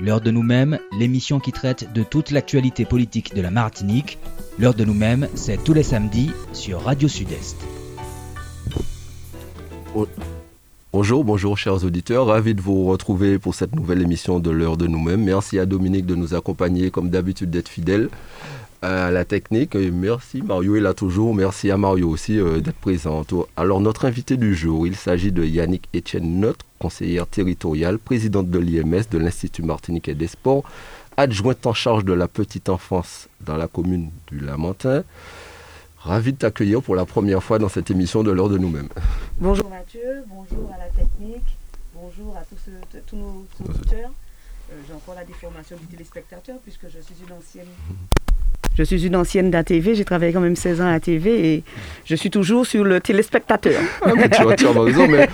L'heure 0.00 0.20
de 0.20 0.32
nous-mêmes, 0.32 0.78
l'émission 0.98 1.38
qui 1.38 1.52
traite 1.52 1.92
de 1.92 2.02
toute 2.02 2.32
l'actualité 2.32 2.84
politique 2.84 3.34
de 3.34 3.40
la 3.40 3.50
Martinique. 3.50 4.18
L'heure 4.58 4.74
de 4.74 4.84
nous-mêmes, 4.84 5.28
c'est 5.34 5.62
tous 5.62 5.72
les 5.72 5.84
samedis 5.84 6.32
sur 6.52 6.82
Radio 6.82 7.06
Sud-Est. 7.06 7.56
Bonjour, 10.92 11.24
bonjour 11.24 11.56
chers 11.56 11.84
auditeurs, 11.84 12.26
ravi 12.26 12.54
de 12.54 12.60
vous 12.60 12.86
retrouver 12.86 13.38
pour 13.38 13.54
cette 13.54 13.74
nouvelle 13.76 14.02
émission 14.02 14.40
de 14.40 14.50
l'heure 14.50 14.76
de 14.76 14.88
nous-mêmes. 14.88 15.22
Merci 15.22 15.60
à 15.60 15.66
Dominique 15.66 16.06
de 16.06 16.16
nous 16.16 16.34
accompagner 16.34 16.90
comme 16.90 17.08
d'habitude 17.08 17.50
d'être 17.50 17.68
fidèle 17.68 18.08
à 18.84 19.10
la 19.10 19.24
technique. 19.24 19.74
merci, 19.74 20.42
Mario 20.42 20.76
est 20.76 20.80
là 20.80 20.92
toujours. 20.92 21.34
Merci 21.34 21.70
à 21.70 21.78
Mario 21.78 22.10
aussi 22.10 22.38
euh, 22.38 22.60
d'être 22.60 22.76
présent. 22.76 23.24
Alors, 23.56 23.80
notre 23.80 24.04
invité 24.04 24.36
du 24.36 24.54
jour, 24.54 24.86
il 24.86 24.94
s'agit 24.94 25.32
de 25.32 25.42
Yannick 25.42 25.88
Etienne 25.94 26.40
notre 26.40 26.66
conseillère 26.78 27.26
territoriale, 27.26 27.98
présidente 27.98 28.50
de 28.50 28.58
l'IMS, 28.58 29.04
de 29.10 29.18
l'Institut 29.18 29.62
Martinique 29.62 30.08
et 30.08 30.14
des 30.14 30.26
Sports, 30.26 30.64
adjointe 31.16 31.66
en 31.66 31.72
charge 31.72 32.04
de 32.04 32.12
la 32.12 32.28
petite 32.28 32.68
enfance 32.68 33.28
dans 33.40 33.56
la 33.56 33.68
commune 33.68 34.10
du 34.26 34.38
Lamentin. 34.38 35.02
Ravi 35.98 36.34
de 36.34 36.38
t'accueillir 36.38 36.82
pour 36.82 36.94
la 36.94 37.06
première 37.06 37.42
fois 37.42 37.58
dans 37.58 37.70
cette 37.70 37.90
émission 37.90 38.22
de 38.22 38.30
l'heure 38.30 38.50
de 38.50 38.58
nous-mêmes. 38.58 38.90
Bonjour 39.38 39.70
Mathieu, 39.70 40.24
bonjour 40.28 40.70
à 40.74 40.78
la 40.78 40.90
technique, 40.90 41.56
bonjour 41.94 42.36
à 42.36 42.42
tous, 42.44 42.70
tous 43.06 43.16
nos 43.16 43.46
auditeurs. 43.66 44.10
Euh, 44.70 44.74
j'ai 44.86 44.92
encore 44.92 45.14
la 45.14 45.24
déformation 45.24 45.78
du 45.78 45.86
téléspectateur 45.86 46.58
puisque 46.62 46.84
je 46.90 47.00
suis 47.00 47.14
une 47.26 47.32
ancienne 47.32 47.66
je 48.76 48.82
suis 48.82 49.06
une 49.06 49.16
ancienne 49.16 49.50
d'ATV, 49.50 49.94
j'ai 49.94 50.04
travaillé 50.04 50.32
quand 50.32 50.40
même 50.40 50.56
16 50.56 50.80
ans 50.80 50.86
à 50.86 50.92
ATV 50.92 51.54
et 51.54 51.64
je 52.04 52.14
suis 52.14 52.30
toujours 52.30 52.66
sur 52.66 52.84
le 52.84 53.00
téléspectateur. 53.00 53.80
Ah, 54.02 54.12
tu 54.56 54.66
as 54.66 54.70
raison, 54.72 55.08
mais, 55.08 55.28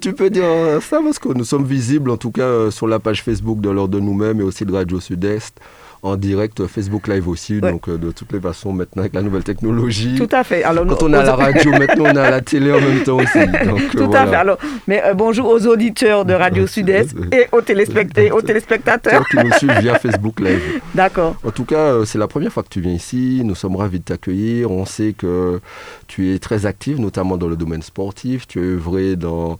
tu 0.00 0.12
peux 0.12 0.30
dire 0.30 0.44
ça 0.80 1.00
parce 1.02 1.18
que 1.18 1.28
nous 1.28 1.44
sommes 1.44 1.64
visibles 1.64 2.10
en 2.10 2.16
tout 2.16 2.30
cas 2.30 2.42
euh, 2.42 2.70
sur 2.70 2.86
la 2.86 2.98
page 2.98 3.22
Facebook 3.22 3.60
de 3.60 3.70
l'ordre 3.70 3.94
de 3.94 4.00
nous-mêmes 4.00 4.40
et 4.40 4.44
aussi 4.44 4.64
de 4.64 4.72
Radio 4.72 5.00
Sud-Est 5.00 5.58
en 6.02 6.16
direct 6.16 6.66
Facebook 6.66 7.08
Live 7.08 7.28
aussi. 7.28 7.60
Donc, 7.60 7.88
euh, 7.88 7.98
de 7.98 8.10
toutes 8.10 8.32
les 8.32 8.40
façons, 8.40 8.72
maintenant, 8.72 9.02
avec 9.02 9.14
la 9.14 9.22
nouvelle 9.22 9.44
technologie. 9.44 10.14
Tout 10.16 10.28
à 10.32 10.44
fait. 10.44 10.62
Alors, 10.62 10.86
Quand 10.86 11.02
on 11.02 11.12
a 11.12 11.22
la 11.22 11.34
radio, 11.36 11.70
maintenant, 11.78 12.04
on 12.06 12.16
a 12.16 12.30
la 12.30 12.40
télé 12.40 12.72
en 12.72 12.80
même 12.80 13.02
temps 13.02 13.16
aussi. 13.16 13.38
Tout 13.92 14.10
à 14.12 14.26
fait. 14.26 14.34
Alors, 14.34 14.58
mais 14.86 15.02
euh, 15.04 15.14
bonjour 15.14 15.48
aux 15.48 15.66
auditeurs 15.66 16.24
de 16.24 16.34
Radio 16.34 16.66
Sud-Est 16.66 17.14
et 17.32 17.46
aux, 17.52 17.58
aux 17.58 18.42
téléspectateurs. 18.42 19.24
qui 19.28 19.36
nous 19.36 19.52
suivent 19.52 19.78
via 19.80 19.98
Facebook 19.98 20.40
Live. 20.40 20.80
D'accord. 20.94 21.36
En 21.44 21.50
tout 21.50 21.64
cas, 21.64 21.76
euh, 21.76 22.04
c'est 22.04 22.18
la 22.18 22.28
première 22.28 22.52
fois 22.52 22.62
que 22.62 22.68
tu 22.68 22.80
viens 22.80 22.92
ici. 22.92 23.42
Nous 23.44 23.54
sommes 23.54 23.76
ravis 23.76 23.98
de 23.98 24.04
t'accueillir. 24.04 24.70
On 24.70 24.84
sait 24.84 25.14
que 25.16 25.60
tu 26.06 26.34
es 26.34 26.38
très 26.38 26.66
active, 26.66 27.00
notamment 27.00 27.36
dans 27.36 27.48
le 27.48 27.56
domaine 27.56 27.82
sportif. 27.82 28.46
Tu 28.46 28.60
es 28.60 28.62
œuvré 28.62 29.16
dans 29.16 29.58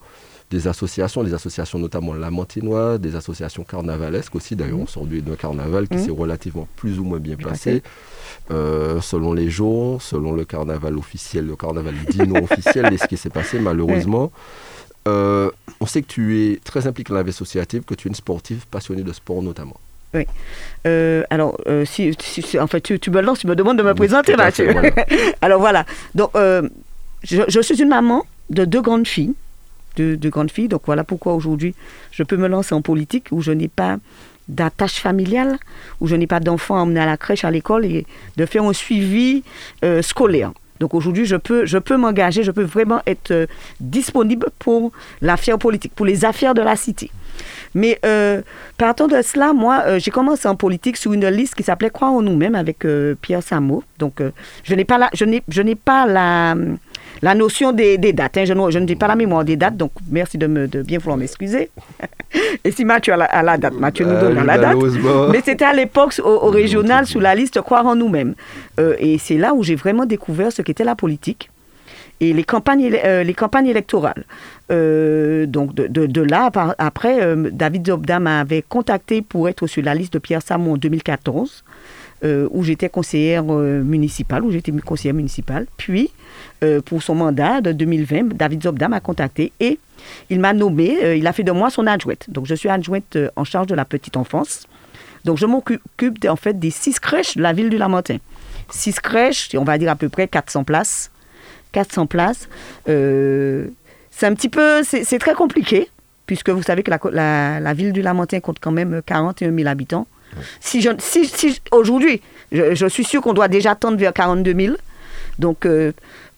des 0.50 0.68
associations, 0.68 1.24
des 1.24 1.34
associations 1.34 1.78
notamment 1.78 2.14
Lamantinois, 2.14 2.98
des 2.98 3.16
associations 3.16 3.64
carnavalesques 3.64 4.34
aussi. 4.34 4.54
D'ailleurs, 4.54 4.78
on 4.78 4.86
sort 4.86 5.04
d'un 5.06 5.34
carnaval 5.34 5.88
qui 5.88 5.96
mmh. 5.96 6.04
s'est 6.04 6.10
relativement 6.10 6.68
plus 6.76 6.98
ou 6.98 7.04
moins 7.04 7.18
bien 7.18 7.36
passé. 7.36 7.82
Euh, 8.50 9.00
selon 9.00 9.32
les 9.32 9.50
jours, 9.50 10.00
selon 10.00 10.32
le 10.32 10.44
carnaval 10.44 10.96
officiel, 10.96 11.46
le 11.46 11.56
carnaval 11.56 11.94
dit 12.10 12.18
non 12.18 12.44
officiel 12.44 12.92
et 12.92 12.98
ce 12.98 13.06
qui 13.06 13.16
s'est 13.16 13.30
passé 13.30 13.58
malheureusement. 13.58 14.30
Euh, 15.08 15.50
on 15.80 15.86
sait 15.86 16.02
que 16.02 16.08
tu 16.08 16.40
es 16.40 16.60
très 16.64 16.86
impliqué 16.86 17.10
dans 17.10 17.16
la 17.16 17.22
vie 17.22 17.30
associative, 17.30 17.82
que 17.82 17.94
tu 17.94 18.08
es 18.08 18.10
une 18.10 18.14
sportive 18.14 18.66
passionnée 18.70 19.02
de 19.02 19.12
sport 19.12 19.42
notamment. 19.42 19.76
Oui. 20.14 20.26
Euh, 20.86 21.24
alors, 21.30 21.58
si, 21.84 22.16
en 22.60 22.66
fait, 22.68 22.80
tu, 22.80 23.10
me 23.10 23.20
lances, 23.20 23.40
tu 23.40 23.46
me 23.48 23.56
demandes 23.56 23.78
de 23.78 23.82
me 23.82 23.94
présenter, 23.94 24.36
Mathieu. 24.36 24.72
alors 25.40 25.60
voilà. 25.60 25.84
Donc, 26.14 26.30
je, 26.34 27.42
je, 27.48 27.60
suis 27.60 27.82
une 27.82 27.88
maman 27.88 28.24
de 28.50 28.64
deux 28.64 28.80
grandes 28.80 29.08
filles 29.08 29.34
de, 29.96 30.28
grandes 30.28 30.50
filles. 30.50 30.68
Donc 30.68 30.82
voilà 30.86 31.04
pourquoi 31.04 31.34
aujourd'hui 31.34 31.74
je 32.10 32.22
peux 32.22 32.36
me 32.36 32.48
lancer 32.48 32.74
en 32.74 32.82
politique 32.82 33.28
où 33.30 33.40
je 33.40 33.52
n'ai 33.52 33.68
pas 33.68 33.98
d'attache 34.48 35.00
familiale, 35.00 35.58
où 36.00 36.06
je 36.06 36.14
n'ai 36.14 36.26
pas 36.26 36.40
d'enfants 36.40 36.76
à 36.76 36.80
emmener 36.80 37.00
à 37.00 37.06
la 37.06 37.16
crèche, 37.16 37.44
à 37.44 37.50
l'école 37.50 37.84
et 37.84 38.06
de 38.36 38.46
faire 38.46 38.62
un 38.62 38.72
suivi 38.72 39.42
euh, 39.84 40.02
scolaire. 40.02 40.52
Donc 40.78 40.92
aujourd'hui, 40.92 41.24
je 41.24 41.36
peux, 41.36 41.96
m'engager, 41.96 42.42
je 42.42 42.50
peux 42.50 42.62
vraiment 42.62 43.00
être 43.06 43.30
euh, 43.30 43.46
disponible 43.80 44.48
pour 44.58 44.92
l'affaire 45.22 45.58
politique, 45.58 45.92
pour 45.94 46.04
les 46.04 46.24
affaires 46.24 46.54
de 46.54 46.60
la 46.60 46.76
cité. 46.76 47.10
Mais 47.74 47.98
euh, 48.04 48.42
partant 48.76 49.08
de 49.08 49.20
cela, 49.22 49.52
moi, 49.52 49.98
j'ai 49.98 50.10
commencé 50.10 50.46
en 50.46 50.54
politique 50.54 50.96
sur 50.96 51.12
une 51.12 51.26
liste 51.28 51.54
qui 51.54 51.62
s'appelait 51.62 51.90
Croire 51.90 52.12
en 52.12 52.22
nous-mêmes 52.22 52.54
avec 52.54 52.86
Pierre 53.20 53.42
Samo. 53.42 53.84
Donc, 53.98 54.22
je 54.64 54.74
n'ai 54.74 54.84
pas 54.84 54.98
la, 54.98 55.10
je 55.12 55.62
n'ai 55.62 55.74
pas 55.74 56.06
la, 56.06 56.54
la 57.22 57.34
notion 57.34 57.72
des, 57.72 57.98
dates. 57.98 58.36
Hein, 58.36 58.44
je, 58.44 58.78
ne, 58.78 58.84
dis 58.84 58.96
pas 58.96 59.08
la 59.08 59.16
mémoire 59.16 59.44
des 59.44 59.56
dates, 59.56 59.76
donc 59.76 59.92
merci 60.10 60.38
de, 60.38 60.46
me, 60.46 60.68
de 60.68 60.82
bien 60.82 60.98
vouloir 60.98 61.16
m'excuser. 61.16 61.70
Et 62.64 62.70
si 62.70 62.84
Mathieu 62.84 63.14
a 63.14 63.42
la, 63.42 63.56
date, 63.58 63.74
Mathieu 63.74 64.04
nous 64.04 64.18
donne 64.18 64.44
la 64.44 64.58
date. 64.58 64.76
Mais 65.30 65.40
c'était 65.44 65.64
à 65.64 65.72
l'époque 65.72 66.20
au, 66.22 66.50
régional 66.50 67.06
sous 67.06 67.20
la 67.20 67.34
liste 67.34 67.60
Croire 67.60 67.86
en 67.86 67.94
nous-mêmes. 67.96 68.34
Euh, 68.78 68.94
et 68.98 69.18
c'est 69.18 69.38
là 69.38 69.54
où 69.54 69.62
j'ai 69.62 69.74
vraiment 69.74 70.06
découvert 70.06 70.52
ce 70.52 70.62
qu'était 70.62 70.84
la 70.84 70.94
politique 70.94 71.50
et 72.20 72.32
les 72.32 72.44
campagnes, 72.44 72.90
euh, 73.04 73.22
les 73.22 73.34
campagnes 73.34 73.66
électorales. 73.66 74.24
Euh, 74.70 75.46
donc 75.46 75.74
de, 75.74 76.22
là, 76.22 76.50
après, 76.78 77.36
David 77.52 77.86
Zobda 77.86 78.20
m'avait 78.20 78.62
contacté 78.62 79.22
pour 79.22 79.48
être 79.48 79.66
sur 79.66 79.82
la 79.82 79.94
liste 79.94 80.14
de 80.14 80.18
Pierre 80.18 80.42
Samon 80.42 80.74
en 80.74 80.76
2014. 80.76 81.64
Où 82.22 82.64
j'étais 82.64 82.88
conseillère 82.88 83.44
municipale, 83.44 84.42
où 84.44 84.50
j'étais 84.50 84.72
conseillère 84.72 85.14
municipale. 85.14 85.66
Puis, 85.76 86.10
euh, 86.64 86.80
pour 86.80 87.02
son 87.02 87.14
mandat 87.14 87.60
de 87.60 87.72
2020, 87.72 88.34
David 88.34 88.62
Zobda 88.62 88.88
m'a 88.88 89.00
contacté 89.00 89.52
et 89.60 89.78
il 90.30 90.40
m'a 90.40 90.54
nommé, 90.54 90.96
euh, 91.02 91.14
il 91.14 91.26
a 91.26 91.34
fait 91.34 91.42
de 91.42 91.52
moi 91.52 91.68
son 91.68 91.86
adjointe. 91.86 92.30
Donc 92.30 92.46
je 92.46 92.54
suis 92.54 92.70
adjointe 92.70 93.16
euh, 93.16 93.28
en 93.36 93.44
charge 93.44 93.66
de 93.66 93.74
la 93.74 93.84
petite 93.84 94.16
enfance. 94.16 94.66
Donc 95.26 95.36
je 95.36 95.44
m'occupe 95.44 96.26
en 96.26 96.36
fait 96.36 96.58
des 96.58 96.70
six 96.70 96.98
crèches 96.98 97.36
de 97.36 97.42
la 97.42 97.52
ville 97.52 97.68
du 97.68 97.76
Lamentin. 97.76 98.16
Six 98.70 98.94
crèches, 99.00 99.50
on 99.54 99.64
va 99.64 99.76
dire 99.76 99.90
à 99.90 99.96
peu 99.96 100.08
près 100.08 100.28
400 100.28 100.64
places. 100.64 101.10
400 101.72 102.06
places. 102.06 102.48
c'est 102.86 104.26
un 104.26 104.34
petit 104.34 104.48
peu, 104.48 104.82
c'est 104.82 105.18
très 105.18 105.34
compliqué, 105.34 105.90
puisque 106.24 106.48
vous 106.48 106.62
savez 106.62 106.82
que 106.82 106.90
la, 107.12 107.60
la, 107.60 107.74
ville 107.74 107.92
du 107.92 108.00
Lamentin 108.00 108.40
compte 108.40 108.58
quand 108.60 108.70
même 108.70 109.02
41 109.04 109.54
000 109.54 109.68
habitants. 109.68 110.06
Si, 110.60 110.88
aujourd'hui, 111.70 112.20
je, 112.52 112.86
suis 112.86 113.04
sûr 113.04 113.22
qu'on 113.22 113.34
doit 113.34 113.48
déjà 113.48 113.74
tendre 113.74 113.96
vers 113.96 114.12
42 114.12 114.54
000. 114.54 114.76
Donc, 115.38 115.66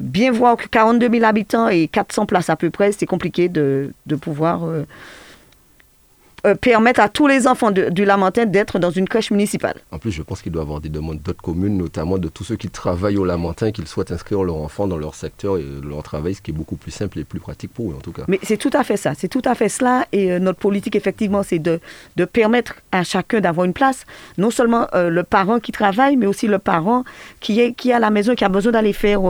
bien 0.00 0.32
voir 0.32 0.56
que 0.56 0.66
42 0.66 1.08
000 1.10 1.24
habitants 1.24 1.68
et 1.68 1.88
400 1.88 2.26
places 2.26 2.50
à 2.50 2.56
peu 2.56 2.70
près, 2.70 2.92
c'est 2.92 3.06
compliqué 3.06 3.48
de, 3.48 3.92
de 4.06 4.16
pouvoir 4.16 4.64
euh, 4.64 4.84
euh, 6.46 6.54
permettre 6.54 7.00
à 7.00 7.08
tous 7.08 7.26
les 7.26 7.48
enfants 7.48 7.72
du 7.72 8.04
Lamentin 8.04 8.46
d'être 8.46 8.78
dans 8.78 8.90
une 8.90 9.08
crèche 9.08 9.32
municipale. 9.32 9.74
En 9.90 9.98
plus, 9.98 10.12
je 10.12 10.22
pense 10.22 10.40
qu'il 10.40 10.52
doit 10.52 10.62
y 10.62 10.64
avoir 10.64 10.80
des 10.80 10.88
demandes 10.88 11.20
d'autres 11.20 11.42
communes, 11.42 11.76
notamment 11.76 12.16
de 12.16 12.28
tous 12.28 12.44
ceux 12.44 12.54
qui 12.54 12.70
travaillent 12.70 13.16
au 13.16 13.24
Lamentin, 13.24 13.72
qu'ils 13.72 13.88
souhaitent 13.88 14.12
inscrire 14.12 14.44
leurs 14.44 14.56
enfants 14.56 14.86
dans 14.86 14.96
leur 14.96 15.16
secteur 15.16 15.58
et 15.58 15.64
leur 15.82 16.04
travail, 16.04 16.34
ce 16.34 16.40
qui 16.40 16.52
est 16.52 16.54
beaucoup 16.54 16.76
plus 16.76 16.92
simple 16.92 17.18
et 17.18 17.24
plus 17.24 17.40
pratique 17.40 17.72
pour 17.74 17.90
eux 17.90 17.94
en 17.96 18.00
tout 18.00 18.12
cas. 18.12 18.22
Mais 18.28 18.38
c'est 18.44 18.56
tout 18.56 18.70
à 18.72 18.84
fait 18.84 18.96
ça, 18.96 19.14
c'est 19.16 19.26
tout 19.26 19.42
à 19.44 19.56
fait 19.56 19.68
cela. 19.68 20.06
Et 20.12 20.30
euh, 20.30 20.38
notre 20.38 20.60
politique, 20.60 20.94
effectivement, 20.94 21.42
c'est 21.42 21.58
de, 21.58 21.80
de, 22.14 22.24
permettre 22.24 22.76
à 22.92 23.02
chacun 23.02 23.40
d'avoir 23.40 23.64
une 23.64 23.72
place. 23.72 24.04
Non 24.36 24.50
seulement 24.50 24.86
euh, 24.94 25.10
le 25.10 25.24
parent 25.24 25.58
qui 25.58 25.72
travaille, 25.72 26.16
mais 26.16 26.26
aussi 26.26 26.46
le 26.46 26.58
parent 26.58 27.02
qui 27.40 27.60
est 27.60 27.72
qui 27.72 27.90
est 27.90 27.94
à 27.94 27.98
la 27.98 28.10
maison, 28.10 28.36
qui 28.36 28.44
a 28.44 28.48
besoin 28.48 28.72
d'aller 28.72 28.92
faire, 28.92 29.22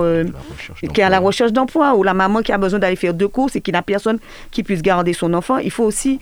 qui 0.92 1.00
est 1.00 1.04
à 1.04 1.08
la 1.08 1.20
recherche 1.20 1.52
d'emploi, 1.52 1.94
ou 1.94 2.02
la 2.02 2.14
maman 2.14 2.42
qui 2.42 2.52
a 2.52 2.58
besoin 2.58 2.78
d'aller 2.78 2.96
faire 2.96 3.14
deux 3.14 3.28
courses 3.28 3.56
et 3.56 3.62
qui 3.62 3.72
n'a 3.72 3.82
personne 3.82 4.18
qui 4.50 4.62
puisse 4.62 4.82
garder 4.82 5.14
son 5.14 5.32
enfant. 5.32 5.56
Il 5.58 5.70
faut 5.70 5.84
aussi 5.84 6.18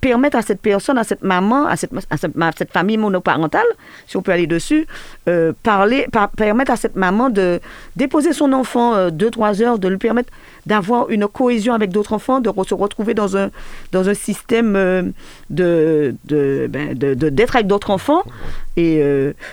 permettre 0.00 0.25
à 0.34 0.42
cette 0.42 0.60
personne, 0.60 0.98
à 0.98 1.04
cette 1.04 1.22
maman, 1.22 1.66
à 1.66 1.76
cette, 1.76 2.72
famille 2.72 2.96
monoparentale, 2.96 3.66
si 4.06 4.16
on 4.16 4.22
peut 4.22 4.32
aller 4.32 4.46
dessus, 4.46 4.86
euh, 5.28 5.52
parler, 5.62 6.06
permettre 6.36 6.72
à 6.72 6.76
cette 6.76 6.96
maman 6.96 7.30
de 7.30 7.60
déposer 7.94 8.32
son 8.32 8.52
enfant 8.52 8.94
euh, 8.94 9.10
deux, 9.10 9.30
trois 9.30 9.62
heures, 9.62 9.78
de 9.78 9.88
lui 9.88 9.98
permettre 9.98 10.32
d'avoir 10.66 11.10
une 11.10 11.28
cohésion 11.28 11.74
avec 11.74 11.90
d'autres 11.90 12.12
enfants, 12.12 12.40
de 12.40 12.50
se 12.66 12.74
retrouver 12.74 13.14
dans 13.14 13.36
un, 13.36 13.50
dans 13.92 14.08
un 14.08 14.14
système 14.14 14.74
euh, 14.74 15.02
ben, 15.02 15.14
de, 15.50 17.14
de, 17.14 17.28
d'être 17.28 17.54
avec 17.54 17.68
d'autres 17.68 17.90
enfants. 17.90 18.24
Et 18.76 19.02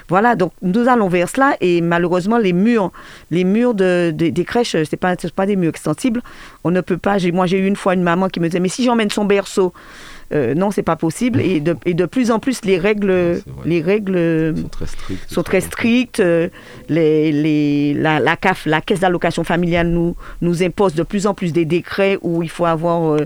voilà, 0.09 0.35
donc 0.35 0.51
nous 0.61 0.87
allons 0.89 1.07
vers 1.07 1.29
cela. 1.29 1.55
Et 1.61 1.79
malheureusement, 1.79 2.37
les 2.37 2.51
murs, 2.51 2.91
les 3.31 3.45
murs 3.45 3.73
de, 3.73 4.11
des 4.11 4.45
crèches, 4.45 4.71
ce 4.71 4.79
n'est 4.79 4.97
pas, 4.97 5.15
pas 5.35 5.45
des 5.45 5.55
murs 5.55 5.69
extensibles. 5.69 6.21
On 6.63 6.71
ne 6.71 6.81
peut 6.81 6.97
pas. 6.97 7.17
Moi, 7.31 7.45
j'ai 7.45 7.57
eu 7.57 7.67
une 7.67 7.75
fois 7.75 7.93
une 7.93 8.03
maman 8.03 8.27
qui 8.27 8.39
me 8.39 8.47
disait, 8.47 8.59
mais 8.59 8.69
si 8.69 8.83
j'emmène 8.83 9.09
son 9.09 9.25
berceau, 9.25 9.73
euh, 10.33 10.53
non, 10.55 10.71
c'est 10.71 10.83
pas 10.83 10.95
possible. 10.95 11.41
Et 11.41 11.59
de, 11.59 11.75
et 11.85 11.93
de, 11.93 12.05
plus 12.05 12.31
en 12.31 12.39
plus, 12.39 12.63
les 12.65 12.77
règles, 12.77 13.41
les 13.65 13.81
règles 13.81 14.55
sont 15.27 15.43
très 15.43 15.61
strictes. 15.61 16.19
Euh, 16.19 16.49
les, 16.89 17.31
les, 17.31 17.93
la, 17.93 18.19
la, 18.19 18.35
CAF, 18.35 18.65
la 18.65 18.81
Caisse 18.81 19.01
d'allocation 19.01 19.43
familiale, 19.43 19.89
nous, 19.89 20.15
nous 20.41 20.63
impose 20.63 20.95
de 20.95 21.03
plus 21.03 21.27
en 21.27 21.33
plus 21.33 21.53
des 21.53 21.65
décrets 21.65 22.17
où 22.21 22.41
il 22.41 22.49
faut 22.49 22.65
avoir 22.65 23.17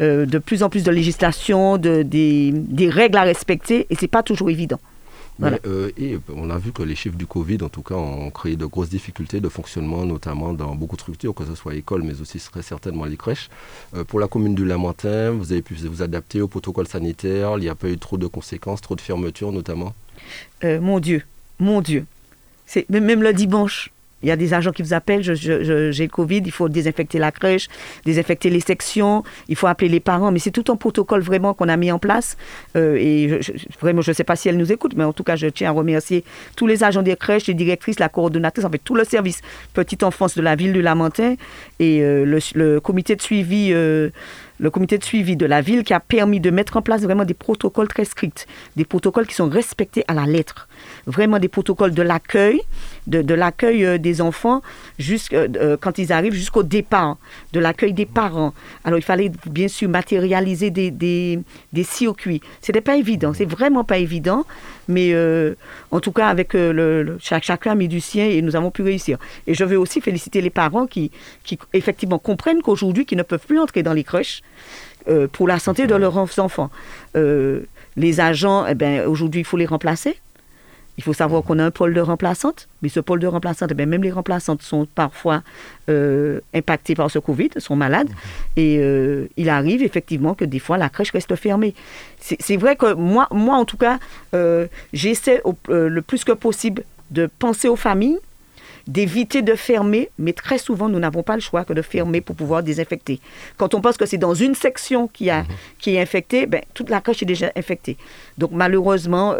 euh, 0.00 0.26
de 0.26 0.38
plus 0.38 0.62
en 0.62 0.70
plus 0.70 0.82
de 0.82 0.90
législation, 0.90 1.76
de, 1.76 2.02
des, 2.02 2.52
des 2.52 2.88
règles 2.88 3.18
à 3.18 3.22
respecter, 3.22 3.86
et 3.90 3.94
c'est 3.94 4.08
pas 4.08 4.22
toujours 4.22 4.50
évident. 4.50 4.80
Euh, 5.42 5.90
et 5.96 6.18
on 6.34 6.50
a 6.50 6.58
vu 6.58 6.72
que 6.72 6.82
les 6.82 6.94
chiffres 6.94 7.16
du 7.16 7.26
Covid, 7.26 7.58
en 7.62 7.68
tout 7.68 7.82
cas, 7.82 7.94
ont 7.94 8.30
créé 8.30 8.56
de 8.56 8.66
grosses 8.66 8.88
difficultés 8.88 9.40
de 9.40 9.48
fonctionnement, 9.48 10.04
notamment 10.04 10.52
dans 10.52 10.74
beaucoup 10.74 10.96
de 10.96 11.00
structures, 11.00 11.34
que 11.34 11.44
ce 11.44 11.54
soit 11.54 11.74
école, 11.74 12.02
mais 12.02 12.20
aussi 12.20 12.38
très 12.38 12.62
certainement 12.62 13.04
les 13.04 13.16
crèches. 13.16 13.48
Euh, 13.94 14.04
pour 14.04 14.20
la 14.20 14.28
commune 14.28 14.54
du 14.54 14.64
Lamentin, 14.64 15.30
vous 15.30 15.52
avez 15.52 15.62
pu 15.62 15.74
vous 15.74 16.02
adapter 16.02 16.40
au 16.40 16.48
protocole 16.48 16.86
sanitaire. 16.86 17.54
Il 17.58 17.62
n'y 17.62 17.68
a 17.68 17.74
pas 17.74 17.88
eu 17.88 17.98
trop 17.98 18.18
de 18.18 18.26
conséquences, 18.26 18.80
trop 18.80 18.96
de 18.96 19.00
fermetures, 19.00 19.52
notamment. 19.52 19.94
mon 20.62 21.00
Dieu, 21.00 21.22
mon 21.58 21.80
Dieu. 21.80 22.06
C'est 22.66 22.88
même 22.90 23.22
le 23.22 23.32
dimanche. 23.32 23.90
Il 24.22 24.28
y 24.28 24.32
a 24.32 24.36
des 24.36 24.54
agents 24.54 24.72
qui 24.72 24.82
vous 24.82 24.92
appellent, 24.92 25.22
j'ai 25.22 25.58
le 25.58 26.08
Covid, 26.08 26.42
il 26.44 26.52
faut 26.52 26.68
désinfecter 26.68 27.18
la 27.18 27.32
crèche, 27.32 27.68
désinfecter 28.04 28.50
les 28.50 28.60
sections, 28.60 29.22
il 29.48 29.56
faut 29.56 29.66
appeler 29.66 29.88
les 29.88 30.00
parents. 30.00 30.30
Mais 30.30 30.38
c'est 30.38 30.50
tout 30.50 30.70
un 30.70 30.76
protocole 30.76 31.20
vraiment 31.20 31.54
qu'on 31.54 31.68
a 31.68 31.76
mis 31.76 31.90
en 31.90 31.98
place. 31.98 32.36
Euh, 32.76 32.96
et 32.96 33.40
vraiment, 33.80 34.02
je 34.02 34.10
ne 34.10 34.14
sais 34.14 34.24
pas 34.24 34.36
si 34.36 34.48
elle 34.48 34.56
nous 34.56 34.72
écoute, 34.72 34.92
mais 34.96 35.04
en 35.04 35.12
tout 35.12 35.24
cas, 35.24 35.36
je 35.36 35.46
tiens 35.46 35.70
à 35.70 35.72
remercier 35.72 36.24
tous 36.56 36.66
les 36.66 36.84
agents 36.84 37.02
des 37.02 37.16
crèches, 37.16 37.46
les 37.46 37.54
directrices, 37.54 37.98
la 37.98 38.08
coordonnatrice, 38.08 38.64
en 38.64 38.70
fait, 38.70 38.78
tout 38.78 38.94
le 38.94 39.04
service 39.04 39.40
petite 39.72 40.02
enfance 40.02 40.36
de 40.36 40.42
la 40.42 40.56
ville 40.56 40.72
de 40.72 40.80
Lamentin 40.80 41.36
et 41.78 42.02
euh, 42.02 42.40
le, 42.54 42.80
comité 42.80 43.16
de 43.16 43.22
suivi. 43.22 43.70
Euh, 43.72 44.10
le 44.60 44.70
comité 44.70 44.98
de 44.98 45.04
suivi 45.04 45.36
de 45.36 45.46
la 45.46 45.60
ville 45.62 45.82
qui 45.82 45.94
a 45.94 46.00
permis 46.00 46.38
de 46.38 46.50
mettre 46.50 46.76
en 46.76 46.82
place 46.82 47.02
vraiment 47.02 47.24
des 47.24 47.34
protocoles 47.34 47.88
très 47.88 48.04
stricts, 48.04 48.46
des 48.76 48.84
protocoles 48.84 49.26
qui 49.26 49.34
sont 49.34 49.48
respectés 49.48 50.04
à 50.06 50.14
la 50.14 50.26
lettre 50.26 50.68
vraiment 51.06 51.38
des 51.38 51.48
protocoles 51.48 51.94
de 51.94 52.02
l'accueil, 52.02 52.60
de, 53.06 53.34
l'accueil 53.34 53.84
euh, 53.84 53.98
des 53.98 54.20
enfants 54.20 54.62
euh, 55.00 55.48
euh, 55.56 55.76
quand 55.80 55.98
ils 55.98 56.12
arrivent 56.12 56.34
jusqu'au 56.34 56.62
départ, 56.62 57.16
de 57.52 57.60
l'accueil 57.60 57.92
des 57.92 58.06
parents. 58.06 58.52
Alors 58.84 58.98
il 58.98 59.02
fallait 59.02 59.30
bien 59.46 59.68
sûr 59.68 59.88
matérialiser 59.88 60.70
des, 60.70 60.90
des, 60.90 61.40
des 61.72 61.84
circuits. 61.84 62.40
C'était 62.60 62.80
pas 62.80 62.96
évident, 62.96 63.32
c'est 63.32 63.44
vraiment 63.48 63.84
pas 63.84 63.98
évident, 63.98 64.44
mais 64.90 65.14
en 65.90 66.00
tout 66.00 66.12
cas 66.12 66.28
avec 66.28 66.54
le, 66.54 67.16
chacun 67.20 67.72
a 67.72 67.74
mis 67.74 67.88
du 67.88 68.00
sien 68.00 68.26
et 68.26 68.42
nous 68.42 68.56
avons 68.56 68.70
pu 68.70 68.82
réussir. 68.82 69.18
Et 69.46 69.54
je 69.54 69.64
veux 69.64 69.78
aussi 69.78 70.00
féliciter 70.00 70.40
les 70.40 70.50
parents 70.50 70.86
qui, 70.86 71.10
qui 71.44 71.58
effectivement 71.72 72.18
comprennent 72.18 72.62
qu'aujourd'hui 72.62 73.06
qu'ils 73.06 73.18
ne 73.18 73.22
peuvent 73.22 73.46
plus 73.46 73.58
entrer 73.58 73.82
dans 73.82 73.94
les 73.94 74.04
crèches. 74.04 74.42
pour 75.32 75.48
la 75.48 75.58
santé 75.58 75.86
de 75.86 75.94
leurs 75.94 76.18
enfants. 76.38 76.70
les 77.96 78.20
agents, 78.20 78.66
eh 78.66 78.74
ben, 78.74 79.06
aujourd'hui, 79.06 79.40
il 79.40 79.44
faut 79.44 79.56
les 79.56 79.66
remplacer. 79.66 80.16
Il 81.00 81.02
faut 81.02 81.14
savoir 81.14 81.42
qu'on 81.42 81.58
a 81.58 81.64
un 81.64 81.70
pôle 81.70 81.94
de 81.94 82.00
remplaçantes, 82.02 82.68
mais 82.82 82.90
ce 82.90 83.00
pôle 83.00 83.20
de 83.20 83.26
remplaçantes, 83.26 83.70
eh 83.72 83.86
même 83.86 84.02
les 84.02 84.10
remplaçantes 84.10 84.60
sont 84.60 84.86
parfois 84.94 85.42
euh, 85.88 86.40
impactées 86.52 86.94
par 86.94 87.10
ce 87.10 87.18
Covid, 87.18 87.48
sont 87.56 87.74
malades. 87.74 88.10
Mhm. 88.10 88.16
Et 88.58 88.76
euh, 88.80 89.26
il 89.38 89.48
arrive 89.48 89.82
effectivement 89.82 90.34
que 90.34 90.44
des 90.44 90.58
fois 90.58 90.76
la 90.76 90.90
crèche 90.90 91.12
reste 91.12 91.34
fermée. 91.36 91.72
C'est 92.18 92.58
vrai 92.58 92.76
que 92.76 92.92
moi, 92.92 93.28
moi, 93.30 93.56
en 93.56 93.64
tout 93.64 93.78
cas, 93.78 93.98
euh, 94.34 94.66
j'essaie 94.92 95.42
le 95.68 96.00
plus 96.02 96.22
que 96.22 96.32
possible 96.32 96.82
de 97.10 97.30
penser 97.38 97.68
aux 97.68 97.76
familles, 97.76 98.18
d'éviter 98.86 99.40
de 99.40 99.54
fermer, 99.54 100.10
mais 100.18 100.34
très 100.34 100.58
souvent, 100.58 100.90
nous 100.90 100.98
n'avons 100.98 101.22
pas 101.22 101.34
le 101.34 101.40
choix 101.40 101.64
que 101.64 101.72
de 101.72 101.80
fermer 101.80 102.20
pour 102.20 102.36
pouvoir 102.36 102.62
désinfecter. 102.62 103.20
Quand 103.56 103.72
on 103.72 103.80
pense 103.80 103.96
que 103.96 104.04
c'est 104.04 104.18
dans 104.18 104.34
une 104.34 104.54
section 104.54 105.08
qui, 105.08 105.30
a, 105.30 105.44
mhm. 105.44 105.48
qui 105.78 105.94
est 105.94 106.00
infectée, 106.02 106.44
ben, 106.44 106.60
toute 106.74 106.90
la 106.90 107.00
crèche 107.00 107.22
est 107.22 107.26
déjà 107.26 107.50
infectée. 107.56 107.96
Donc 108.36 108.50
malheureusement, 108.52 109.34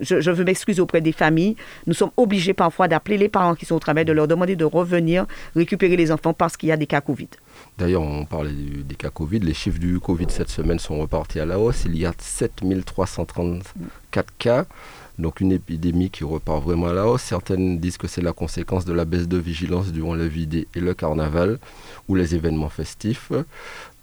je, 0.00 0.30
veux 0.30 0.44
m'excuser 0.44 0.80
auprès 0.80 1.00
des 1.00 1.12
familles. 1.12 1.56
Nous 1.86 1.94
sommes 1.94 2.10
obligés 2.16 2.54
parfois 2.54 2.88
d'appeler 2.88 3.18
les 3.18 3.28
parents 3.28 3.54
qui 3.54 3.64
sont 3.64 3.76
au 3.76 3.80
travail, 3.80 4.04
de 4.04 4.12
leur 4.12 4.28
demander 4.28 4.56
de 4.56 4.64
revenir 4.64 5.26
récupérer 5.54 5.96
les 5.96 6.10
enfants 6.10 6.32
parce 6.32 6.56
qu'il 6.56 6.68
y 6.68 6.72
a 6.72 6.76
des 6.76 6.86
cas 6.86 7.00
Covid. 7.00 7.28
D'ailleurs, 7.78 8.02
on 8.02 8.24
parlait 8.24 8.52
des 8.52 8.96
cas 8.96 9.10
Covid. 9.10 9.40
Les 9.40 9.54
chiffres 9.54 9.78
du 9.78 10.00
Covid 10.00 10.26
cette 10.28 10.50
semaine 10.50 10.78
sont 10.78 10.98
repartis 10.98 11.40
à 11.40 11.46
la 11.46 11.58
hausse. 11.58 11.84
Il 11.86 11.96
y 11.96 12.06
a 12.06 12.12
7334 12.18 14.36
cas. 14.38 14.66
Donc 15.16 15.40
une 15.40 15.52
épidémie 15.52 16.10
qui 16.10 16.24
repart 16.24 16.62
vraiment 16.62 16.88
à 16.88 16.92
la 16.92 17.06
hausse. 17.06 17.22
Certaines 17.22 17.78
disent 17.78 17.98
que 17.98 18.08
c'est 18.08 18.22
la 18.22 18.32
conséquence 18.32 18.84
de 18.84 18.92
la 18.92 19.04
baisse 19.04 19.28
de 19.28 19.38
vigilance 19.38 19.92
durant 19.92 20.14
le 20.14 20.26
vide 20.26 20.66
et 20.74 20.80
le 20.80 20.94
carnaval 20.94 21.58
ou 22.08 22.16
les 22.16 22.34
événements 22.34 22.68
festifs. 22.68 23.30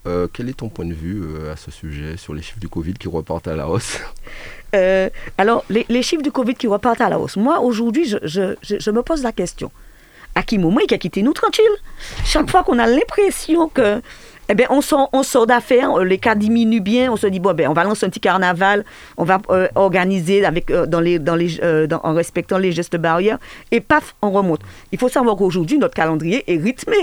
Euh, 0.07 0.27
quel 0.31 0.50
est 0.50 0.57
ton 0.57 0.69
point 0.69 0.86
de 0.86 0.95
vue 0.95 1.21
euh, 1.21 1.53
à 1.53 1.56
ce 1.56 1.69
sujet 1.69 2.18
sur 2.18 2.33
les 2.33 2.42
chiffres 2.42 2.59
du 2.59 2.68
Covid 2.68 2.94
qui 2.94 3.07
repartent 3.07 3.48
à 3.48 3.56
la 3.56 3.68
hausse? 3.68 4.00
Euh, 4.74 5.09
Alors, 5.38 5.65
les, 5.69 6.01
chiffres 6.01 6.21
du 6.21 6.31
Covid 6.31 6.56
qui 6.56 6.65
repartent 6.65 7.01
à 7.01 7.09
la 7.09 7.19
hausse. 7.19 7.36
Moi, 7.36 7.59
aujourd'hui, 7.59 8.06
je, 8.06 8.89
me 8.89 9.01
pose 9.01 9.21
la 9.21 9.33
question. 9.33 9.69
À 10.33 10.44
qui 10.44 10.57
moment 10.57 10.80
il 10.80 10.94
a 10.94 10.98
quitté 10.98 11.21
nous 11.24 11.33
tranquille 11.33 11.65
Chaque 12.24 12.50
fois 12.50 12.63
qu'on 12.63 12.80
a 12.80 12.88
l'impression 12.88 13.68
que 13.68 14.01
eh 14.51 14.53
bien, 14.53 14.68
on 14.69 14.81
sort, 14.81 15.48
d'affaires, 15.48 15.98
euh, 15.98 16.03
les 16.03 16.18
cas 16.18 16.36
diminuent 16.36 16.81
bien, 16.81 17.09
on 17.09 17.15
se 17.15 17.25
dit, 17.27 17.39
bon, 17.39 17.53
ben, 17.53 17.69
on 17.69 17.74
va 17.74 17.86
lancer 17.86 18.06
un 18.06 18.09
petit 18.09 18.19
carnaval, 18.19 18.83
on 19.15 19.24
va 19.24 19.39
euh, 19.50 19.69
organiser 19.75 20.44
euh, 20.45 21.88
en 22.03 22.13
respectant 22.13 22.57
les 22.57 22.74
gestes 22.74 22.98
barrières, 22.98 23.38
et 23.71 23.80
paf, 23.80 24.13
on 24.21 24.31
remonte. 24.31 24.59
Il 24.92 25.00
faut 25.00 25.07
savoir 25.07 25.38
qu'aujourd'hui, 25.38 25.77
notre 25.77 25.94
calendrier 25.94 26.44
est 26.51 26.62
rythmé. 26.62 26.98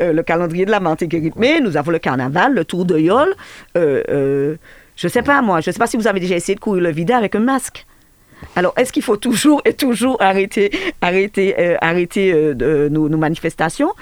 le 0.00 0.22
calendrier 0.22 0.66
de 0.66 0.72
la 0.72 0.80
Mantique 0.80 1.14
est 1.14 1.20
rythmé, 1.20 1.60
nous 1.60 1.76
avons 1.76 1.92
le 1.92 2.00
carnaval, 2.00 2.54
le 2.54 2.64
tour 2.64 2.84
de 2.84 2.98
Yol. 2.98 3.32
je 3.76 4.56
ne 5.04 5.08
sais 5.08 5.22
pas, 5.22 5.40
moi, 5.40 5.60
je 5.60 5.70
ne 5.70 5.72
sais 5.72 5.78
pas 5.78 5.86
si 5.86 5.96
vous 5.96 6.08
avez 6.08 6.18
déjà 6.18 6.34
essayé 6.34 6.56
de 6.56 6.60
courir 6.60 6.82
le 6.82 6.90
vide 6.90 7.12
avec 7.12 7.36
un 7.36 7.40
masque. 7.40 7.86
Alors, 8.56 8.72
est-ce 8.76 8.92
qu'il 8.92 9.02
faut 9.02 9.16
toujours 9.16 9.62
et 9.64 9.72
toujours 9.72 10.20
arrêter, 10.20 10.70
arrêter, 11.00 11.54
euh, 11.58 11.76
arrêter 11.80 12.32
euh, 12.32 12.88
nos, 12.88 13.08
manifestations? 13.08 13.92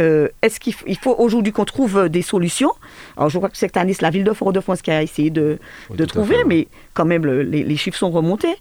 Euh, 0.00 0.28
Est-ce 0.42 0.60
qu'il 0.60 0.74
faut 0.96 1.14
aujourd'hui 1.18 1.52
qu'on 1.52 1.64
trouve 1.64 2.08
des 2.08 2.22
solutions? 2.22 2.72
Alors, 3.16 3.30
je 3.30 3.38
crois 3.38 3.48
que 3.48 3.56
cette 3.56 3.76
année, 3.76 3.92
c'est 3.92 4.02
la 4.02 4.10
ville 4.10 4.24
de 4.24 4.32
Fort-de-France 4.32 4.82
qui 4.82 4.90
a 4.90 5.02
essayé 5.02 5.30
de, 5.30 5.58
trouver, 6.06 6.44
mais 6.46 6.68
quand 6.92 7.04
même, 7.04 7.26
les, 7.26 7.76
chiffres 7.76 7.98
sont 7.98 8.10
remontés. 8.10 8.54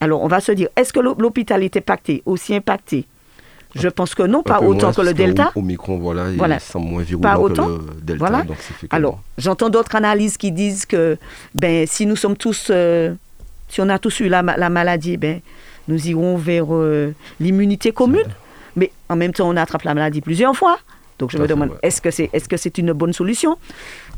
Alors, 0.00 0.22
on 0.22 0.28
va 0.28 0.40
se 0.40 0.52
dire, 0.52 0.68
est-ce 0.76 0.92
que 0.92 1.00
l'hôpital 1.00 1.62
est 1.62 1.76
impacté, 1.76 2.22
aussi 2.26 2.54
impacté? 2.54 3.06
Je 3.74 3.88
pense 3.88 4.14
que 4.14 4.22
non, 4.22 4.42
pas 4.42 4.60
autant 4.60 4.92
que 4.92 5.02
le 5.02 5.12
Delta. 5.12 5.52
Au, 5.54 5.60
micron, 5.60 5.98
voilà, 5.98 6.30
il 6.30 6.60
semble 6.60 6.86
moins 6.86 7.02
virulent 7.02 7.20
pas 7.20 7.38
autant. 7.38 7.66
que 7.66 7.72
le 7.72 8.00
Delta. 8.02 8.26
Voilà. 8.26 8.44
Alors, 8.90 9.20
j'entends 9.36 9.68
d'autres 9.68 9.94
analyses 9.94 10.36
qui 10.36 10.50
disent 10.50 10.86
que 10.86 11.18
ben, 11.54 11.86
si 11.86 12.06
nous 12.06 12.16
sommes 12.16 12.36
tous 12.36 12.72
si 13.68 13.80
on 13.80 13.88
a 13.88 13.98
tous 13.98 14.20
eu 14.20 14.28
la, 14.28 14.42
maladie, 14.42 15.16
ben, 15.16 15.40
nous 15.88 16.08
irons 16.08 16.36
vers 16.36 16.74
euh, 16.74 17.14
l'immunité 17.40 17.92
commune. 17.92 18.28
Mais 18.76 18.92
en 19.08 19.16
même 19.16 19.32
temps, 19.32 19.48
on 19.48 19.56
attrape 19.56 19.82
la 19.82 19.94
maladie 19.94 20.20
plusieurs 20.20 20.54
fois. 20.56 20.78
Donc 21.18 21.30
je 21.30 21.38
me 21.38 21.46
demande, 21.46 21.70
est-ce 21.82 22.00
que 22.00 22.56
c'est 22.56 22.78
une 22.78 22.92
bonne 22.92 23.12
solution? 23.12 23.56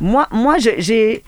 Moi, 0.01 0.27
moi, 0.33 0.57
j'ai, 0.59 1.23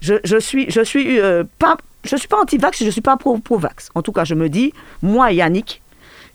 je, 0.00 0.14
je 0.24 0.38
suis, 0.38 0.70
je 0.70 0.80
suis 0.80 1.20
euh, 1.20 1.44
pas, 1.58 1.76
je 2.04 2.16
suis 2.16 2.28
pas 2.28 2.40
anti-vax, 2.40 2.82
je 2.82 2.90
suis 2.90 3.02
pas 3.02 3.16
pro-vax. 3.16 3.90
en 3.94 4.02
tout 4.02 4.12
cas, 4.12 4.24
je 4.24 4.34
me 4.34 4.48
dis, 4.48 4.72
moi, 5.02 5.30
Yannick, 5.32 5.82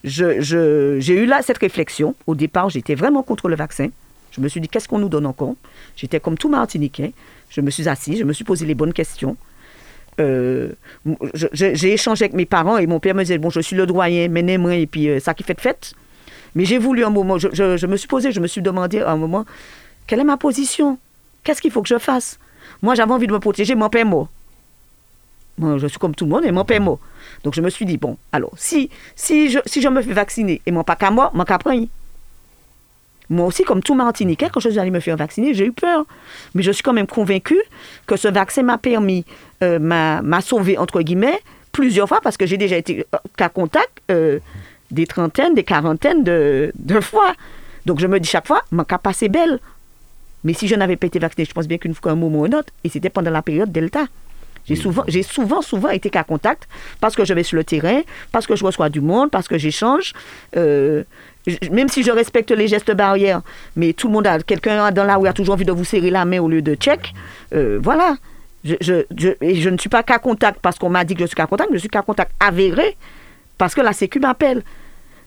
je, 0.03 0.99
j'ai 0.99 1.13
eu 1.15 1.25
là 1.25 1.41
cette 1.41 1.57
réflexion. 1.57 2.15
Au 2.27 2.35
départ, 2.35 2.69
j'étais 2.69 2.93
vraiment 2.93 3.23
contre 3.23 3.49
le 3.49 3.55
vaccin. 3.55 3.89
Je 4.31 4.41
me 4.41 4.47
suis 4.47 4.61
dit, 4.61 4.67
qu'est-ce 4.67 4.87
qu'on 4.87 4.99
nous 4.99 5.09
donne 5.09 5.25
encore? 5.25 5.55
J'étais 5.95 6.19
comme 6.19 6.37
tout 6.37 6.49
Martiniquais. 6.49 7.13
Je 7.49 7.61
me 7.61 7.71
suis 7.71 7.89
assis, 7.89 8.17
je 8.17 8.23
me 8.23 8.33
suis 8.33 8.43
posé 8.43 8.65
les 8.65 8.75
bonnes 8.75 8.93
questions. 8.93 9.37
Euh, 10.19 10.69
j'ai 11.53 11.93
échangé 11.93 12.25
avec 12.25 12.35
mes 12.35 12.45
parents 12.45 12.77
et 12.77 12.87
mon 12.87 12.99
père 12.99 13.15
me 13.15 13.21
disait 13.21 13.37
Bon, 13.37 13.49
je 13.49 13.59
suis 13.59 13.75
le 13.75 13.85
doyen, 13.85 14.29
mais 14.29 14.57
moi, 14.57 14.75
et 14.75 14.87
puis 14.87 15.09
euh, 15.09 15.19
ça 15.19 15.33
qui 15.33 15.43
fait 15.43 15.53
de 15.53 15.61
fête. 15.61 15.93
Mais 16.55 16.63
j'ai 16.63 16.77
voulu 16.77 17.03
un 17.03 17.09
moment, 17.09 17.37
je, 17.37 17.85
me 17.85 17.97
suis 17.97 18.07
posé, 18.07 18.31
je 18.31 18.39
me 18.39 18.47
suis 18.47 18.61
demandé 18.61 19.01
un 19.01 19.17
moment 19.17 19.45
Quelle 20.07 20.21
est 20.21 20.25
ma 20.25 20.37
position? 20.37 20.97
Qu'est-ce 21.43 21.61
qu'il 21.61 21.71
faut 21.71 21.81
que 21.81 21.89
je 21.89 21.97
fasse? 21.97 22.39
Moi, 22.81 22.95
j'avais 22.95 23.11
envie 23.11 23.27
de 23.27 23.33
me 23.33 23.39
protéger, 23.39 23.75
mon 23.75 23.89
père 23.89 24.05
mort. 24.05 24.29
Moi, 25.57 25.77
je 25.77 25.87
suis 25.87 25.99
comme 25.99 26.15
tout 26.15 26.25
le 26.25 26.31
monde, 26.31 26.45
et 26.45 26.51
mon 26.51 26.65
père 26.65 26.81
mort. 26.81 26.99
Donc, 27.43 27.53
je 27.53 27.61
me 27.61 27.69
suis 27.69 27.85
dit 27.85 27.97
Bon, 27.97 28.17
alors, 28.31 28.51
si, 28.57 28.89
si, 29.15 29.49
je, 29.49 29.59
si 29.65 29.81
je 29.81 29.89
me 29.89 30.01
fais 30.01 30.13
vacciner 30.13 30.61
et 30.65 30.71
mon 30.71 30.83
pas 30.83 30.95
qu'à 30.95 31.11
moi, 31.11 31.31
mon 31.33 31.43
qu'à 31.43 31.57
moi 33.29 33.47
aussi, 33.47 33.63
comme 33.63 33.81
tout 33.81 33.95
Martiniquais, 33.95 34.49
quand 34.51 34.59
je 34.59 34.69
suis 34.69 34.79
allée 34.79 34.91
me 34.91 34.99
faire 34.99 35.17
vacciner, 35.17 35.53
j'ai 35.53 35.65
eu 35.65 35.71
peur. 35.71 36.05
Mais 36.53 36.63
je 36.63 36.71
suis 36.71 36.83
quand 36.83 36.93
même 36.93 37.07
convaincue 37.07 37.61
que 38.05 38.15
ce 38.15 38.27
vaccin 38.27 38.63
m'a 38.63 38.77
permis, 38.77 39.25
euh, 39.63 39.79
m'a 39.79 40.41
sauvé, 40.41 40.77
entre 40.77 41.01
guillemets, 41.01 41.39
plusieurs 41.71 42.07
fois, 42.07 42.21
parce 42.21 42.37
que 42.37 42.45
j'ai 42.45 42.57
déjà 42.57 42.77
été 42.77 43.05
cas 43.37 43.49
contact 43.49 44.01
euh, 44.11 44.39
des 44.91 45.07
trentaines, 45.07 45.53
des 45.55 45.63
quarantaines 45.63 46.23
de, 46.23 46.71
fois. 47.01 47.33
Donc 47.85 47.99
je 47.99 48.07
me 48.07 48.19
dis 48.19 48.29
chaque 48.29 48.47
fois, 48.47 48.63
ma 48.71 48.85
cas 48.85 48.97
passé 48.97 49.29
belle. 49.29 49.59
Mais 50.43 50.53
si 50.53 50.67
je 50.67 50.75
n'avais 50.75 50.95
pas 50.95 51.07
été 51.07 51.17
vacciné, 51.17 51.45
je 51.45 51.53
pense 51.53 51.67
bien 51.67 51.77
qu'une 51.77 51.95
fois 51.95 52.11
un 52.11 52.15
moment 52.15 52.41
ou 52.41 52.45
un 52.45 52.57
autre, 52.57 52.71
et 52.83 52.89
c'était 52.89 53.09
pendant 53.09 53.31
la 53.31 53.41
période 53.41 53.71
Delta. 53.71 54.05
J'ai 54.67 54.75
souvent, 54.75 55.03
j'ai 55.07 55.23
souvent, 55.23 55.61
souvent 55.61 55.89
été 55.89 56.09
cas 56.09 56.23
contact 56.23 56.67
parce 56.99 57.15
que 57.15 57.23
je 57.23 57.33
vais 57.33 57.43
sur 57.43 57.55
le 57.55 57.63
terrain, 57.63 58.01
parce 58.31 58.47
que 58.47 58.55
je 58.55 58.65
reçois 58.65 58.89
du 58.89 59.01
monde, 59.01 59.29
parce 59.31 59.47
que 59.47 59.57
j'échange. 59.57 60.13
Euh, 60.55 61.03
même 61.71 61.89
si 61.89 62.01
je 62.01 62.11
respecte 62.11 62.49
les 62.49 62.67
gestes 62.67 62.91
barrières, 62.91 63.41
mais 63.75 63.93
tout 63.93 64.07
le 64.07 64.13
monde 64.13 64.25
a, 64.25 64.39
quelqu'un 64.39 64.91
dans 64.91 65.03
la 65.03 65.17
rue 65.17 65.27
a 65.27 65.33
toujours 65.33 65.53
envie 65.53 65.65
de 65.65 65.71
vous 65.71 65.85
serrer 65.85 66.09
la 66.09 66.25
main 66.25 66.39
au 66.39 66.49
lieu 66.49 66.61
de 66.61 66.73
check. 66.73 67.13
Euh, 67.53 67.79
voilà. 67.81 68.17
Je, 68.63 68.73
je, 68.81 69.27
et 69.41 69.55
je 69.61 69.69
ne 69.69 69.77
suis 69.77 69.89
pas 69.89 70.01
cas 70.01 70.17
contact 70.17 70.59
parce 70.59 70.79
qu'on 70.79 70.89
m'a 70.89 71.05
dit 71.05 71.13
que 71.13 71.21
je 71.21 71.27
suis 71.27 71.35
cas 71.35 71.45
contact, 71.45 71.69
mais 71.69 71.77
je 71.77 71.81
suis 71.81 71.89
cas 71.89 72.01
contact 72.01 72.31
avéré 72.39 72.97
parce 73.59 73.75
que 73.75 73.81
la 73.81 73.93
Sécu 73.93 74.19
m'appelle. 74.19 74.63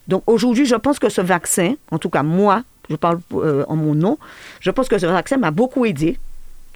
Donc 0.09 0.25
aujourd'hui, 0.27 0.67
je 0.67 0.75
pense 0.75 0.99
que 0.99 1.09
ce 1.09 1.21
vaccin, 1.21 1.75
en 1.93 1.99
tout 1.99 2.11
cas 2.11 2.25
moi, 2.25 2.65
je 2.91 2.97
parle 2.97 3.21
euh, 3.35 3.65
en 3.69 3.77
mon 3.77 3.95
nom, 3.95 4.19
je 4.61 4.71
pense 4.71 4.89
que 4.89 4.99
ce 4.99 5.07
vaccin 5.07 5.37
m'a 5.37 5.51
beaucoup 5.51 5.85
aidé, 5.85 6.19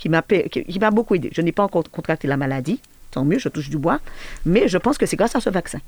qui 0.03 0.79
m'a, 0.79 0.91
beaucoup 0.91 1.15
aidé. 1.15 1.31
Je 1.33 1.43
n'ai 1.43 1.53
pas 1.53 1.63
encore 1.63 1.85
contracté 1.91 2.27
la 2.27 2.37
maladie, 2.37 2.81
tant 3.13 3.25
mieux, 3.25 3.39
je 3.39 3.49
touche 3.49 3.71
du 3.71 3.79
bois. 3.79 4.01
Mais 4.45 4.67
je 4.67 4.79
pense 4.79 4.99
que 4.99 5.07
c'est 5.07 5.17
grâce 5.17 5.37
à 5.37 5.41
ce 5.41 5.51
vaccin. 5.51 5.79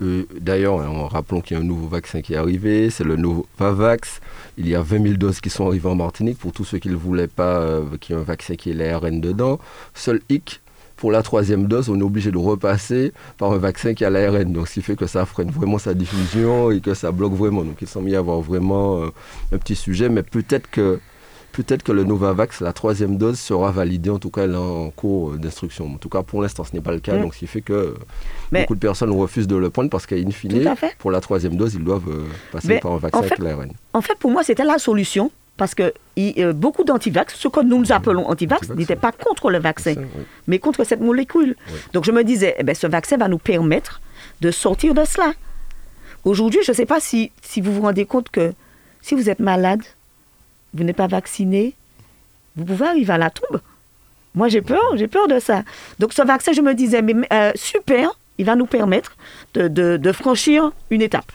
Euh, 0.00 0.26
d'ailleurs, 0.40 0.80
hein, 0.80 1.08
rappelons 1.10 1.40
qu'il 1.40 1.56
y 1.56 1.60
a 1.60 1.62
un 1.62 1.66
nouveau 1.66 1.88
vaccin 1.88 2.20
qui 2.20 2.34
est 2.34 2.36
arrivé, 2.36 2.88
c'est 2.90 3.02
le 3.02 3.16
Novavax. 3.16 4.20
Il 4.58 4.68
y 4.68 4.76
a 4.76 4.80
20 4.80 5.02
000 5.02 5.14
doses 5.14 5.40
qui 5.40 5.50
sont 5.50 5.66
arrivées 5.66 5.88
en 5.88 5.96
Martinique 5.96 6.38
pour 6.38 6.52
tous 6.52 6.64
ceux 6.64 6.78
qui 6.78 6.88
ne 6.88 6.94
voulaient 6.94 7.26
pas 7.26 7.58
euh, 7.58 7.84
qu'il 8.00 8.14
y 8.14 8.18
ait 8.18 8.20
un 8.20 8.24
vaccin 8.24 8.54
qui 8.54 8.70
ait 8.70 8.74
l'ARN 8.74 9.20
dedans. 9.20 9.58
Seul 9.94 10.20
hic, 10.28 10.60
pour 10.94 11.10
la 11.10 11.24
troisième 11.24 11.66
dose, 11.66 11.88
on 11.88 11.98
est 11.98 12.04
obligé 12.04 12.30
de 12.30 12.38
repasser 12.38 13.12
par 13.38 13.50
un 13.50 13.58
vaccin 13.58 13.94
qui 13.94 14.04
a 14.04 14.10
l'ARN. 14.10 14.52
Donc, 14.52 14.68
ce 14.68 14.74
qui 14.74 14.82
fait 14.82 14.94
que 14.94 15.08
ça 15.08 15.26
freine 15.26 15.50
vraiment 15.50 15.78
sa 15.78 15.94
diffusion 15.94 16.70
et 16.70 16.80
que 16.80 16.94
ça 16.94 17.10
bloque 17.10 17.34
vraiment. 17.34 17.64
Donc, 17.64 17.76
sont 17.86 18.02
mis 18.02 18.14
à 18.14 18.20
avoir 18.20 18.40
vraiment 18.40 19.02
euh, 19.02 19.08
un 19.52 19.58
petit 19.58 19.74
sujet, 19.74 20.08
mais 20.08 20.22
peut-être 20.22 20.70
que 20.70 21.00
peut-être 21.64 21.82
que 21.82 21.92
le 21.92 22.04
Novavax, 22.04 22.60
la 22.60 22.72
troisième 22.72 23.16
dose, 23.16 23.38
sera 23.38 23.72
validée, 23.72 24.10
en 24.10 24.18
tout 24.18 24.30
cas, 24.30 24.46
là, 24.46 24.60
en 24.60 24.90
cours 24.90 25.32
d'instruction. 25.32 25.86
En 25.86 25.98
tout 25.98 26.08
cas, 26.08 26.22
pour 26.22 26.40
l'instant, 26.40 26.64
ce 26.64 26.72
n'est 26.74 26.80
pas 26.80 26.92
le 26.92 27.00
cas, 27.00 27.16
mm. 27.16 27.22
donc 27.22 27.34
ce 27.34 27.40
qui 27.40 27.46
fait 27.46 27.62
que 27.62 27.94
beaucoup 28.52 28.74
de 28.74 28.80
personnes 28.80 29.10
refusent 29.10 29.48
de 29.48 29.56
le 29.56 29.70
prendre 29.70 29.90
parce 29.90 30.06
qu'à 30.06 30.16
fine, 30.30 30.74
pour 30.98 31.10
la 31.10 31.20
troisième 31.20 31.56
dose, 31.56 31.74
ils 31.74 31.82
doivent 31.82 32.08
euh, 32.08 32.26
passer 32.52 32.78
par 32.78 32.92
un 32.92 32.98
vaccin 32.98 33.20
avec 33.20 33.38
l'ARN. 33.38 33.72
En 33.92 34.00
fait, 34.00 34.16
pour 34.18 34.30
moi, 34.30 34.42
c'était 34.44 34.64
la 34.64 34.78
solution 34.78 35.30
parce 35.56 35.74
que 35.74 35.92
euh, 36.18 36.52
beaucoup 36.52 36.84
d'antivax, 36.84 37.34
ce 37.34 37.48
que 37.48 37.60
nous, 37.60 37.90
appelons 37.90 38.28
antivax, 38.28 38.70
n'étaient 38.70 38.94
pas 38.94 39.10
contre 39.10 39.50
le 39.50 39.58
vaccin, 39.58 39.94
mais 40.46 40.60
contre 40.60 40.84
cette 40.84 41.00
molécule. 41.00 41.56
Donc 41.92 42.04
je 42.04 42.12
me 42.12 42.22
disais, 42.22 42.54
eh 42.58 42.62
ben, 42.62 42.74
ce 42.74 42.86
vaccin 42.86 43.16
va 43.16 43.26
nous 43.26 43.38
permettre 43.38 44.00
de 44.40 44.52
sortir 44.52 44.94
de 44.94 45.04
cela. 45.04 45.32
Aujourd'hui, 46.24 46.60
je 46.64 46.70
ne 46.70 46.76
sais 46.76 46.86
pas 46.86 47.00
si, 47.00 47.32
si 47.42 47.60
vous 47.60 47.72
vous 47.72 47.82
rendez 47.82 48.04
compte 48.04 48.28
que 48.30 48.52
si 49.02 49.16
vous 49.16 49.28
êtes 49.28 49.40
malade, 49.40 49.82
vous 50.74 50.84
n'êtes 50.84 50.96
pas 50.96 51.06
vacciné, 51.06 51.74
vous 52.56 52.64
pouvez 52.64 52.86
arriver 52.86 53.12
à 53.12 53.18
la 53.18 53.30
tombe. 53.30 53.60
Moi, 54.34 54.48
j'ai 54.48 54.62
peur, 54.62 54.96
j'ai 54.96 55.08
peur 55.08 55.26
de 55.28 55.38
ça. 55.38 55.62
Donc, 55.98 56.12
ce 56.12 56.22
vaccin, 56.22 56.52
je 56.52 56.60
me 56.60 56.74
disais, 56.74 57.02
mais 57.02 57.14
euh, 57.32 57.52
super, 57.54 58.18
il 58.36 58.44
va 58.44 58.56
nous 58.56 58.66
permettre 58.66 59.16
de, 59.54 60.12
franchir 60.12 60.72
une 60.90 61.02
étape. 61.02 61.32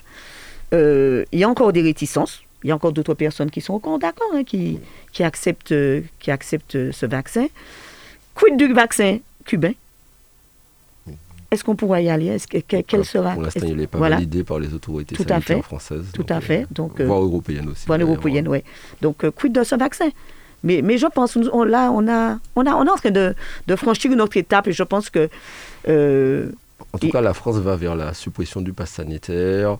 Euh, 0.73 1.25
il 1.31 1.39
y 1.39 1.43
a 1.43 1.49
encore 1.49 1.73
des 1.73 1.81
réticences. 1.81 2.41
Il 2.63 2.69
y 2.69 2.71
a 2.71 2.75
encore 2.75 2.93
d'autres 2.93 3.13
personnes 3.13 3.51
qui 3.51 3.59
sont 3.59 3.73
encore 3.73 3.99
d'accord, 3.99 4.29
hein, 4.33 4.43
qui, 4.45 4.79
qui, 5.11 5.23
acceptent, 5.23 5.75
qui 6.19 6.31
acceptent 6.31 6.91
ce 6.91 7.05
vaccin. 7.05 7.47
Quid 8.35 8.55
du 8.55 8.71
vaccin 8.71 9.17
cubain? 9.45 9.73
Est-ce 11.53 11.63
qu'on 11.63 11.75
pourra 11.75 12.01
y 12.01 12.09
aller? 12.09 12.27
Est-ce 12.27 12.47
que, 12.47 12.57
quel 12.81 13.05
sera 13.05 13.33
Pour 13.33 13.43
l'instant, 13.43 13.65
il 13.67 13.75
n'est 13.75 13.87
pas 13.87 13.99
validé 13.99 14.43
par 14.43 14.59
les 14.59 14.73
autorités 14.73 15.15
Tout 15.15 15.23
sanitaires 15.23 15.63
françaises. 15.63 16.05
Tout 16.13 16.25
à 16.29 16.41
fait. 16.41 16.63
Euh, 16.63 16.67
donc, 16.71 16.99
euh, 16.99 17.05
voire 17.05 17.21
européennes 17.21 17.69
aussi. 17.69 17.85
Voire 17.85 17.99
européennes, 17.99 18.47
oui. 18.47 18.63
Donc, 19.01 19.23
euh, 19.23 19.31
quid 19.31 19.53
de 19.53 19.63
ce 19.63 19.75
vaccin? 19.75 20.09
Mais, 20.63 20.81
mais 20.81 20.97
je 20.97 21.07
pense, 21.07 21.37
on, 21.51 21.63
là, 21.63 21.91
on, 21.91 22.07
a, 22.07 22.39
on, 22.55 22.65
a, 22.65 22.73
on 22.75 22.85
est 22.85 22.89
en 22.89 22.95
train 22.95 23.11
de, 23.11 23.35
de 23.67 23.75
franchir 23.75 24.11
une 24.11 24.21
autre 24.21 24.37
étape 24.37 24.67
et 24.67 24.71
je 24.71 24.83
pense 24.83 25.09
que... 25.09 25.29
en 26.93 26.97
tout 26.97 27.09
cas, 27.09 27.21
la 27.21 27.33
France 27.33 27.57
va 27.57 27.75
vers 27.75 27.95
la 27.95 28.13
suppression 28.13 28.61
du 28.61 28.73
pass 28.73 28.91
sanitaire, 28.91 29.77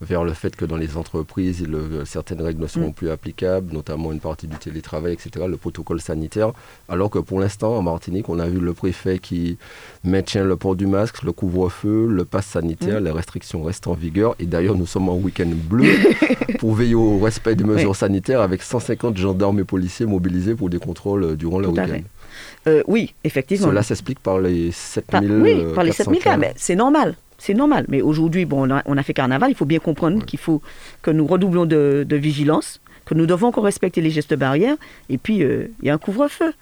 vers 0.00 0.24
le 0.24 0.32
fait 0.32 0.54
que 0.54 0.64
dans 0.64 0.76
les 0.76 0.96
entreprises, 0.96 1.66
certaines 2.04 2.42
règles 2.42 2.62
ne 2.62 2.66
seront 2.66 2.88
mm. 2.88 2.94
plus 2.94 3.10
applicables, 3.10 3.72
notamment 3.72 4.12
une 4.12 4.20
partie 4.20 4.46
du 4.46 4.56
télétravail, 4.56 5.14
etc., 5.14 5.46
le 5.48 5.56
protocole 5.56 6.00
sanitaire. 6.00 6.52
Alors 6.88 7.10
que 7.10 7.18
pour 7.18 7.40
l'instant, 7.40 7.76
en 7.76 7.82
Martinique, 7.82 8.28
on 8.28 8.38
a 8.38 8.46
vu 8.46 8.60
le 8.60 8.74
préfet 8.74 9.18
qui 9.18 9.56
maintient 10.04 10.44
le 10.44 10.56
port 10.56 10.76
du 10.76 10.86
masque, 10.86 11.22
le 11.22 11.32
couvre-feu, 11.32 12.06
le 12.08 12.24
pass 12.24 12.46
sanitaire, 12.46 13.00
mm. 13.00 13.04
les 13.04 13.10
restrictions 13.10 13.62
restent 13.62 13.86
en 13.86 13.94
vigueur. 13.94 14.34
Et 14.38 14.46
d'ailleurs, 14.46 14.76
nous 14.76 14.86
sommes 14.86 15.08
en 15.08 15.16
week-end 15.16 15.48
bleu 15.68 15.94
pour 16.58 16.74
veiller 16.74 16.94
au 16.94 17.18
respect 17.18 17.54
des 17.54 17.64
mesures 17.64 17.96
sanitaires 17.96 18.42
avec 18.42 18.62
150 18.62 19.16
gendarmes 19.16 19.60
et 19.60 19.64
policiers 19.64 20.06
mobilisés 20.06 20.54
pour 20.54 20.68
des 20.68 20.78
contrôles 20.78 21.36
durant 21.36 21.58
le 21.58 21.68
week-end. 21.68 22.00
Euh, 22.66 22.82
oui, 22.86 23.14
effectivement. 23.24 23.68
Cela 23.68 23.82
s'explique 23.82 24.20
par 24.20 24.40
les 24.40 24.72
7000 24.72 25.28
cas. 25.28 25.34
Oui, 25.34 25.74
par 25.74 25.84
les 25.84 25.92
7000 25.92 26.22
cas, 26.22 26.36
mais 26.36 26.52
c'est 26.56 26.74
normal 26.74 27.14
c'est 27.46 27.54
normal. 27.54 27.86
Mais 27.88 28.02
aujourd'hui, 28.02 28.44
bon, 28.44 28.68
on 28.84 28.96
a, 28.96 29.02
fait 29.04 29.14
carnaval, 29.14 29.50
il 29.50 29.54
faut 29.54 29.64
bien 29.64 29.78
comprendre 29.78 30.24
qu'il 30.24 30.38
faut 30.38 30.60
que 31.02 31.12
nous 31.12 31.26
redoublons 31.26 31.64
de, 31.64 32.16
vigilance, 32.16 32.80
que 33.04 33.14
nous 33.14 33.26
devons 33.26 33.48
encore 33.48 33.64
respecter 33.64 34.00
les 34.00 34.10
gestes 34.10 34.34
barrières, 34.34 34.76
et 35.08 35.16
puis 35.16 35.44
euh, 35.44 35.68
il 35.80 35.86
y 35.86 35.90
a 35.90 35.94
un 35.94 35.98
couvre-feu. 35.98 36.52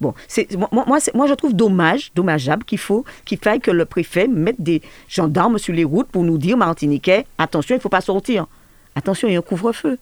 Bon, 0.00 0.14
c'est, 0.26 0.48
moi, 0.56 0.84
moi, 0.84 1.26
je 1.26 1.34
trouve 1.34 1.54
dommage, 1.54 2.10
dommageable 2.14 2.64
qu'il 2.64 2.78
faut 2.78 3.04
qu'il 3.24 3.38
faille 3.38 3.60
que 3.60 3.70
le 3.70 3.84
préfet 3.84 4.26
mette 4.26 4.60
des 4.60 4.82
gendarmes 5.08 5.58
sur 5.58 5.72
les 5.72 5.84
routes 5.84 6.08
pour 6.08 6.24
nous 6.24 6.38
dire, 6.38 6.56
Martiniquais, 6.56 7.24
attention, 7.38 7.76
il 7.76 7.78
ne 7.78 7.82
faut 7.82 7.88
pas 7.88 8.00
sortir. 8.00 8.46
Attention, 8.96 9.28
il 9.28 9.34
y 9.34 9.36
a 9.36 9.38
un 9.38 9.42
couvre-feu. 9.42 9.96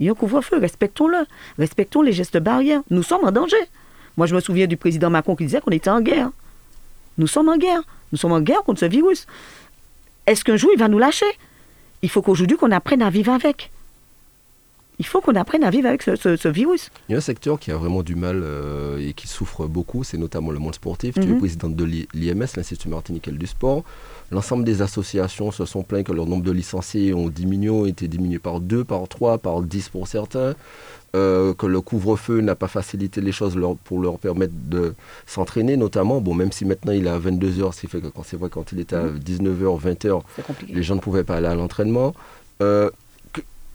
Il 0.00 0.06
y 0.06 0.08
a 0.08 0.12
un 0.12 0.16
couvre-feu, 0.16 0.58
respectons-le. 0.58 1.24
Respectons 1.56 2.02
les 2.02 2.12
gestes 2.12 2.38
barrières. 2.38 2.82
Nous 2.90 3.04
sommes 3.04 3.24
en 3.24 3.30
danger. 3.30 3.64
Moi, 4.16 4.26
je 4.26 4.34
me 4.34 4.40
souviens 4.40 4.66
du 4.66 4.76
président 4.76 5.08
Macron 5.08 5.36
qui 5.36 5.44
disait 5.44 5.60
qu'on 5.60 5.70
était 5.70 5.88
en 5.88 6.00
guerre. 6.00 6.30
Nous 7.16 7.28
sommes 7.28 7.48
en 7.48 7.56
guerre. 7.56 7.82
Nous 8.12 8.18
sommes 8.18 8.32
en 8.32 8.40
guerre 8.40 8.62
contre 8.62 8.80
ce 8.80 8.86
virus. 8.86 9.26
Est-ce 10.26 10.44
qu'un 10.44 10.56
jour 10.56 10.70
il 10.72 10.78
va 10.78 10.88
nous 10.88 10.98
lâcher? 10.98 11.26
Il 12.02 12.10
faut 12.10 12.22
qu'aujourd'hui 12.22 12.56
qu'on 12.56 12.70
apprenne 12.70 13.02
à 13.02 13.10
vivre 13.10 13.32
avec. 13.32 13.70
Il 14.98 15.06
faut 15.06 15.20
qu'on 15.20 15.34
apprenne 15.34 15.64
à 15.64 15.70
vivre 15.70 15.88
avec 15.88 16.02
ce, 16.02 16.48
virus. 16.48 16.90
Il 17.08 17.12
y 17.12 17.14
a 17.14 17.18
un 17.18 17.22
secteur 17.22 17.58
qui 17.58 17.72
a 17.72 17.76
vraiment 17.76 18.02
du 18.02 18.14
mal 18.14 18.40
euh, 18.42 18.98
et 18.98 19.12
qui 19.12 19.26
souffre 19.26 19.66
beaucoup, 19.66 20.04
c'est 20.04 20.18
notamment 20.18 20.52
le 20.52 20.60
monde 20.60 20.74
sportif. 20.74 21.14
Tu 21.14 21.22
es 21.22 21.26
mhm. 21.26 21.38
présidente 21.38 21.74
de 21.74 21.84
l'IMS, 21.84 22.46
l'Institut 22.56 22.88
martiniquel 22.88 23.36
du 23.36 23.46
sport. 23.46 23.82
L'ensemble 24.30 24.64
des 24.64 24.82
associations 24.82 25.50
se 25.50 25.64
sont 25.64 25.82
plaints 25.82 26.02
que 26.02 26.12
leur 26.12 26.26
nombre 26.26 26.44
de 26.44 26.52
licenciés 26.52 27.12
ont 27.12 27.28
diminué, 27.28 27.70
ont 27.70 27.86
été 27.86 28.08
diminués 28.08 28.38
par 28.38 28.60
deux, 28.60 28.84
par 28.84 29.06
trois, 29.08 29.38
par 29.38 29.62
dix 29.62 29.88
pour 29.88 30.06
certains. 30.06 30.54
Euh, 31.14 31.54
que 31.54 31.66
le 31.66 31.80
couvre-feu 31.80 32.40
n'a 32.40 32.56
pas 32.56 32.66
facilité 32.66 33.20
les 33.20 33.30
choses 33.30 33.56
pour 33.84 34.00
leur 34.00 34.18
permettre 34.18 34.54
de 34.68 34.94
s'entraîner, 35.26 35.76
notamment. 35.76 36.20
Bon, 36.20 36.34
même 36.34 36.50
si 36.50 36.64
maintenant 36.64 36.92
il 36.92 37.06
est 37.06 37.10
à 37.10 37.20
22h, 37.20 37.72
ce 37.72 37.82
qui 37.82 37.86
fait 37.86 38.00
que 38.00 38.08
quand 38.08 38.24
c'est 38.24 38.36
vrai, 38.36 38.48
quand 38.50 38.72
il 38.72 38.80
était 38.80 38.96
à 38.96 39.06
19h, 39.06 39.78
mmh. 39.78 39.90
20h, 39.90 40.22
les 40.70 40.82
gens 40.82 40.96
ne 40.96 41.00
pouvaient 41.00 41.22
pas 41.22 41.36
aller 41.36 41.46
à 41.46 41.54
l'entraînement. 41.54 42.14
Euh, 42.62 42.90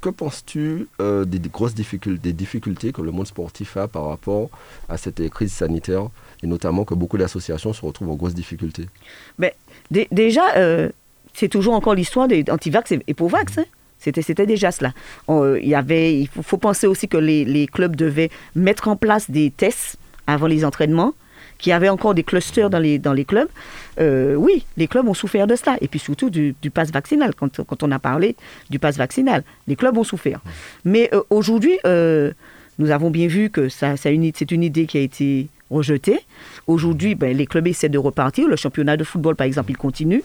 que, 0.02 0.10
penses-tu 0.10 0.88
euh, 1.02 1.26
des, 1.26 1.40
grosses 1.40 1.76
difficultés, 1.76 2.22
des 2.22 2.34
difficultés 2.34 2.92
que 2.92 3.02
le 3.02 3.12
monde 3.12 3.28
sportif 3.28 3.78
a 3.78 3.88
par 3.88 4.08
rapport 4.08 4.50
à 4.88 4.98
cette 4.98 5.30
crise 5.30 5.52
sanitaire 5.52 6.08
et 6.44 6.48
notamment 6.48 6.86
que 6.86 6.94
beaucoup 6.94 7.18
d'associations 7.18 7.74
se 7.74 7.86
retrouvent 7.86 8.12
en 8.12 8.16
grosses 8.16 8.36
difficultés? 8.36 8.88
Mais, 9.38 9.56
Déjà, 10.12 10.44
c'est 11.34 11.48
toujours 11.48 11.74
encore 11.74 11.96
l'histoire 11.96 12.28
des 12.28 12.44
anti-vax 12.50 12.94
et, 13.08 13.14
pour 13.14 13.30
vax. 13.30 13.58
Hein. 13.58 13.66
C'était 14.00 14.46
déjà 14.46 14.72
cela. 14.72 14.94
Euh, 15.30 15.60
il, 15.62 15.68
y 15.68 15.76
avait, 15.76 16.20
il 16.20 16.28
faut, 16.28 16.58
penser 16.58 16.88
aussi 16.88 17.08
que 17.08 17.18
les, 17.18 17.68
clubs 17.68 17.96
devaient 17.96 18.30
mettre 18.56 18.88
en 18.88 18.96
place 18.96 19.30
des 19.30 19.52
tests 19.52 19.98
avant 20.26 20.48
les 20.48 20.64
entraînements, 20.64 21.14
qu'il 21.60 21.70
y 21.70 21.74
avait 21.74 21.90
encore 21.90 22.16
des 22.16 22.24
clusters 22.24 22.70
dans 22.70 22.80
les, 22.80 22.98
dans 22.98 23.14
les 23.14 23.26
clubs. 23.26 23.50
Euh, 24.00 24.34
oui, 24.36 24.66
les 24.78 24.88
clubs 24.88 25.08
ont 25.08 25.14
souffert 25.14 25.46
de 25.46 25.56
cela. 25.56 25.78
Et 25.82 25.88
puis 25.88 26.00
surtout 26.00 26.30
du, 26.30 26.56
pass 26.74 26.92
vaccinal. 26.92 27.36
Quand, 27.36 27.62
quand, 27.64 27.84
on 27.84 27.92
a 27.92 28.00
parlé 28.00 28.36
du 28.70 28.80
pass 28.80 28.98
vaccinal, 28.98 29.44
les 29.68 29.76
clubs 29.76 29.98
ont 29.98 30.04
souffert. 30.04 30.40
Mais 30.86 31.10
euh, 31.14 31.22
aujourd'hui, 31.30 31.78
nous 32.80 32.92
avons 32.92 33.12
bien 33.12 33.28
vu 33.28 33.50
que 33.50 33.68
ça, 33.68 33.98
c'est 33.98 34.16
une, 34.16 34.24
idée 34.64 34.86
qui 34.86 34.98
a 34.98 35.02
été 35.02 35.48
rejetée. 35.70 36.20
Aujourd'hui, 36.66 37.14
ben, 37.14 37.36
les 37.36 37.46
clubs 37.46 37.68
essaient 37.68 37.90
de 37.90 37.98
repartir. 37.98 38.48
Le 38.48 38.56
championnat 38.56 38.96
de 38.96 39.04
football, 39.04 39.36
par 39.36 39.46
exemple, 39.46 39.72
il 39.72 39.78
continue. 39.78 40.24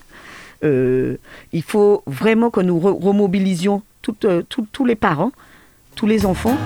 Euh, 0.62 1.16
il 1.52 1.62
faut 1.62 2.02
vraiment 2.06 2.50
que 2.50 2.60
nous 2.60 2.78
remobilisions 2.78 3.82
euh, 4.24 4.42
tous 4.48 4.84
les 4.84 4.94
parents, 4.94 5.32
tous 5.96 6.06
les 6.06 6.26
enfants, 6.26 6.56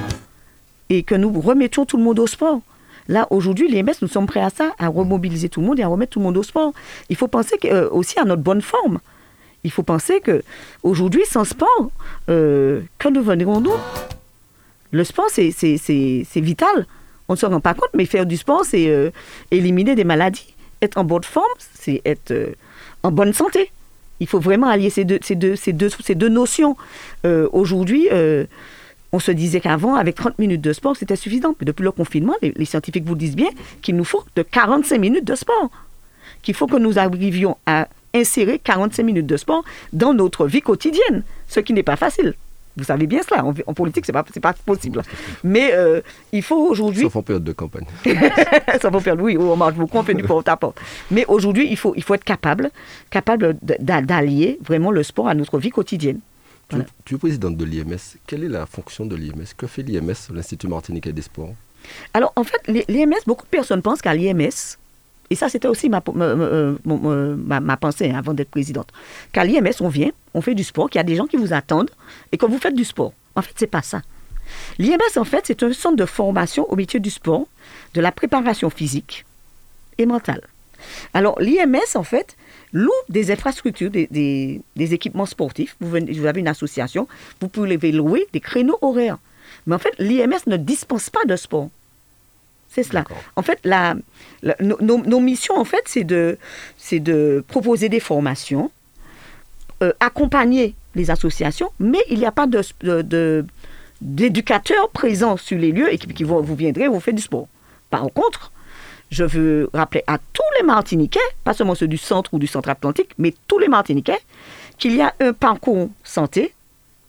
et 0.90 1.02
que 1.02 1.14
nous 1.14 1.40
remettions 1.40 1.87
tout 1.87 1.96
le 1.96 2.02
monde 2.02 2.18
au 2.18 2.26
sport. 2.26 2.60
Là, 3.08 3.26
aujourd'hui, 3.30 3.68
les 3.68 3.82
MS, 3.82 3.94
nous 4.02 4.08
sommes 4.08 4.26
prêts 4.26 4.42
à 4.42 4.50
ça, 4.50 4.74
à 4.78 4.88
remobiliser 4.88 5.48
tout 5.48 5.60
le 5.60 5.66
monde 5.66 5.80
et 5.80 5.82
à 5.82 5.88
remettre 5.88 6.12
tout 6.12 6.18
le 6.18 6.24
monde 6.24 6.36
au 6.36 6.42
sport. 6.42 6.72
Il 7.08 7.16
faut 7.16 7.28
penser 7.28 7.56
euh, 7.64 7.88
aussi 7.90 8.18
à 8.18 8.24
notre 8.24 8.42
bonne 8.42 8.62
forme. 8.62 9.00
Il 9.64 9.70
faut 9.70 9.82
penser 9.82 10.20
que 10.20 10.42
aujourd'hui, 10.82 11.22
sans 11.28 11.44
sport, 11.44 11.90
euh, 12.28 12.82
que 12.98 13.08
devenirons-nous 13.08 13.72
Le 14.92 15.04
sport, 15.04 15.28
c'est 15.30 15.50
vital. 16.36 16.86
On 17.28 17.34
ne 17.34 17.38
se 17.38 17.46
rend 17.46 17.60
pas 17.60 17.74
compte, 17.74 17.90
mais 17.94 18.04
faire 18.06 18.26
du 18.26 18.36
sport, 18.36 18.64
c'est 18.64 19.12
éliminer 19.50 19.94
des 19.94 20.04
maladies. 20.04 20.54
Être 20.80 20.98
en 20.98 21.04
bonne 21.04 21.24
forme, 21.24 21.44
c'est 21.74 22.00
être 22.04 22.32
en 23.02 23.10
bonne 23.10 23.32
santé. 23.32 23.70
Il 24.20 24.26
faut 24.26 24.40
vraiment 24.40 24.68
allier 24.68 24.90
ces 24.90 25.04
deux, 25.04 25.18
ces 25.22 25.34
deux, 25.34 25.56
ces 25.56 25.72
deux, 25.72 25.88
ces 25.88 26.14
deux 26.14 26.28
notions. 26.28 26.76
Euh, 27.24 27.48
aujourd'hui, 27.52 28.08
euh, 28.12 28.44
on 29.12 29.18
se 29.18 29.30
disait 29.30 29.60
qu'avant, 29.60 29.94
avec 29.94 30.16
30 30.16 30.38
minutes 30.38 30.60
de 30.60 30.72
sport, 30.72 30.96
c'était 30.96 31.16
suffisant. 31.16 31.54
Mais 31.60 31.64
depuis 31.64 31.82
le 31.82 31.92
confinement, 31.92 32.34
les, 32.42 32.64
scientifiques 32.64 33.04
vous 33.06 33.14
disent 33.14 33.36
bien 33.36 33.48
qu'il 33.82 33.96
nous 33.96 34.04
faut 34.04 34.24
de 34.36 34.42
45 34.42 34.98
minutes 34.98 35.24
de 35.24 35.34
sport. 35.34 35.70
Qu'il 36.42 36.54
faut 36.54 36.66
que 36.66 36.76
nous 36.76 36.98
arrivions 36.98 37.56
à 37.66 37.88
insérer 38.14 38.58
45 38.58 39.02
minutes 39.02 39.26
de 39.26 39.36
sport 39.36 39.64
dans 39.92 40.14
notre 40.14 40.46
vie 40.46 40.62
quotidienne, 40.62 41.22
ce 41.48 41.60
qui 41.60 41.72
n'est 41.72 41.82
pas 41.82 41.96
facile. 41.96 42.34
Vous 42.76 42.84
savez 42.84 43.08
bien 43.08 43.20
cela. 43.28 43.44
En, 43.44 43.74
politique, 43.74 44.06
ce 44.06 44.12
n'est 44.12 44.22
pas, 44.22 44.24
pas 44.40 44.54
possible. 44.64 45.02
Mais 45.42 45.72
euh, 45.72 46.00
il 46.30 46.42
faut 46.42 46.56
aujourd'hui. 46.56 47.02
Sauf 47.02 47.16
en 47.16 47.22
période 47.22 47.42
de 47.42 47.52
campagne. 47.52 47.86
Sauf 48.80 48.94
en 48.94 49.00
période, 49.00 49.20
oui, 49.20 49.36
on 49.36 49.56
marche 49.56 49.74
beaucoup, 49.74 49.98
on 49.98 50.04
fait 50.04 50.14
du 50.14 50.22
porte-à-porte. 50.22 50.80
Mais 51.10 51.24
aujourd'hui, 51.26 51.66
il 51.68 51.76
faut, 51.76 51.92
il 51.96 52.04
faut 52.04 52.14
être 52.14 52.24
capable, 52.24 52.70
capable 53.10 53.56
d'allier 53.62 54.58
vraiment 54.64 54.92
le 54.92 55.02
sport 55.02 55.26
à 55.26 55.34
notre 55.34 55.58
vie 55.58 55.70
quotidienne. 55.70 56.20
Tu, 57.04 57.14
es 57.14 57.18
présidente 57.18 57.56
de 57.56 57.64
l'IMS. 57.64 58.18
Quelle 58.26 58.44
est 58.44 58.48
la 58.48 58.66
fonction 58.66 59.06
de 59.06 59.16
l'IMS? 59.16 59.54
Que 59.56 59.66
fait 59.66 59.82
l'IMS, 59.82 60.30
l'Institut 60.32 60.68
Martinique 60.68 61.08
des 61.08 61.22
Sports? 61.22 61.54
Alors, 62.12 62.32
en 62.37 62.44
fait, 62.44 62.60
l'IMS, 62.66 63.22
beaucoup 63.26 63.44
de 63.44 63.50
personnes 63.50 63.80
pensent 63.80 64.02
qu'à 64.02 64.14
l'IMS, 64.14 64.76
et 65.30 65.34
ça 65.34 65.48
c'était 65.48 65.68
aussi 65.68 65.88
ma, 65.88 66.02
ma, 66.14 67.60
ma, 67.60 67.76
pensée 67.76 68.10
hein, 68.10 68.18
avant 68.18 68.34
d'être 68.34 68.50
présidente, 68.50 68.90
qu'à 69.32 69.44
l'IMS, 69.44 69.72
on 69.80 69.88
vient, 69.88 70.10
on 70.34 70.42
fait 70.42 70.54
du 70.54 70.64
sport, 70.64 70.90
qu'il 70.90 70.98
y 70.98 71.00
a 71.00 71.04
des 71.04 71.16
gens 71.16 71.26
qui 71.26 71.37
vous 71.37 71.52
attendent 71.52 71.90
et 72.32 72.37
que 72.37 72.46
vous 72.46 72.58
faites 72.58 72.75
du 72.75 72.84
sport. 72.84 73.12
En 73.34 73.42
fait, 73.42 73.52
c'est 73.56 73.66
pas 73.66 73.82
ça. 73.82 74.02
L'IMS, 74.78 75.16
en 75.16 75.25
fait, 75.25 75.44
c'est 75.46 75.62
un 75.62 75.72
centre 75.72 75.96
de 75.96 76.06
formation 76.06 76.70
au 76.70 76.76
métier 76.76 77.00
du 77.00 77.10
sport, 77.10 77.46
de 77.94 78.00
la 78.00 78.12
préparation 78.12 78.68
physique 78.68 79.25
et 79.96 80.06
mentale. 80.06 80.42
Alors, 81.14 81.40
l'IMS, 81.40 81.96
en 81.96 82.04
fait, 82.04 82.37
loue 82.72 82.90
des 83.08 83.30
infrastructures, 83.30 83.90
des, 83.90 84.08
des, 84.76 84.94
équipements 84.94 85.26
sportifs. 85.26 85.76
Vous, 85.80 85.90
vous, 85.90 86.26
avez 86.26 86.40
une 86.40 86.48
association, 86.48 87.08
vous 87.40 87.48
pouvez 87.48 87.76
louer 87.92 88.26
des 88.32 88.40
créneaux 88.40 88.78
horaires. 88.82 89.18
Mais 89.66 89.75
en 89.75 89.78
fait, 89.78 89.94
l'IMS 89.98 90.46
ne 90.46 90.56
dispense 90.56 91.10
pas 91.10 91.25
de 91.26 91.37
sport. 91.37 91.70
C'est 92.68 92.82
cela. 92.82 93.04
En 93.37 93.42
fait, 93.42 93.58
la, 93.64 93.96
nos, 94.60 95.20
missions, 95.20 95.56
en 95.56 95.64
fait, 95.64 95.82
c'est 95.87 96.04
de, 96.04 96.38
de 96.92 97.44
proposer 97.48 97.88
des 97.88 98.00
formations, 98.00 98.70
euh, 99.82 99.92
accompagner 100.00 100.75
les 100.94 101.10
associations, 101.10 101.70
mais 101.78 102.00
il 102.10 102.18
n'y 102.18 102.26
a 102.26 102.32
pas 102.32 102.46
de, 102.46 103.46
d'éducateurs 104.00 104.90
présents 104.90 105.37
sur 105.37 105.58
les 105.58 105.72
lieux 105.72 105.92
et 105.92 105.98
qui, 105.98 106.25
vont, 106.25 106.42
vous 106.42 106.56
viendrez 106.56 106.88
vous 106.88 107.00
faire 107.00 107.14
du 107.14 107.22
sport. 107.22 107.48
Par 107.88 108.02
contre, 108.12 108.52
je 109.10 109.24
veux 109.24 109.70
rappeler 109.72 110.02
à 110.06 110.18
tous 110.18 110.42
les 110.58 110.66
Martiniquais, 110.66 111.20
pas 111.44 111.54
seulement 111.54 111.74
ceux 111.74 111.88
du 111.88 111.98
centre 111.98 112.34
ou 112.34 112.38
du 112.38 112.46
centre 112.46 112.68
atlantique, 112.68 113.10
mais 113.18 113.34
tous 113.46 113.58
les 113.58 113.68
Martiniquais, 113.68 114.20
qu'il 114.76 114.94
y 114.94 115.02
a 115.02 115.14
un 115.20 115.32
parcours 115.32 115.88
santé 116.04 116.54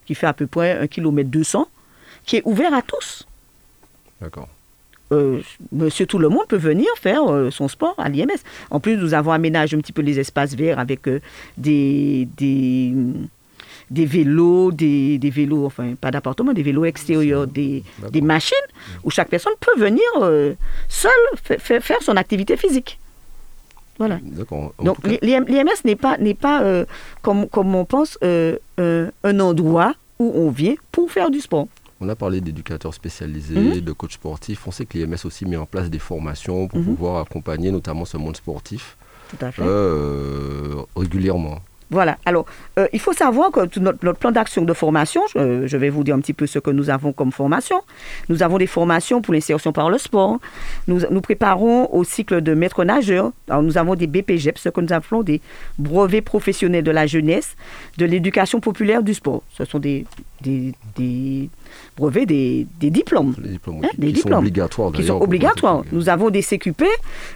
qui 0.06 0.16
fait 0.16 0.28
à 0.28 0.34
peu 0.34 0.48
près 0.48 0.78
1 0.80 0.88
km 0.88 1.30
200, 1.30 1.68
qui 2.26 2.38
est 2.38 2.42
ouvert 2.46 2.74
à 2.74 2.82
tous. 2.82 3.28
D'accord. 4.22 4.50
Euh, 5.12 5.42
monsieur 5.72 6.06
tout 6.06 6.20
le 6.20 6.30
monde 6.30 6.46
peut 6.48 6.58
venir 6.58 6.88
faire 7.00 7.32
euh, 7.32 7.50
son 7.50 7.68
sport 7.68 7.96
à 7.98 8.10
l'IMS. 8.10 8.38
En 8.70 8.80
plus, 8.80 8.96
nous 8.96 9.14
avons 9.14 9.32
aménagé 9.32 9.76
un 9.76 9.80
petit 9.80 9.92
peu 9.92 10.04
les 10.04 10.20
espaces 10.20 10.54
verts 10.56 10.78
avec 10.78 11.08
euh, 11.08 11.20
des, 11.58 12.28
des, 12.38 12.94
des, 13.90 14.06
vélos, 14.06 14.72
des, 14.72 15.18
des, 15.18 15.30
vélos, 15.30 15.66
enfin 15.66 15.96
pas 15.96 16.12
d'appartement, 16.12 16.54
des 16.54 16.64
vélos 16.64 16.86
extérieurs, 16.86 17.48
des, 17.48 17.84
des, 18.12 18.22
machines 18.22 18.56
où 19.04 19.10
chaque 19.10 19.30
personne 19.30 19.54
peut 19.60 19.80
venir 19.80 20.04
seule 20.88 21.58
faire 21.58 22.02
son 22.02 22.16
activité 22.18 22.58
physique. 22.58 23.00
Voilà. 23.98 24.20
Donc 24.82 24.98
l'IMS 25.22 25.82
n'est 25.86 25.96
pas, 25.96 26.18
n'est 26.18 26.34
pas 26.34 26.86
comme, 27.22 27.48
comme 27.50 27.76
on 27.76 27.86
pense, 27.86 28.18
un 28.22 29.40
endroit 29.40 29.94
où 30.20 30.32
on 30.36 30.50
vient 30.50 30.76
pour 30.92 31.12
faire 31.12 31.30
du 31.30 31.40
sport. 31.40 31.68
On 32.02 32.08
a 32.08 32.16
parlé 32.16 32.40
d'éducateurs 32.40 32.94
spécialisés, 32.94 33.56
mhm. 33.56 33.82
de 33.82 33.92
coachs 33.92 34.14
sportifs. 34.14 34.66
On 34.68 34.72
sait 34.72 34.86
que 34.86 34.98
l'IMS 34.98 35.18
aussi 35.26 35.46
met 35.46 35.58
en 35.58 35.66
place 35.66 35.90
des 35.90 36.00
formations 36.00 36.68
pour 36.68 36.80
mhm. 36.80 36.86
pouvoir 36.86 37.22
accompagner 37.22 37.72
notamment 37.72 38.06
ce 38.06 38.18
monde 38.18 38.38
sportif 38.38 38.98
euh, 39.60 40.76
régulièrement. 40.96 41.60
Voilà. 41.92 42.18
Alors, 42.26 42.46
euh, 42.78 42.88
il 42.94 43.00
faut 43.00 43.14
savoir 43.14 43.52
que 43.52 43.80
notre, 43.80 44.14
plan 44.14 44.32
d'action 44.32 44.64
de 44.64 44.74
formation, 44.74 45.22
je, 45.34 45.78
vais 45.78 45.90
vous 45.90 46.04
dire 46.04 46.16
un 46.16 46.20
petit 46.20 46.34
peu 46.34 46.46
ce 46.46 46.60
que 46.60 46.70
nous 46.70 46.90
avons 46.90 47.14
comme 47.14 47.32
formation. 47.32 47.82
Nous 48.30 48.44
avons 48.44 48.58
des 48.58 48.68
formations 48.68 49.22
pour 49.22 49.34
l'insertion 49.34 49.72
par 49.72 49.90
le 49.90 49.98
sport. 49.98 50.40
Nous, 50.88 51.02
nous 51.10 51.22
préparons 51.22 51.90
au 51.92 52.04
cycle 52.04 52.42
de 52.42 52.54
maître 52.54 52.84
nageur. 52.84 53.32
Alors, 53.50 53.64
nous 53.64 53.78
avons 53.78 53.96
des 53.96 54.08
BPGEP, 54.08 54.58
ce 54.58 54.70
que 54.70 54.82
nous 54.82 54.94
appelons 54.94 55.24
des 55.24 55.42
brevets 55.80 56.22
professionnels 56.22 56.84
de 56.84 56.92
la 56.92 57.08
jeunesse, 57.08 57.56
de 57.98 58.06
l'éducation 58.06 58.60
populaire 58.60 59.02
du 59.02 59.14
sport. 59.14 59.42
Ce 59.58 59.66
sont 59.66 59.80
des, 59.80 60.06
des, 60.42 61.50
brevets, 61.98 62.26
des, 62.26 62.68
diplômes. 62.80 63.34
Des 63.38 63.50
diplômes, 63.50 63.82
hein, 63.84 63.90
qui, 64.00 64.16
sont 64.16 64.34
obligatoires. 64.34 64.92
Qui 64.92 65.04
sont 65.06 65.22
obligatoires. 65.22 65.84
Nous 65.92 66.10
avons 66.10 66.30
des 66.30 66.42
CQP 66.44 66.84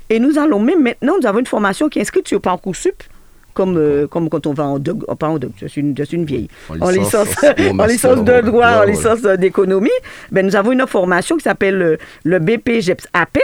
et 0.10 0.20
nous 0.20 0.38
allons 0.38 0.60
même 0.60 0.82
maintenant, 0.84 1.16
nous 1.20 1.28
avons 1.28 1.40
une 1.40 1.46
formation 1.46 1.90
qui 1.90 2.00
est 2.00 2.04
inscrite 2.04 2.28
sur 2.28 2.40
Parcoursup 2.40 3.04
comme, 3.54 3.78
euh, 3.78 4.08
comme 4.08 4.30
quand 4.30 4.48
on 4.48 4.54
va 4.54 4.64
en 4.66 4.80
doc, 4.80 5.06
pas 5.18 5.28
en 5.28 5.38
doc, 5.38 5.52
je 5.58 5.68
suis 5.68 5.82
une, 5.82 5.96
je 5.98 6.04
suis 6.04 6.18
une 6.18 6.26
vieille, 6.26 6.50
en 6.82 6.90
licence, 6.90 7.30
en 7.44 7.86
licence, 7.88 8.24
de 8.24 8.42
droit, 8.42 8.82
en 8.82 8.84
licence 8.84 9.22
d'économie, 9.22 9.90
ben, 10.32 10.46
nous 10.46 10.56
avons 10.56 10.72
une 10.72 10.86
formation 10.88 11.38
qui 11.38 11.44
s'appelle 11.44 11.78
le, 11.78 11.98
le 12.24 12.40
BPGEPS 12.40 13.08
AP, 13.14 13.40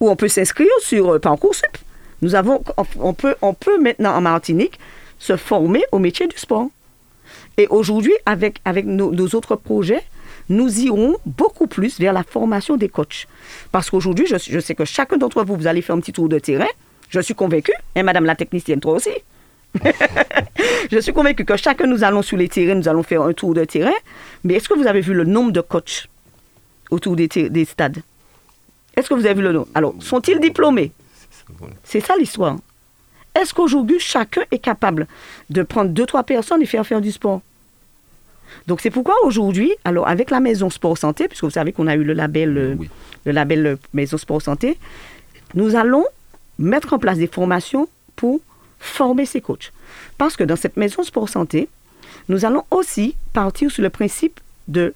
où 0.00 0.10
on 0.10 0.16
peut 0.16 0.28
s'inscrire 0.28 0.68
sur 0.80 1.14
euh, 1.14 1.18
Parcoursup. 1.18 1.78
Nous 2.22 2.34
avons, 2.34 2.62
on 2.98 3.14
peut, 3.14 3.34
on 3.42 3.52
peut 3.52 3.80
maintenant 3.80 4.14
en 4.14 4.20
Martinique 4.20 4.78
se 5.18 5.36
former 5.36 5.82
au 5.92 5.98
métier 5.98 6.26
du 6.26 6.36
sport. 6.38 6.68
Et 7.56 7.66
aujourd'hui, 7.68 8.14
avec, 8.26 8.60
avec 8.64 8.86
nos, 8.86 9.12
nos, 9.12 9.28
autres 9.34 9.56
projets, 9.56 10.02
nous 10.48 10.80
irons 10.80 11.16
beaucoup 11.26 11.66
plus 11.66 11.98
vers 11.98 12.12
la 12.12 12.22
formation 12.22 12.76
des 12.76 12.88
coachs. 12.88 13.26
Parce 13.70 13.90
qu'aujourd'hui, 13.90 14.26
je, 14.26 14.36
je, 14.38 14.60
sais 14.60 14.74
que 14.74 14.84
chacun 14.84 15.16
d'entre 15.16 15.44
vous, 15.44 15.56
vous 15.56 15.66
allez 15.66 15.82
faire 15.82 15.96
un 15.96 16.00
petit 16.00 16.12
tour 16.12 16.28
de 16.28 16.38
terrain. 16.38 16.66
Je 17.08 17.20
suis 17.20 17.34
convaincue, 17.34 17.74
et 17.94 18.02
Madame 18.02 18.24
la 18.24 18.34
technicienne, 18.34 18.80
toi 18.80 18.94
aussi, 18.94 19.10
je 20.92 20.98
suis 20.98 21.12
convaincu 21.12 21.44
que 21.44 21.56
chacun 21.56 21.86
nous 21.86 22.04
allons 22.04 22.22
sur 22.22 22.36
les 22.36 22.48
terrains, 22.48 22.74
nous 22.74 22.88
allons 22.88 23.02
faire 23.02 23.22
un 23.22 23.32
tour 23.32 23.54
de 23.54 23.64
terrain. 23.64 23.92
Mais 24.44 24.54
est-ce 24.54 24.68
que 24.68 24.74
vous 24.74 24.86
avez 24.86 25.00
vu 25.00 25.14
le 25.14 25.24
nombre 25.24 25.52
de 25.52 25.60
coachs 25.60 26.08
autour 26.90 27.16
des, 27.16 27.28
des 27.28 27.64
stades? 27.64 28.02
Est-ce 28.96 29.08
que 29.08 29.14
vous 29.14 29.24
avez 29.24 29.34
vu 29.34 29.42
le 29.42 29.52
nombre 29.52 29.68
Alors, 29.74 29.94
sont-ils 30.00 30.40
diplômés? 30.40 30.92
C'est 31.82 32.00
ça 32.00 32.14
l'histoire. 32.16 32.56
Est-ce 33.34 33.54
qu'aujourd'hui, 33.54 33.98
chacun 33.98 34.42
est 34.50 34.58
capable 34.58 35.06
de 35.48 35.62
prendre 35.62 35.90
deux, 35.90 36.04
trois 36.04 36.22
personnes 36.22 36.60
et 36.60 36.66
faire 36.66 36.86
faire 36.86 37.00
du 37.00 37.12
sport? 37.12 37.40
Donc 38.66 38.80
c'est 38.82 38.90
pourquoi 38.90 39.14
aujourd'hui, 39.24 39.72
alors 39.84 40.06
avec 40.06 40.30
la 40.30 40.40
maison 40.40 40.68
sport 40.68 40.98
santé, 40.98 41.26
puisque 41.26 41.44
vous 41.44 41.50
savez 41.50 41.72
qu'on 41.72 41.86
a 41.86 41.94
eu 41.94 42.04
le 42.04 42.12
label, 42.12 42.58
euh, 42.58 42.76
le 43.24 43.32
label 43.32 43.66
euh, 43.66 43.76
maison 43.94 44.18
sport 44.18 44.42
santé, 44.42 44.78
nous 45.54 45.74
allons 45.74 46.04
mettre 46.58 46.92
en 46.92 46.98
place 46.98 47.16
des 47.16 47.26
formations 47.26 47.88
pour 48.14 48.40
former 48.82 49.24
ces 49.24 49.40
coachs. 49.40 49.72
Parce 50.18 50.36
que 50.36 50.44
dans 50.44 50.56
cette 50.56 50.76
maison 50.76 51.02
sport 51.02 51.28
santé, 51.28 51.68
nous 52.28 52.44
allons 52.44 52.64
aussi 52.70 53.16
partir 53.32 53.70
sur 53.70 53.82
le 53.82 53.90
principe 53.90 54.40
de, 54.68 54.92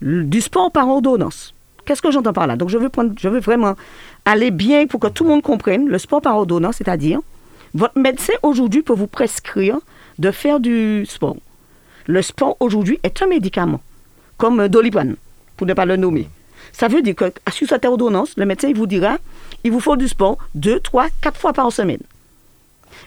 du 0.00 0.40
sport 0.40 0.70
par 0.70 0.88
ordonnance. 0.88 1.52
Qu'est-ce 1.84 2.00
que 2.00 2.10
j'entends 2.10 2.32
par 2.32 2.46
là? 2.46 2.56
Donc 2.56 2.70
je 2.70 2.78
veux, 2.78 3.40
vraiment 3.40 3.74
aller 4.24 4.50
bien 4.50 4.86
pour 4.86 5.00
que 5.00 5.08
tout 5.08 5.24
le 5.24 5.30
monde 5.30 5.42
comprenne 5.42 5.86
le 5.86 5.98
sport 5.98 6.22
par 6.22 6.36
ordonnance, 6.36 6.76
c'est-à-dire 6.76 7.20
votre 7.74 7.98
médecin 7.98 8.32
aujourd'hui 8.42 8.82
peut 8.82 8.94
vous 8.94 9.08
prescrire 9.08 9.78
de 10.18 10.30
faire 10.30 10.60
du 10.60 11.04
sport. 11.06 11.36
Le 12.06 12.22
sport 12.22 12.56
aujourd'hui 12.60 13.00
est 13.02 13.20
un 13.22 13.26
médicament, 13.26 13.80
comme 14.38 14.68
Doliprane, 14.68 15.16
pour 15.56 15.66
ne 15.66 15.74
pas 15.74 15.84
le 15.84 15.96
nommer. 15.96 16.28
Ça 16.72 16.88
veut 16.88 17.02
dire 17.02 17.16
que 17.16 17.32
sur 17.50 17.68
cette 17.68 17.84
ordonnance, 17.84 18.34
le 18.36 18.46
médecin 18.46 18.72
vous 18.74 18.86
dira, 18.86 19.18
il 19.64 19.72
vous 19.72 19.80
faut 19.80 19.96
du 19.96 20.08
sport 20.08 20.38
deux, 20.54 20.80
trois, 20.80 21.08
quatre 21.20 21.38
fois 21.38 21.52
par 21.52 21.70
semaine. 21.72 22.00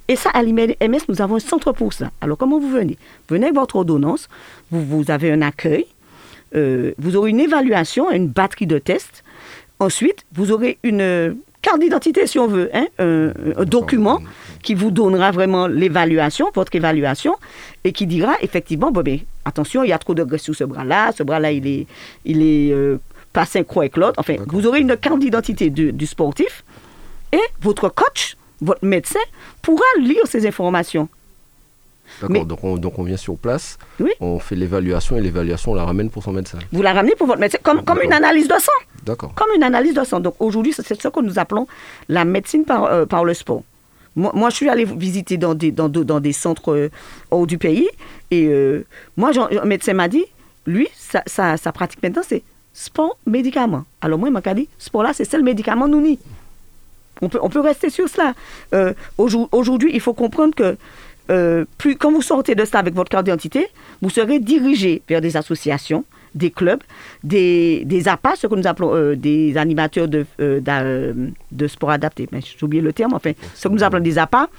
Et 0.07 0.15
ça, 0.15 0.29
à 0.33 0.41
l'IMS, 0.43 1.01
nous 1.09 1.21
avons 1.21 1.35
un 1.35 1.39
centre 1.39 1.71
pour 1.71 1.93
ça. 1.93 2.11
Alors, 2.21 2.37
comment 2.37 2.59
vous 2.59 2.69
venez? 2.69 2.97
Venez 3.29 3.47
avec 3.47 3.55
votre 3.55 3.75
ordonnance, 3.75 4.29
vous, 4.71 4.83
vous 4.83 5.11
avez 5.11 5.31
un 5.31 5.41
accueil, 5.41 5.85
euh, 6.55 6.93
vous 6.97 7.15
aurez 7.15 7.31
une 7.31 7.39
évaluation, 7.39 8.09
une 8.11 8.27
batterie 8.27 8.67
de 8.67 8.79
tests. 8.79 9.23
Ensuite, 9.79 10.25
vous 10.33 10.51
aurez 10.51 10.77
une 10.83 11.35
carte 11.61 11.79
d'identité, 11.79 12.25
si 12.27 12.39
on 12.39 12.47
veut, 12.47 12.69
hein, 12.73 12.87
un, 12.99 13.65
document 13.65 14.19
qui 14.63 14.73
vous 14.73 14.91
donnera 14.91 15.31
vraiment 15.31 15.67
l'évaluation, 15.67 16.49
votre 16.53 16.73
évaluation, 16.75 17.35
et 17.83 17.91
qui 17.91 18.07
dira 18.07 18.33
effectivement, 18.41 18.91
bon, 18.91 19.01
ben, 19.01 19.19
attention, 19.43 19.83
il 19.83 19.89
y 19.89 19.93
a 19.93 19.97
trop 19.97 20.13
de 20.13 20.23
graisse 20.23 20.43
sur 20.43 20.55
ce 20.55 20.63
bras-là, 20.63 21.11
ce 21.11 21.23
bras-là, 21.23 21.51
il 21.51 21.67
est, 21.67 21.87
il 22.25 22.41
est 22.41 22.71
euh, 22.71 22.97
pas 23.33 23.45
synchro 23.45 23.81
avec 23.81 23.97
l'autre. 23.97 24.15
Enfin, 24.17 24.35
vous 24.47 24.65
aurez 24.65 24.79
une 24.79 24.95
carte 24.95 25.19
d'identité 25.19 25.69
du 25.69 26.05
sportif, 26.05 26.63
et 27.33 27.41
votre 27.61 27.89
coach 27.89 28.36
votre 28.61 28.83
médecin 28.85 29.19
pourra 29.61 29.85
lire 29.99 30.21
ces 30.25 30.45
informations. 30.47 31.09
D'accord, 32.21 32.45
donc, 32.45 32.63
on, 32.63 32.77
donc 32.77 32.97
on 32.99 33.03
vient 33.03 33.17
sur 33.17 33.37
place, 33.37 33.77
on 34.21 34.39
fait 34.39 34.55
l'évaluation 34.55 35.17
et 35.17 35.21
l'évaluation, 35.21 35.73
on 35.73 35.75
la 35.75 35.83
ramène 35.83 36.09
pour 36.09 36.23
son 36.23 36.31
médecin. 36.31 36.57
Vous 36.71 36.81
la 36.81 36.93
ramenez 36.93 37.15
pour 37.15 37.27
votre 37.27 37.39
médecin, 37.39 37.57
comme, 37.61 37.83
comme 37.83 38.01
une 38.01 38.13
analyse 38.13 38.47
de 38.47 38.53
sang. 38.53 38.71
D'accord. 39.03 39.33
Comme 39.35 39.49
une 39.55 39.63
analyse 39.63 39.93
de 39.93 40.03
sang. 40.05 40.21
Donc 40.21 40.35
aujourd'hui, 40.39 40.73
c'est 40.73 40.87
ce 40.87 41.07
que 41.09 41.21
nous 41.21 41.37
appelons 41.37 41.67
la 42.07 42.23
médecine 42.23 42.63
par, 42.63 42.85
euh, 42.85 43.05
par 43.05 43.25
le 43.25 43.33
sport. 43.33 43.63
Moi, 44.15 44.49
je 44.49 44.55
suis 44.55 44.69
allée 44.69 44.85
visiter 44.85 45.37
dans 45.37 45.53
des, 45.53 45.71
dans, 45.71 45.89
dans 45.89 46.19
des 46.19 46.33
centres 46.33 46.73
euh, 46.73 46.89
hors 47.29 47.45
du 47.45 47.59
pays 47.59 47.87
et 48.31 48.47
euh, 48.47 48.83
moi, 49.15 49.31
un 49.37 49.65
médecin 49.65 49.93
m'a 49.93 50.07
dit, 50.07 50.25
lui, 50.65 50.87
sa, 50.97 51.71
pratique 51.71 52.01
maintenant, 52.01 52.23
c'est 52.27 52.41
sport, 52.73 53.17
médicament. 53.27 53.85
Alors 54.01 54.17
moi, 54.17 54.29
il 54.29 54.31
m'a 54.31 54.41
dit, 54.55 54.67
sport 54.79 55.03
là, 55.03 55.11
c'est 55.13 55.31
le 55.33 55.43
médicament 55.43 55.87
nous 55.87 56.01
ni. 56.01 56.17
On 57.21 57.29
peut, 57.29 57.39
on 57.41 57.49
peut 57.49 57.59
rester 57.59 57.89
sur 57.89 58.07
cela. 58.07 58.33
Euh, 58.73 58.93
aujourd'hui, 59.17 59.91
il 59.93 60.01
faut 60.01 60.13
comprendre 60.13 60.55
que 60.55 60.77
euh, 61.29 61.65
plus, 61.77 61.95
quand 61.97 62.11
vous 62.11 62.21
sortez 62.21 62.55
de 62.55 62.63
ça 62.65 62.79
avec 62.79 62.93
votre 62.93 63.09
carte 63.09 63.25
d'identité, 63.25 63.67
vous 64.01 64.09
serez 64.09 64.39
dirigé 64.39 65.01
vers 65.09 65.19
des 65.19 65.35
associations, 65.35 66.05
des 66.35 66.51
clubs, 66.51 66.81
des, 67.23 67.83
des 67.85 68.07
APA, 68.07 68.35
ce 68.35 68.47
que 68.47 68.55
nous 68.55 68.67
appelons 68.67 68.95
euh, 68.95 69.15
des 69.15 69.57
animateurs 69.57 70.07
de, 70.07 70.25
de 70.39 71.67
sport 71.67 71.91
adapté. 71.91 72.29
J'ai 72.31 72.65
oublié 72.65 72.81
le 72.81 72.93
terme, 72.93 73.13
enfin, 73.13 73.31
ce 73.55 73.67
que 73.67 73.73
nous 73.73 73.83
appelons 73.83 74.03
des 74.03 74.17
APA. 74.17 74.49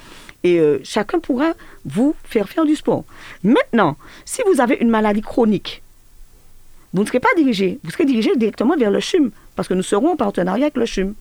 Et 0.41 0.61
chacun 0.85 1.19
pourra 1.19 1.51
vous 1.83 2.15
faire 2.23 2.47
faire 2.47 2.63
du 2.63 2.73
sport. 2.73 3.03
Maintenant, 3.43 3.97
si 4.23 4.41
vous 4.47 4.61
avez 4.61 4.77
une 4.79 4.89
maladie 4.89 5.19
chronique, 5.19 5.81
vous 6.93 7.03
ne 7.03 7.07
serez 7.07 7.19
pas 7.19 7.29
dirigé. 7.37 7.79
Vous 7.83 7.91
serez 7.91 8.05
dirigé 8.05 8.35
directement 8.35 8.75
vers 8.75 8.89
le 8.89 8.99
CHUM, 8.99 9.31
parce 9.55 9.67
que 9.67 9.73
nous 9.73 9.83
serons 9.83 10.13
en 10.13 10.15
partenariat 10.15 10.67
avec 10.67 10.77
le 10.77 10.85
CHUM. 10.85 11.13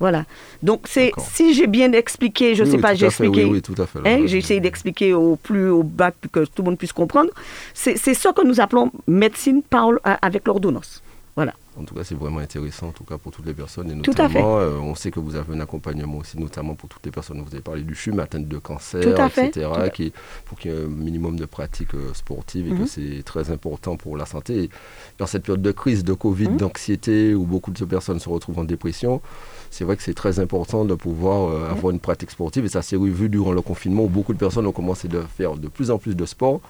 Voilà. 0.00 0.24
Donc, 0.62 0.82
c'est 0.84 1.12
si 1.18 1.54
j'ai 1.54 1.66
bien 1.66 1.92
expliqué, 1.92 2.54
je 2.54 2.64
ne 2.64 2.70
sais 2.70 2.78
pas, 2.78 2.94
j'ai 2.94 3.06
expliqué. 3.06 3.44
Oui, 3.44 3.62
tout 3.62 3.74
à 3.78 3.86
fait. 3.86 4.00
Hein, 4.04 4.22
j'ai 4.26 4.38
essayé 4.38 4.60
d'expliquer 4.60 5.12
au 5.14 5.36
plus 5.36 5.70
au 5.70 5.82
bas 5.82 6.10
que 6.32 6.44
tout 6.44 6.62
le 6.62 6.64
monde 6.64 6.78
puisse 6.78 6.92
comprendre. 6.92 7.30
C'est 7.72 7.96
ce 7.96 8.28
que 8.32 8.44
nous 8.44 8.60
appelons 8.60 8.90
médecine 9.06 9.62
parle 9.62 10.00
avec 10.04 10.46
l'ordonnance. 10.46 11.02
Voilà. 11.36 11.54
En 11.76 11.84
tout 11.84 11.94
cas, 11.94 12.04
c'est 12.04 12.14
vraiment 12.14 12.38
intéressant, 12.38 12.88
en 12.88 12.92
tout 12.92 13.04
cas 13.04 13.18
pour 13.18 13.32
toutes 13.32 13.46
les 13.46 13.54
personnes. 13.54 13.90
Et 13.90 13.94
notamment, 13.94 14.14
tout 14.14 14.22
à 14.22 14.28
fait. 14.28 14.42
Euh, 14.42 14.78
on 14.78 14.94
sait 14.94 15.10
que 15.10 15.18
vous 15.18 15.34
avez 15.34 15.54
un 15.54 15.60
accompagnement 15.60 16.18
aussi, 16.18 16.38
notamment 16.38 16.74
pour 16.74 16.88
toutes 16.88 17.04
les 17.04 17.10
personnes. 17.10 17.42
Vous 17.42 17.52
avez 17.52 17.62
parlé 17.62 17.82
du 17.82 17.94
CHUM, 17.94 18.20
atteinte 18.20 18.46
de 18.46 18.58
cancer, 18.58 19.02
etc. 19.02 19.68
Qui, 19.92 20.12
pour 20.44 20.58
qu'il 20.58 20.70
y 20.70 20.74
ait 20.74 20.84
un 20.84 20.86
minimum 20.86 21.38
de 21.38 21.46
pratiques 21.46 21.94
euh, 21.94 22.14
sportives 22.14 22.68
et 22.68 22.70
que 22.70 22.82
mhm. 22.82 22.86
c'est 22.86 23.22
très 23.24 23.50
important 23.50 23.96
pour 23.96 24.16
la 24.16 24.24
santé. 24.26 24.64
Et 24.64 24.70
dans 25.18 25.26
cette 25.26 25.42
période 25.42 25.62
de 25.62 25.72
crise, 25.72 26.04
de 26.04 26.12
Covid, 26.12 26.48
mhm. 26.50 26.56
d'anxiété, 26.58 27.34
où 27.34 27.44
beaucoup 27.44 27.72
de 27.72 27.84
personnes 27.84 28.20
se 28.20 28.28
retrouvent 28.28 28.60
en 28.60 28.64
dépression, 28.64 29.20
c'est 29.70 29.84
vrai 29.84 29.96
que 29.96 30.02
c'est 30.02 30.14
très 30.14 30.38
important 30.38 30.84
de 30.84 30.94
pouvoir 30.94 31.50
euh, 31.50 31.70
avoir 31.70 31.92
une 31.92 32.00
pratique 32.00 32.30
sportive. 32.30 32.64
Et 32.64 32.68
ça 32.68 32.82
s'est 32.82 32.96
revu 32.96 33.28
durant 33.28 33.52
le 33.52 33.62
confinement 33.62 34.04
où 34.04 34.08
beaucoup 34.08 34.32
de 34.32 34.38
personnes 34.38 34.66
ont 34.66 34.72
commencé 34.72 35.08
à 35.08 35.22
faire 35.22 35.56
de 35.56 35.66
plus 35.68 35.90
en 35.90 35.98
plus 35.98 36.14
de 36.14 36.24
sport. 36.24 36.60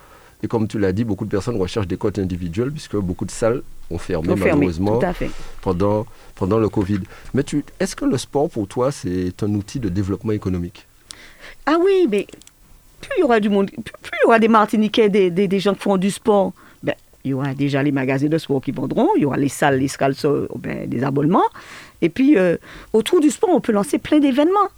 Et 0.44 0.46
comme 0.46 0.68
tu 0.68 0.78
l'as 0.78 0.92
dit, 0.92 1.04
beaucoup 1.04 1.24
de 1.24 1.30
personnes 1.30 1.57
recherchent 1.57 1.87
des 1.87 1.96
cotes 1.96 2.18
individuelles 2.18 2.70
puisque 2.70 2.96
beaucoup 2.96 3.24
de 3.24 3.30
salles 3.30 3.62
ont 3.90 3.96
fermé, 3.96 4.35
malheureusement 4.37 5.00
Pendant, 5.62 6.04
pendant 6.35 6.59
le 6.59 6.68
Covid. 6.68 7.00
Mais 7.33 7.42
est-ce 7.80 7.96
que 7.96 8.04
le 8.04 8.18
sport 8.18 8.50
pour 8.50 8.68
toi 8.68 8.92
c'est 8.92 9.42
un 9.42 9.54
outil 9.54 9.80
de 9.80 9.88
développement 9.88 10.33
économique? 10.33 10.87
Ah 11.64 11.76
oui, 11.83 12.07
mais 12.11 12.26
plus 13.00 13.11
il 13.16 13.20
y 13.20 13.24
aura 13.24 13.40
du 13.40 13.48
monde, 13.48 13.70
plus, 13.70 14.12
il 14.20 14.24
y 14.24 14.26
aura 14.26 14.38
des 14.38 14.48
Martiniquais, 14.48 15.09
des, 15.09 15.30
des, 15.30 15.61
gens 15.61 15.72
qui 15.72 15.80
font 15.80 15.96
du 15.96 16.11
sport, 16.11 16.52
ben, 16.83 16.94
il 17.24 17.30
y 17.30 17.35
aura 17.35 17.54
déjà 17.54 17.83
les 17.83 17.92
magasins 17.92 18.28
de 18.28 18.37
sport 18.37 18.61
qui 18.61 18.72
vendront, 18.72 19.09
il 19.16 19.22
y 19.22 19.24
aura 19.24 19.38
les 19.38 19.48
salles, 19.48 19.78
les 19.78 19.88
salles, 19.88 20.14
ben, 20.59 20.87
des 20.87 21.02
abonnements. 21.04 21.48
Et 22.02 22.11
puis, 22.11 22.37
euh, 22.37 22.59
autour 22.92 23.20
du 23.20 23.30
sport, 23.30 23.48
on 23.50 23.62
peut 23.62 23.72
lancer 23.72 23.96
plein 23.96 24.18
d'événements. 24.18 24.68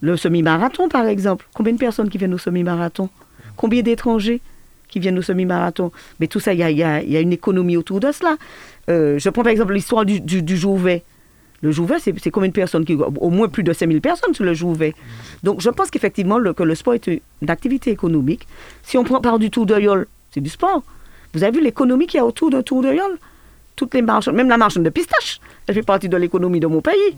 Le 0.00 0.16
semi-marathon, 0.16 0.88
par 0.88 1.04
exemple. 1.04 1.46
Combien 1.52 1.74
de 1.74 1.78
personnes 1.78 2.08
qui 2.08 2.16
viennent 2.16 2.32
au 2.32 2.38
semi-marathon? 2.38 3.10
Combien 3.56 3.82
d'étrangers? 3.82 4.40
Qui 4.90 5.00
viennent 5.00 5.18
au 5.18 5.22
semi-marathon. 5.22 5.92
Mais 6.18 6.26
tout 6.26 6.40
ça, 6.40 6.52
il 6.52 6.60
y 6.60 6.82
a, 6.82 7.20
une 7.20 7.32
économie 7.32 7.76
autour 7.76 8.00
de 8.00 8.12
cela. 8.12 8.36
Euh, 8.88 9.18
je 9.18 9.28
prends 9.30 9.42
par 9.42 9.52
exemple 9.52 9.72
l'histoire 9.72 10.04
du, 10.04 10.20
du, 10.20 10.56
Jouvet. 10.56 11.04
Le 11.62 11.70
Jouvet, 11.70 11.96
c'est 11.98 12.30
combien 12.30 12.48
de 12.48 12.54
personnes 12.54 12.84
qui, 12.84 12.94
Au 12.94 13.30
moins 13.30 13.48
plus 13.48 13.62
de 13.62 13.72
5000 13.72 14.00
personnes 14.00 14.34
sur 14.34 14.44
le 14.44 14.54
Jouvet. 14.54 14.94
Donc 15.42 15.60
je 15.60 15.70
pense 15.70 15.90
qu'effectivement, 15.90 16.38
que 16.52 16.62
le 16.62 16.74
sport 16.74 16.94
est 16.94 17.06
une 17.06 17.50
activité 17.50 17.90
économique. 17.90 18.46
Si 18.82 18.98
on 18.98 19.04
prend, 19.04 19.20
par 19.20 19.38
du 19.38 19.50
Tour 19.50 19.66
de 19.66 19.78
Yol, 19.78 20.06
c'est 20.30 20.40
du 20.40 20.50
sport. 20.50 20.82
Vous 21.32 21.44
avez 21.44 21.58
vu 21.58 21.64
l'économie 21.64 22.06
qu'il 22.06 22.18
y 22.18 22.20
a 22.20 22.26
autour 22.26 22.50
d'un 22.50 22.62
Tour 22.62 22.82
de 22.82 22.92
Yol? 22.92 23.18
Toutes 23.76 23.94
les 23.94 24.02
marches, 24.02 24.28
même 24.28 24.48
la 24.48 24.58
marche 24.58 24.76
de 24.76 24.90
pistache, 24.90 25.40
elle 25.66 25.74
fait 25.74 25.82
partie 25.82 26.08
de 26.08 26.16
l'économie 26.16 26.60
de 26.60 26.66
mon 26.66 26.82
pays. 26.82 27.16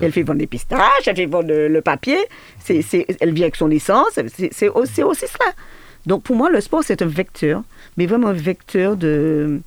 Elle 0.00 0.12
fait 0.12 0.22
vendre 0.22 0.38
des 0.38 0.46
pistaches, 0.46 1.06
elle 1.06 1.16
fait 1.16 1.26
vendre 1.26 1.48
le, 1.48 1.80
papier, 1.80 2.18
elle 2.68 3.32
vit 3.32 3.42
avec 3.42 3.56
son 3.56 3.70
essence, 3.70 4.18
c'est 4.50 4.68
aussi, 4.68 5.02
aussi 5.02 5.26
cela. 5.26 5.52
Donc 6.06 6.22
pour 6.22 6.36
moi, 6.36 6.50
le 6.50 6.60
sport, 6.60 6.82
c'est 6.84 7.02
un 7.02 7.06
vecteur, 7.06 7.62
mais 7.96 8.06
vraiment 8.06 8.28
un 8.28 8.32
vecteur 8.32 8.96
de, 8.96 9.60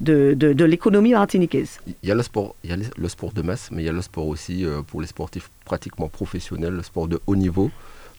de, 0.00 0.34
de, 0.34 0.64
l'économie 0.64 1.12
martiniquaise. 1.12 1.78
Il 2.02 2.08
y 2.08 2.12
a 2.12 2.14
le 2.14 2.22
sport, 2.22 2.54
il 2.64 2.70
y 2.70 2.72
a 2.72 2.76
le 2.96 3.08
sport 3.08 3.32
de 3.32 3.42
masse, 3.42 3.70
mais 3.70 3.82
il 3.82 3.86
y 3.86 3.88
a 3.88 3.92
le 3.92 4.02
sport 4.02 4.26
aussi 4.26 4.64
euh, 4.64 4.82
pour 4.82 5.00
les 5.00 5.06
sportifs 5.06 5.50
pratiquement 5.64 6.08
professionnels, 6.08 6.74
le 6.74 6.82
sport 6.82 7.08
de 7.08 7.20
haut 7.26 7.36
niveau. 7.36 7.70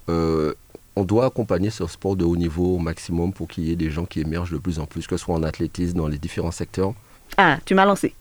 Euh, 0.10 0.54
on 0.96 1.04
doit 1.04 1.26
accompagner 1.26 1.70
ce 1.70 1.86
sport 1.88 2.16
de 2.16 2.26
haut 2.26 2.38
niveau 2.38 2.76
au 2.76 2.80
maximum 2.80 3.34
pour 3.34 3.48
qu'il 3.48 3.66
y 3.66 3.72
ait 3.72 3.76
des 3.76 3.92
gens 3.92 4.06
qui 4.06 4.22
émergent 4.22 4.52
de 4.52 4.58
plus 4.58 4.80
en 4.80 4.86
plus, 4.86 5.06
que 5.06 5.18
ce 5.18 5.26
soit 5.26 5.36
en 5.36 5.44
athlétisme, 5.44 5.98
dans 5.98 6.08
les 6.08 6.18
différents 6.18 6.52
secteurs. 6.52 6.94
Ah, 7.38 7.58
tu 7.66 7.76
m'as 7.76 7.86
lancé. 7.86 8.14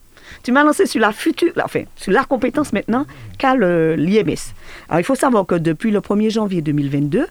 Tu 0.43 0.51
m'as 0.51 0.63
lancé 0.63 0.85
sur 0.85 1.01
la 1.01 1.11
future, 1.11 1.51
enfin, 1.63 1.83
sur 1.95 2.11
la 2.11 2.23
compétence 2.23 2.73
maintenant 2.73 3.05
qu'a 3.37 3.55
l'IMS. 3.55 4.53
Alors, 4.89 4.99
il 4.99 5.03
faut 5.03 5.15
savoir 5.15 5.45
que 5.45 5.55
depuis 5.55 5.91
le 5.91 5.99
1er 5.99 6.29
janvier 6.29 6.61
2022, 6.61 7.25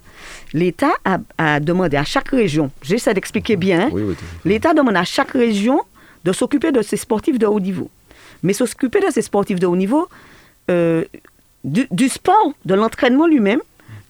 l'État 0.52 0.92
a, 1.38 1.60
demandé 1.60 1.96
à 1.96 2.04
chaque 2.04 2.28
région, 2.28 2.70
j'essaie 2.82 3.14
d'expliquer 3.14 3.56
bien, 3.56 3.90
l'État 4.44 4.74
demande 4.74 4.96
à 4.96 5.04
chaque 5.04 5.32
région 5.32 5.80
de 6.24 6.32
s'occuper 6.32 6.72
de 6.72 6.82
ses 6.82 6.96
sportifs 6.96 7.38
de 7.38 7.46
haut 7.46 7.60
niveau. 7.60 7.90
Mais 8.42 8.52
s'occuper 8.52 9.00
de 9.00 9.10
ces 9.10 9.22
sportifs 9.22 9.60
de 9.60 9.66
haut 9.66 9.76
niveau, 9.76 10.08
euh, 10.70 11.04
du, 11.64 12.08
sport, 12.08 12.52
de 12.64 12.74
l'entraînement 12.74 13.26
lui-même, 13.26 13.60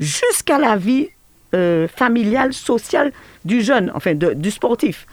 jusqu'à 0.01 0.59
la 0.59 0.77
vie 0.77 1.09
euh, 1.55 1.89
familiale, 1.89 2.53
sociale 2.53 3.13
du 3.45 3.63
jeune, 3.63 3.91
enfin 3.95 4.15
du 4.15 4.51
sportif. 4.51 5.07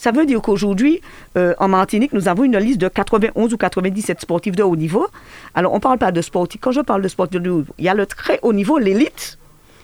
Ça 0.00 0.12
veut 0.12 0.24
dire 0.24 0.40
qu'aujourd'hui, 0.40 1.02
euh, 1.36 1.52
en 1.58 1.68
Martinique, 1.68 2.14
nous 2.14 2.26
avons 2.26 2.44
une 2.44 2.56
liste 2.56 2.80
de 2.80 2.88
91 2.88 3.52
ou 3.52 3.58
97 3.58 4.22
sportifs 4.22 4.56
de 4.56 4.62
haut 4.62 4.74
niveau. 4.74 5.06
Alors, 5.54 5.72
on 5.72 5.76
ne 5.76 5.80
parle 5.80 5.98
pas 5.98 6.10
de 6.10 6.22
sportifs. 6.22 6.58
Quand 6.58 6.72
je 6.72 6.80
parle 6.80 7.02
de 7.02 7.08
sportifs 7.08 7.42
de 7.42 7.50
haut 7.50 7.58
niveau, 7.58 7.74
il 7.76 7.84
y 7.84 7.88
a 7.90 7.92
le 7.92 8.06
très 8.06 8.38
haut 8.40 8.54
niveau, 8.54 8.78
l'élite, 8.78 9.36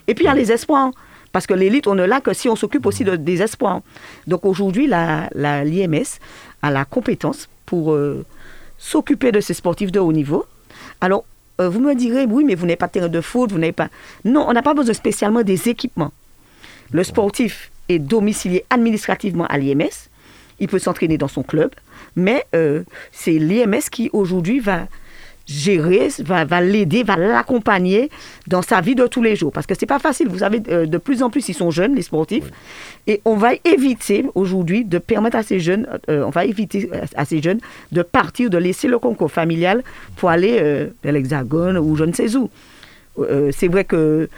et 0.08 0.14
puis 0.14 0.24
il 0.24 0.28
y 0.28 0.30
a 0.30 0.34
les 0.34 0.50
espoirs. 0.50 0.90
Parce 1.32 1.46
que 1.46 1.52
l'élite, 1.52 1.86
on 1.86 1.94
ne 1.94 2.02
l'a 2.02 2.22
que 2.22 2.32
si 2.32 2.48
on 2.48 2.56
s'occupe 2.56 2.86
aussi 2.86 3.04
de, 3.04 3.16
des 3.16 3.42
espoirs. 3.42 3.82
Donc 4.26 4.46
aujourd'hui, 4.46 4.86
l'IMS 4.86 5.34
la, 5.34 6.08
a 6.62 6.70
la 6.70 6.86
compétence 6.86 7.50
pour 7.66 7.92
euh, 7.92 8.24
s'occuper 8.78 9.32
de 9.32 9.40
ces 9.40 9.52
sportifs 9.52 9.92
de 9.92 10.00
haut 10.00 10.14
niveau. 10.14 10.46
Alors, 11.02 11.26
euh, 11.60 11.68
vous 11.68 11.80
me 11.80 11.94
direz, 11.94 12.24
oui, 12.24 12.42
mais 12.42 12.54
vous 12.54 12.64
n'avez 12.64 12.76
pas 12.76 12.86
de 12.86 12.92
terrain 12.92 13.08
de 13.08 13.20
foot, 13.20 13.52
vous 13.52 13.58
n'avez 13.58 13.72
pas... 13.72 13.88
Non, 14.24 14.46
on 14.48 14.54
n'a 14.54 14.62
pas 14.62 14.72
besoin 14.72 14.94
spécialement 14.94 15.42
des 15.42 15.68
équipements. 15.68 16.12
Le 16.90 17.04
sportif, 17.04 17.70
est 17.88 17.98
domicilié 17.98 18.64
administrativement 18.70 19.46
à 19.46 19.58
l'IMS. 19.58 20.08
Il 20.58 20.68
peut 20.68 20.78
s'entraîner 20.78 21.18
dans 21.18 21.28
son 21.28 21.42
club, 21.42 21.70
mais 22.14 22.44
euh, 22.54 22.82
c'est 23.12 23.38
l'IMS 23.38 23.90
qui 23.90 24.08
aujourd'hui 24.12 24.60
va 24.60 24.86
gérer, 25.46 26.08
va, 26.20 26.44
va 26.44 26.60
l'aider, 26.60 27.04
va 27.04 27.16
l'accompagner 27.16 28.10
dans 28.48 28.62
sa 28.62 28.80
vie 28.80 28.96
de 28.96 29.06
tous 29.06 29.22
les 29.22 29.36
jours. 29.36 29.52
Parce 29.52 29.66
que 29.66 29.74
c'est 29.78 29.86
pas 29.86 30.00
facile. 30.00 30.28
Vous 30.28 30.38
savez, 30.38 30.60
euh, 30.68 30.86
de 30.86 30.98
plus 30.98 31.22
en 31.22 31.30
plus, 31.30 31.48
ils 31.48 31.54
sont 31.54 31.70
jeunes, 31.70 31.94
les 31.94 32.02
sportifs. 32.02 32.50
Et 33.06 33.20
on 33.24 33.36
va 33.36 33.50
éviter 33.64 34.24
aujourd'hui 34.34 34.84
de 34.84 34.98
permettre 34.98 35.36
à 35.36 35.42
ces 35.42 35.60
jeunes, 35.60 35.86
euh, 36.08 36.24
on 36.24 36.30
va 36.30 36.46
éviter 36.46 36.90
à 37.14 37.24
ces 37.24 37.40
jeunes 37.40 37.60
de 37.92 38.02
partir, 38.02 38.50
de 38.50 38.58
laisser 38.58 38.88
le 38.88 38.98
concours 38.98 39.30
familial 39.30 39.84
pour 40.16 40.30
aller 40.30 40.88
vers 41.04 41.12
l'Hexagone 41.12 41.78
ou 41.78 41.94
je 41.96 42.04
ne 42.04 42.12
sais 42.12 42.34
où. 42.34 42.50
c'est 43.52 43.68
vrai 43.68 43.84
que 43.84 44.28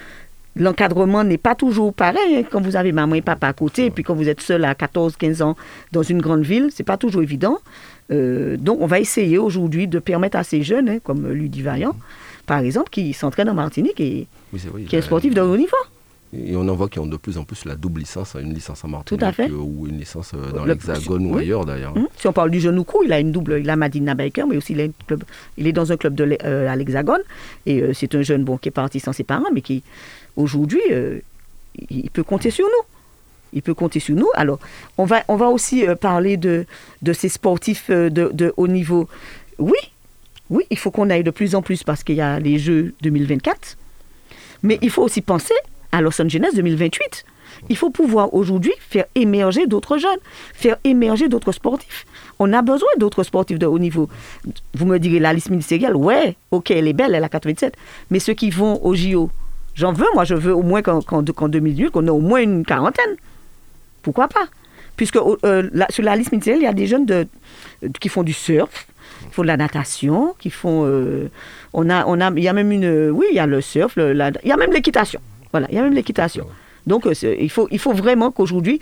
l'encadrement 0.58 1.24
n'est 1.24 1.38
pas 1.38 1.54
toujours 1.54 1.94
pareil. 1.94 2.36
Hein. 2.36 2.42
Quand 2.50 2.60
vous 2.60 2.76
avez 2.76 2.92
maman 2.92 3.14
et 3.14 3.22
papa 3.22 3.48
à 3.48 3.52
côté, 3.52 3.86
et 3.86 3.90
puis 3.90 4.04
quand 4.04 4.14
vous 4.14 4.28
êtes 4.28 4.40
seul 4.40 4.64
à 4.64 4.74
14, 4.74 5.16
15 5.16 5.42
ans 5.42 5.56
dans 5.92 6.02
une 6.02 6.20
grande 6.20 6.42
ville, 6.42 6.68
c'est 6.72 6.84
pas 6.84 6.96
toujours 6.96 7.22
évident. 7.22 7.58
Euh, 8.10 8.56
donc, 8.56 8.78
on 8.80 8.86
va 8.86 9.00
essayer 9.00 9.38
aujourd'hui 9.38 9.86
de 9.86 9.98
permettre 9.98 10.36
à 10.36 10.44
ces 10.44 10.62
jeunes, 10.62 10.88
hein, 10.88 10.98
comme 11.02 11.28
Ludie 11.28 11.62
Vaillant, 11.62 11.94
par 12.46 12.60
exemple, 12.60 12.90
qui 12.90 13.12
s'entraînent 13.12 13.50
en 13.50 13.54
Martinique 13.54 14.00
et 14.00 14.26
qui 14.86 14.96
est 14.96 15.02
sportif 15.02 15.34
de 15.34 15.40
haut 15.40 15.56
niveau. 15.56 15.76
Et 16.36 16.54
on 16.56 16.68
en 16.68 16.74
voit 16.74 16.88
qui 16.88 16.98
ont 16.98 17.06
de 17.06 17.16
plus 17.16 17.38
en 17.38 17.44
plus 17.44 17.64
la 17.64 17.74
double 17.74 18.00
licence, 18.00 18.36
une 18.38 18.52
licence 18.52 18.84
en 18.84 18.88
Martinique 18.88 19.22
euh, 19.40 19.48
ou 19.50 19.86
une 19.86 19.96
licence 19.96 20.32
euh, 20.34 20.52
dans 20.52 20.66
l'Hexagone 20.66 21.24
ou 21.24 21.38
ailleurs 21.38 21.64
d'ailleurs. 21.64 21.96
Hum. 21.96 22.06
Si 22.18 22.26
on 22.28 22.34
parle 22.34 22.50
du 22.50 22.60
jeune 22.60 22.84
coup, 22.84 23.02
il 23.02 23.12
a 23.14 23.18
une 23.18 23.32
double, 23.32 23.60
il 23.60 23.70
a 23.70 23.76
Madina 23.76 24.14
Baker, 24.14 24.44
mais 24.48 24.58
aussi 24.58 24.74
il, 24.74 24.92
club, 25.06 25.24
il 25.56 25.66
est 25.66 25.72
dans 25.72 25.90
un 25.90 25.96
club 25.96 26.14
de, 26.14 26.36
à 26.44 26.76
l'Hexagone. 26.76 27.22
Et 27.64 27.82
c'est 27.94 28.14
un 28.14 28.20
jeune 28.20 28.44
bon, 28.44 28.58
qui 28.58 28.68
est 28.68 28.72
parti 28.72 29.00
sans 29.00 29.14
ses 29.14 29.24
parents, 29.24 29.48
mais 29.54 29.62
qui 29.62 29.82
aujourd'hui, 30.38 30.80
euh, 30.90 31.20
il 31.90 32.10
peut 32.10 32.22
compter 32.22 32.50
sur 32.50 32.66
nous. 32.66 32.84
Il 33.52 33.62
peut 33.62 33.74
compter 33.74 34.00
sur 34.00 34.14
nous. 34.14 34.28
Alors, 34.34 34.58
on 34.96 35.04
va, 35.04 35.22
on 35.28 35.36
va 35.36 35.48
aussi 35.48 35.86
euh, 35.86 35.94
parler 35.94 36.36
de, 36.36 36.66
de 37.02 37.12
ces 37.12 37.28
sportifs 37.28 37.86
euh, 37.90 38.10
de, 38.10 38.54
haut 38.56 38.68
niveau. 38.68 39.08
Oui, 39.58 39.78
oui, 40.50 40.64
il 40.70 40.78
faut 40.78 40.90
qu'on 40.90 41.10
aille 41.10 41.24
de 41.24 41.30
plus 41.30 41.54
en 41.54 41.62
plus 41.62 41.82
parce 41.82 42.04
qu'il 42.04 42.16
y 42.16 42.20
a 42.20 42.38
les 42.38 42.58
Jeux 42.58 42.94
2024. 43.02 43.76
Mais 44.62 44.78
il 44.82 44.90
faut 44.90 45.02
aussi 45.02 45.20
penser 45.20 45.54
à 45.92 46.00
Los 46.00 46.20
Angeles 46.20 46.50
2028. 46.54 47.24
Il 47.70 47.76
faut 47.76 47.90
pouvoir 47.90 48.34
aujourd'hui 48.34 48.72
faire 48.78 49.06
émerger 49.14 49.66
d'autres 49.66 49.98
jeunes, 49.98 50.18
faire 50.54 50.76
émerger 50.84 51.28
d'autres 51.28 51.52
sportifs. 51.52 52.06
On 52.38 52.52
a 52.52 52.62
besoin 52.62 52.88
d'autres 52.98 53.24
sportifs 53.24 53.58
de 53.58 53.66
haut 53.66 53.78
niveau. 53.78 54.08
Vous 54.74 54.86
me 54.86 54.98
direz, 54.98 55.18
la 55.18 55.32
liste 55.32 55.50
ministérielle, 55.50 55.96
ouais, 55.96 56.36
ok, 56.50 56.70
elle 56.70 56.86
est 56.86 56.92
belle, 56.92 57.14
elle 57.14 57.24
a 57.24 57.28
87. 57.28 57.74
Mais 58.10 58.20
ceux 58.20 58.34
qui 58.34 58.50
vont 58.50 58.84
au 58.84 58.94
JO, 58.94 59.30
J'en 59.78 59.92
veux, 59.92 60.06
moi, 60.12 60.24
je 60.24 60.34
veux 60.34 60.52
au 60.52 60.62
moins 60.62 60.82
qu'en 60.82 61.00
qu 61.00 61.48
2008, 61.48 61.90
qu'on 61.90 62.04
ait 62.04 62.10
au 62.10 62.18
moins 62.18 62.40
une 62.40 62.64
quarantaine. 62.64 63.14
Pourquoi 64.02 64.26
pas? 64.26 64.46
Puisque 64.96 65.16
euh, 65.16 65.70
sur 65.90 66.02
la 66.02 66.16
liste 66.16 66.32
ministérielle, 66.32 66.62
il 66.62 66.64
y 66.64 66.68
a 66.68 66.72
des 66.72 66.88
jeunes 66.88 67.06
de, 67.06 67.28
qui 68.00 68.08
font 68.08 68.24
du 68.24 68.32
surf, 68.32 68.88
qui 69.28 69.34
font 69.34 69.42
de 69.42 69.46
la 69.46 69.56
natation, 69.56 70.34
qui 70.40 70.50
font. 70.50 70.84
Euh, 70.84 71.30
on 71.72 71.88
a, 71.90 72.04
on 72.08 72.20
a, 72.20 72.32
il 72.32 72.42
y 72.42 72.48
a 72.48 72.52
même 72.52 72.72
une. 72.72 73.10
Oui, 73.10 73.26
il 73.30 73.36
y 73.36 73.38
a 73.38 73.46
le 73.46 73.60
surf, 73.60 73.96
il 73.96 74.32
y 74.44 74.50
a 74.50 74.56
même 74.56 74.72
l'équitation. 74.72 75.20
Voilà, 75.52 75.68
il 75.70 75.76
y 75.76 75.78
a 75.78 75.82
même 75.84 75.94
l'équitation. 75.94 76.48
Donc, 76.88 77.06
euh, 77.06 77.12
il 77.38 77.50
faut, 77.50 77.68
il 77.70 77.78
faut 77.78 77.92
vraiment 77.92 78.32
qu'aujourd'hui, 78.32 78.80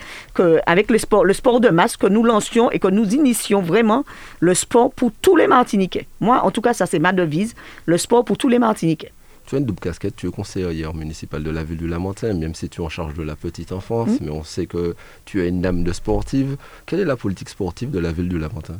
avec 0.65 0.91
le 0.91 0.97
sport, 0.97 1.27
le 1.27 1.35
sport 1.35 1.61
de 1.61 1.69
masse, 1.69 1.99
que 1.99 2.07
nous 2.07 2.23
lancions 2.23 2.71
et 2.71 2.79
que 2.79 2.89
nous 2.89 3.15
initions 3.15 3.61
vraiment 3.61 4.07
le 4.41 4.55
sport 4.55 4.93
pour 4.93 5.13
tous 5.21 5.37
les 5.37 5.47
Martiniquais. 5.47 6.07
Moi, 6.21 6.41
en 6.43 6.51
tout 6.51 6.63
cas, 6.63 6.73
ça, 6.73 6.87
c'est 6.87 7.01
ma 7.01 7.13
devise, 7.13 7.55
le 7.85 7.99
sport 7.99 8.25
pour 8.25 8.39
tous 8.39 8.49
les 8.49 8.59
Martiniquais. 8.59 9.13
Tu 9.47 9.55
as 9.55 9.59
une 9.59 9.65
double 9.65 9.81
casquette, 9.81 10.17
tu 10.17 10.27
es 10.27 10.31
conseillère 10.31 10.93
municipale 10.95 11.43
de 11.43 11.51
la 11.51 11.63
ville 11.63 11.77
du 11.79 11.89
Lamentin, 11.89 12.35
même 12.35 12.55
si 12.55 12.69
tu 12.69 12.81
es 12.81 12.85
en 12.85 12.89
charge 12.89 13.15
de 13.15 13.23
la 13.23 13.37
petite 13.37 13.73
enfance, 13.73 14.09
mmh. 14.09 14.19
mais 14.25 14.31
on 14.31 14.43
sait 14.43 14.67
que 14.67 14.97
tu 15.25 15.43
es 15.43 15.49
une 15.49 15.61
dame 15.61 15.85
de 15.85 15.93
sportive. 15.93 16.57
Quelle 16.85 17.01
est 17.01 17.05
la 17.05 17.17
politique 17.17 17.49
sportive 17.49 17.91
de 17.91 17.99
la 17.99 18.13
ville 18.13 18.29
du 18.29 18.39
Lamentin 18.39 18.79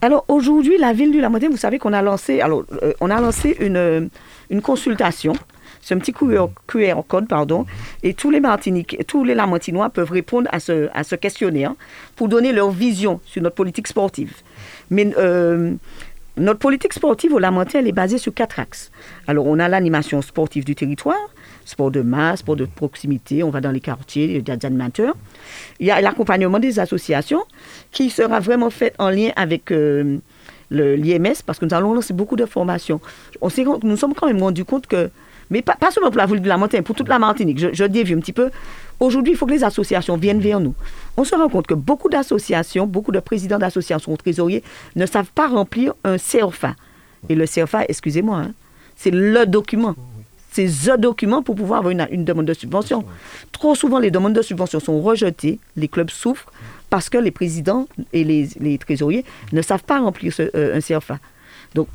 Alors 0.00 0.24
aujourd'hui, 0.28 0.78
la 0.78 0.92
ville 0.92 1.10
du 1.12 1.20
Lamentin, 1.20 1.48
vous 1.50 1.56
savez 1.56 1.78
qu'on 1.78 1.92
a 1.92 2.02
lancé, 2.02 2.40
alors, 2.40 2.64
euh, 2.82 2.92
on 3.00 3.10
a 3.10 3.20
lancé 3.20 3.56
une, 3.60 4.08
une 4.50 4.62
consultation. 4.62 5.34
C'est 5.82 5.94
un 5.94 5.98
petit 5.98 6.12
QR, 6.12 6.48
QR, 6.66 7.02
code, 7.06 7.28
pardon, 7.28 7.64
et 8.02 8.14
tous 8.14 8.30
les 8.30 8.40
Martiniques, 8.40 8.98
tous 9.06 9.22
les 9.22 9.34
Lamentinois 9.34 9.90
peuvent 9.90 10.10
répondre 10.10 10.48
à 10.52 10.58
ce, 10.58 10.88
à 10.94 11.04
ce 11.04 11.14
questionnaire 11.14 11.74
pour 12.16 12.28
donner 12.28 12.52
leur 12.52 12.70
vision 12.70 13.20
sur 13.24 13.42
notre 13.42 13.54
politique 13.54 13.86
sportive. 13.86 14.34
Mais 14.90 15.12
euh, 15.16 15.74
notre 16.36 16.58
politique 16.58 16.92
sportive 16.92 17.32
au 17.32 17.38
Lamentin, 17.38 17.78
elle 17.78 17.88
est 17.88 17.92
basée 17.92 18.18
sur 18.18 18.34
quatre 18.34 18.60
axes. 18.60 18.90
Alors, 19.26 19.46
on 19.46 19.58
a 19.58 19.68
l'animation 19.68 20.20
sportive 20.20 20.64
du 20.64 20.74
territoire, 20.74 21.16
sport 21.64 21.90
de 21.90 22.02
masse, 22.02 22.40
sport 22.40 22.56
de 22.56 22.66
proximité, 22.66 23.42
on 23.42 23.50
va 23.50 23.60
dans 23.60 23.70
les 23.70 23.80
quartiers, 23.80 24.24
il 24.24 24.48
y 24.48 24.50
a 24.50 24.56
des 24.56 24.66
animateurs. 24.66 25.14
Il 25.80 25.86
y 25.86 25.90
a 25.90 26.00
l'accompagnement 26.00 26.58
des 26.58 26.78
associations 26.78 27.42
qui 27.90 28.10
sera 28.10 28.40
vraiment 28.40 28.70
fait 28.70 28.94
en 28.98 29.10
lien 29.10 29.30
avec 29.36 29.70
euh, 29.72 30.18
l'IMS 30.70 31.42
parce 31.44 31.58
que 31.58 31.64
nous 31.64 31.74
allons 31.74 31.94
lancer 31.94 32.12
beaucoup 32.12 32.36
de 32.36 32.46
formations. 32.46 33.00
On 33.40 33.48
nous 33.56 33.78
nous 33.82 33.96
sommes 33.96 34.14
quand 34.14 34.26
même 34.26 34.42
rendus 34.42 34.64
compte 34.64 34.86
que, 34.86 35.10
mais 35.50 35.62
pas, 35.62 35.76
seulement 35.90 36.10
pour 36.10 36.18
la 36.18 36.26
ville 36.26 36.42
de 36.42 36.48
la 36.48 36.58
pour 36.82 36.94
toute 36.94 37.08
la 37.08 37.18
Martinique, 37.18 37.58
je, 37.58 37.68
je 37.72 37.84
dévie 37.84 38.14
un 38.14 38.20
petit 38.20 38.32
peu, 38.32 38.50
Aujourd'hui, 38.98 39.34
il 39.34 39.36
faut 39.36 39.46
que 39.46 39.52
les 39.52 39.64
associations 39.64 40.16
viennent 40.16 40.40
vers 40.40 40.60
nous. 40.60 40.74
On 41.16 41.24
se 41.24 41.34
rend 41.34 41.48
compte 41.48 41.66
que 41.66 41.74
beaucoup 41.74 42.08
d'associations, 42.08 42.86
beaucoup 42.86 43.12
de 43.12 43.20
présidents 43.20 43.58
d'associations 43.58 44.12
ou 44.12 44.16
trésoriers 44.16 44.62
ne 44.94 45.06
savent 45.06 45.30
pas 45.34 45.48
remplir 45.48 45.94
un 46.04 46.16
CRFA. 46.16 46.74
Et 47.28 47.34
le 47.34 47.46
CRFA, 47.46 47.84
excusez-moi, 47.88 48.38
hein, 48.38 48.52
c'est 48.96 49.10
le 49.10 49.44
document. 49.46 49.94
C'est 50.50 50.66
le 50.66 50.96
document 50.96 51.42
pour 51.42 51.54
pouvoir 51.54 51.80
avoir 51.80 51.92
une, 52.10 52.24
demande 52.24 52.46
de 52.46 52.54
subvention. 52.54 53.04
Trop 53.52 53.74
souvent, 53.74 53.98
les 53.98 54.10
demandes 54.10 54.32
de 54.32 54.40
subvention 54.40 54.80
sont 54.80 55.02
rejetées, 55.02 55.58
les 55.76 55.88
clubs 55.88 56.08
souffrent 56.08 56.50
parce 56.88 57.10
que 57.10 57.18
les 57.18 57.30
présidents 57.30 57.86
et 58.14 58.24
les, 58.24 58.78
trésoriers 58.78 59.24
ne 59.52 59.60
savent 59.60 59.82
pas 59.82 60.00
remplir 60.00 60.32
euh, 60.40 60.76
un 60.76 60.80
CRFA. 60.80 61.18
Donc, 61.74 61.88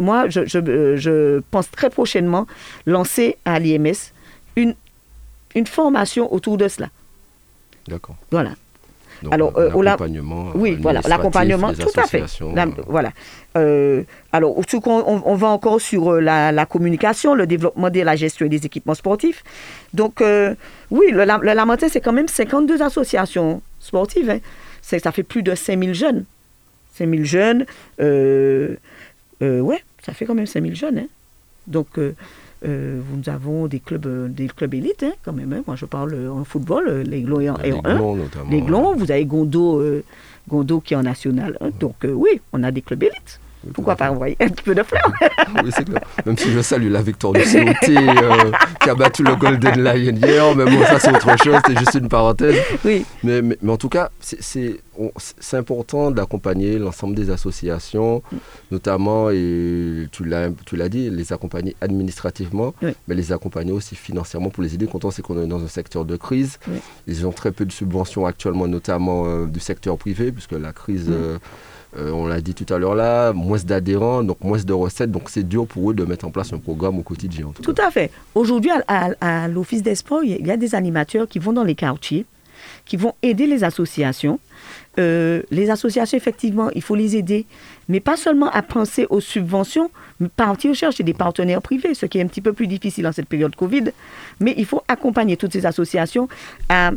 moi, 0.00 0.26
euh, 0.36 0.96
je, 0.96 1.40
pense 1.52 1.70
très 1.70 1.90
prochainement 1.90 2.48
lancer 2.86 3.36
à 3.44 3.60
l'IMS 3.60 4.12
une 4.56 4.74
une 5.54 5.66
formation 5.66 6.32
autour 6.32 6.56
de 6.56 6.68
cela. 6.68 6.88
D'accord. 7.88 8.16
Voilà. 8.30 8.50
alors, 9.30 9.56
euh, 9.58 9.70
l'accompagnement. 9.82 10.52
Oui, 10.54 10.76
voilà, 10.80 11.00
l'accompagnement, 11.08 11.72
tout 11.72 11.88
à 11.96 12.06
fait. 12.06 12.24
voilà. 12.86 13.12
Euh, 13.56 14.04
alors, 14.32 14.56
on, 14.58 15.22
on, 15.24 15.34
va 15.34 15.48
encore 15.48 15.80
sur 15.80 16.12
euh, 16.12 16.20
la, 16.20 16.66
communication, 16.66 17.34
le 17.34 17.46
développement 17.46 17.90
de 17.90 18.00
la 18.00 18.14
gestion 18.14 18.46
des 18.46 18.64
équipements 18.64 18.94
sportifs. 18.94 19.42
Donc, 19.94 20.22
oui, 20.90 21.06
le, 21.10 21.24
le 21.24 21.54
Lamentin, 21.54 21.88
c'est 21.88 22.00
quand 22.00 22.12
même 22.12 22.28
52 22.28 22.82
associations 22.82 23.62
sportives. 23.80 24.30
Hein. 24.30 24.38
Ça 24.82 25.12
fait 25.12 25.22
plus 25.22 25.42
de 25.42 25.54
5000 25.54 25.94
jeunes. 25.94 26.24
5000 26.94 27.24
jeunes. 27.24 27.66
ouais, 27.98 29.82
ça 30.04 30.12
fait 30.12 30.26
quand 30.26 30.34
même 30.34 30.46
5000 30.46 30.76
jeunes. 30.76 30.98
Hein. 30.98 31.06
Donc, 31.66 31.98
euh, 32.64 33.00
nous 33.14 33.28
avons 33.28 33.68
des 33.68 33.78
clubs, 33.78 34.06
euh, 34.06 34.28
des 34.28 34.48
clubs 34.48 34.74
élites, 34.74 35.04
hein, 35.04 35.12
quand 35.24 35.32
même. 35.32 35.52
Hein. 35.52 35.62
Moi, 35.66 35.76
je 35.76 35.84
parle 35.84 36.14
euh, 36.14 36.30
en 36.30 36.44
football, 36.44 37.02
les 37.06 37.22
Glons 37.22 37.40
et 37.40 37.50
en, 37.50 37.56
les 37.58 37.70
Les 38.50 38.62
Glons, 38.62 38.96
vous 38.96 39.10
avez 39.10 39.24
Gondo, 39.24 39.82
Gondo 40.48 40.80
qui 40.80 40.94
est 40.94 40.96
en 40.96 41.02
national. 41.02 41.58
Donc, 41.78 41.96
oui, 42.04 42.40
on 42.52 42.62
a 42.62 42.70
des 42.70 42.82
clubs 42.82 43.02
élites. 43.02 43.40
Pourquoi 43.72 43.96
pas 43.96 44.10
envoyer 44.10 44.36
un 44.40 44.48
petit 44.48 44.62
peu 44.62 44.74
de 44.74 44.82
fleurs 44.82 45.12
Oui, 45.64 45.70
c'est 45.74 45.84
clair. 45.84 46.02
Même 46.26 46.36
si 46.36 46.50
je 46.50 46.60
salue 46.60 46.90
la 46.90 47.02
victoire 47.02 47.32
du 47.32 47.40
COT 47.40 47.88
euh, 47.88 48.50
qui 48.82 48.90
a 48.90 48.94
battu 48.94 49.22
le 49.22 49.36
Golden 49.36 49.82
Lion 49.82 50.16
hier, 50.16 50.54
mais 50.56 50.64
bon, 50.64 50.84
ça 50.84 50.98
c'est 50.98 51.10
autre 51.10 51.36
chose, 51.42 51.60
c'est 51.66 51.78
juste 51.78 51.94
une 51.94 52.08
parenthèse. 52.08 52.56
Oui. 52.84 53.04
Mais, 53.22 53.42
mais, 53.42 53.56
en 53.68 53.76
tout 53.76 53.88
cas, 53.88 54.10
c'est 54.20 54.80
important 55.52 56.10
d'accompagner 56.10 56.78
l'ensemble 56.78 57.14
des 57.14 57.30
associations, 57.30 58.22
notamment, 58.70 59.30
et 59.30 60.06
tu 60.12 60.24
l'as 60.24 60.88
dit, 60.88 61.10
les 61.10 61.32
accompagner 61.32 61.76
administrativement, 61.80 62.74
mais 62.82 63.14
les 63.14 63.32
accompagner 63.32 63.72
aussi 63.72 63.94
financièrement 63.94 64.50
pour 64.50 64.62
les 64.62 64.74
aider. 64.74 64.88
Quand 64.90 65.04
on 65.04 65.10
sait 65.10 65.22
qu'on 65.22 65.42
est 65.42 65.46
dans 65.46 65.62
un 65.62 65.68
secteur 65.68 66.04
de 66.04 66.16
crise, 66.16 66.58
ils 67.06 67.26
ont 67.26 67.32
très 67.32 67.52
peu 67.52 67.64
de 67.64 67.72
subventions 67.72 68.26
actuellement, 68.26 68.66
notamment 68.66 69.24
euh, 69.26 69.46
du 69.46 69.60
secteur 69.60 69.96
privé, 69.98 70.32
puisque 70.32 70.52
la 70.52 70.72
crise. 70.72 71.06
Euh, 71.08 71.38
euh, 71.96 72.10
on 72.10 72.26
l'a 72.26 72.40
dit 72.40 72.54
tout 72.54 72.72
à 72.72 72.78
l'heure 72.78 72.94
là, 72.94 73.32
moins 73.32 73.58
d'adhérents, 73.58 74.22
donc 74.22 74.42
moins 74.42 74.58
de 74.58 74.72
recettes, 74.72 75.10
donc 75.10 75.30
c'est 75.30 75.46
dur 75.46 75.66
pour 75.66 75.90
eux 75.90 75.94
de 75.94 76.04
mettre 76.04 76.26
en 76.26 76.30
place 76.30 76.52
un 76.52 76.58
programme 76.58 76.98
au 76.98 77.02
quotidien. 77.02 77.50
tout, 77.62 77.74
à 77.78 77.90
fait. 77.90 78.10
Aujourd'hui, 78.34 78.70
à, 78.86 79.48
l'Office 79.48 79.82
des 79.82 79.94
sports, 79.94 80.22
il 80.22 80.46
y 80.46 80.50
a 80.50 80.56
des 80.56 80.74
animateurs 80.74 81.26
qui 81.26 81.38
vont 81.38 81.52
dans 81.52 81.64
les 81.64 81.74
quartiers, 81.74 82.26
qui 82.84 82.96
vont 82.96 83.14
aider 83.22 83.46
les 83.46 83.64
associations. 83.64 84.38
Euh, 84.98 85.42
les 85.50 85.70
associations, 85.70 86.16
effectivement, 86.18 86.70
il 86.74 86.82
faut 86.82 86.94
les 86.94 87.16
aider, 87.16 87.46
mais 87.88 88.00
pas 88.00 88.16
seulement 88.16 88.50
à 88.50 88.60
penser 88.62 89.06
aux 89.08 89.20
subventions, 89.20 89.90
mais 90.20 90.28
partir 90.28 90.74
chercher 90.74 91.04
des 91.04 91.14
partenaires 91.14 91.62
privés, 91.62 91.94
ce 91.94 92.04
qui 92.04 92.18
est 92.18 92.22
un 92.22 92.26
petit 92.26 92.40
peu 92.42 92.52
plus 92.52 92.66
difficile 92.66 93.06
en 93.06 93.12
cette 93.12 93.28
période 93.28 93.54
Covid. 93.56 93.92
Mais 94.40 94.54
il 94.58 94.66
faut 94.66 94.82
accompagner 94.88 95.36
toutes 95.36 95.52
ces 95.52 95.64
associations 95.64 96.28
à, 96.68 96.90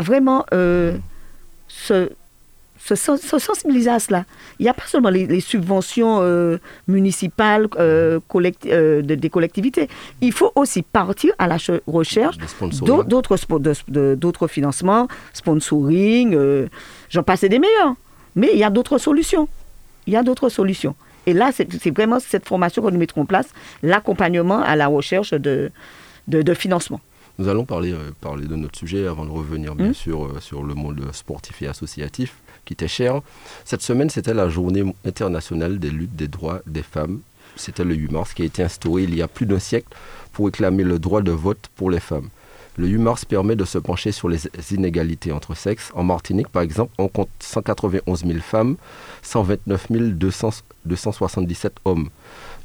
vraiment 0.00 0.44
euh, 0.52 0.96
se 1.66 2.10
se, 2.84 3.38
sensibiliser 3.38 3.90
à 3.90 3.98
cela. 3.98 4.24
Il 4.58 4.64
n'y 4.64 4.68
a 4.68 4.74
pas 4.74 4.86
seulement 4.86 5.10
les, 5.10 5.40
subventions 5.40 6.18
euh, 6.20 6.58
municipales 6.88 7.68
euh, 7.78 8.20
euh 8.66 9.02
des 9.02 9.30
collectivités. 9.30 9.88
Il 10.20 10.32
faut 10.32 10.52
aussi 10.54 10.82
partir 10.82 11.32
à 11.38 11.46
la 11.46 11.56
recherche 11.86 12.36
d'autres 12.80 14.48
financements, 14.48 15.08
sponsoring, 15.32 16.36
j'en 17.08 17.22
passe 17.22 17.42
des 17.42 17.58
meilleurs. 17.58 17.94
Mais 18.36 18.50
il 18.52 18.58
y 18.58 18.64
a 18.64 18.70
d'autres 18.70 18.98
solutions. 18.98 19.48
Il 20.06 20.12
y 20.12 20.16
a 20.16 20.22
d'autres 20.22 20.48
solutions. 20.48 20.94
Et 21.26 21.34
là, 21.34 21.50
c'est 21.52 21.90
vraiment 21.90 22.18
cette 22.18 22.46
formation 22.48 22.82
que 22.82 22.90
nous 22.90 22.98
mettrons 22.98 23.22
en 23.22 23.26
place, 23.26 23.48
l'accompagnement 23.82 24.60
à 24.62 24.74
la 24.74 24.86
recherche 24.86 25.32
de, 25.32 25.70
de, 26.28 26.54
financement. 26.54 27.00
Nous 27.38 27.48
allons 27.48 27.64
parler, 27.64 27.94
parler 28.20 28.46
de 28.46 28.56
notre 28.56 28.78
sujet 28.78 29.06
avant 29.06 29.26
de 29.26 29.30
revenir, 29.30 29.74
bien 29.74 29.88
hum. 29.88 29.94
sûr, 29.94 30.30
sur 30.40 30.62
le 30.62 30.74
monde 30.74 31.02
sportif 31.12 31.60
et 31.62 31.66
associatif 31.66 32.34
qui 32.64 32.74
était 32.74 32.88
cher. 32.88 33.20
Cette 33.64 33.82
semaine, 33.82 34.10
c'était 34.10 34.34
la 34.34 34.48
journée 34.48 34.84
internationale 35.04 35.78
des 35.78 35.90
luttes 35.90 36.16
des 36.16 36.28
droits 36.28 36.60
des 36.66 36.82
femmes. 36.82 37.20
C'était 37.56 37.84
le 37.84 37.94
8 37.94 38.12
mars 38.12 38.34
qui 38.34 38.42
a 38.42 38.44
été 38.44 38.62
instauré 38.62 39.02
il 39.02 39.14
y 39.14 39.22
a 39.22 39.28
plus 39.28 39.46
d'un 39.46 39.58
siècle 39.58 39.88
pour 40.32 40.46
réclamer 40.46 40.84
le 40.84 40.98
droit 40.98 41.22
de 41.22 41.32
vote 41.32 41.68
pour 41.76 41.90
les 41.90 42.00
femmes. 42.00 42.28
Le 42.76 42.86
8 42.86 42.98
mars 42.98 43.24
permet 43.24 43.56
de 43.56 43.64
se 43.64 43.78
pencher 43.78 44.12
sur 44.12 44.28
les 44.28 44.40
inégalités 44.70 45.32
entre 45.32 45.54
sexes. 45.54 45.90
En 45.94 46.04
Martinique, 46.04 46.48
par 46.48 46.62
exemple, 46.62 46.92
on 46.98 47.08
compte 47.08 47.28
191 47.40 48.24
000 48.24 48.38
femmes, 48.38 48.76
129 49.22 49.88
277 50.84 51.74
hommes. 51.84 52.08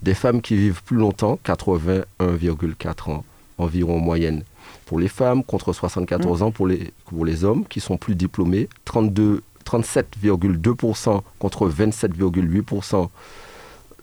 Des 0.02 0.14
femmes 0.14 0.42
qui 0.42 0.56
vivent 0.56 0.84
plus 0.84 0.98
longtemps, 0.98 1.40
81,4 1.44 3.12
ans 3.12 3.26
environ 3.58 3.98
en 3.98 4.00
moyenne 4.00 4.44
pour 4.86 5.00
les 5.00 5.08
femmes, 5.08 5.44
contre 5.44 5.74
74 5.74 6.40
mmh. 6.40 6.44
ans 6.44 6.52
pour 6.52 6.68
les, 6.68 6.92
pour 7.06 7.26
les 7.26 7.44
hommes 7.44 7.66
qui 7.68 7.80
sont 7.80 7.98
plus 7.98 8.16
diplômés, 8.16 8.70
32 8.86 9.42
37,2% 9.65 11.21
contre 11.39 11.69
27,8% 11.69 13.10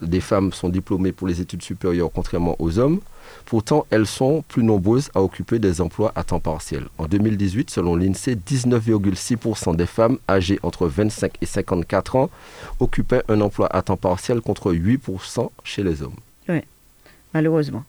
des 0.03 0.21
femmes 0.21 0.53
sont 0.53 0.69
diplômées 0.69 1.13
pour 1.13 1.29
les 1.29 1.41
études 1.41 1.63
supérieures, 1.63 2.11
contrairement 2.13 2.57
aux 2.59 2.79
hommes. 2.79 3.01
Pourtant, 3.47 3.87
elles 3.91 4.07
sont 4.07 4.43
plus 4.49 4.63
nombreuses 4.63 5.11
à 5.15 5.23
occuper 5.23 5.59
des 5.59 5.81
emplois 5.81 6.13
à 6.15 6.25
temps 6.25 6.41
partiel. 6.41 6.85
En 6.99 7.07
2018, 7.07 7.71
selon 7.71 7.97
l'INSEE, 7.97 8.35
19,6% 8.35 9.77
des 9.77 9.87
femmes 9.87 10.19
âgées 10.29 10.59
entre 10.63 10.87
25 10.87 11.33
et 11.41 11.47
54 11.47 12.17
ans 12.17 12.31
occupaient 12.81 13.23
un 13.29 13.41
emploi 13.41 13.69
à 13.75 13.83
temps 13.83 13.97
partiel 13.97 14.41
contre 14.41 14.73
8% 14.73 15.49
chez 15.65 15.83
les 15.83 16.03
hommes. 16.03 16.17
Oui, 16.49 16.61
malheureusement. 17.33 17.85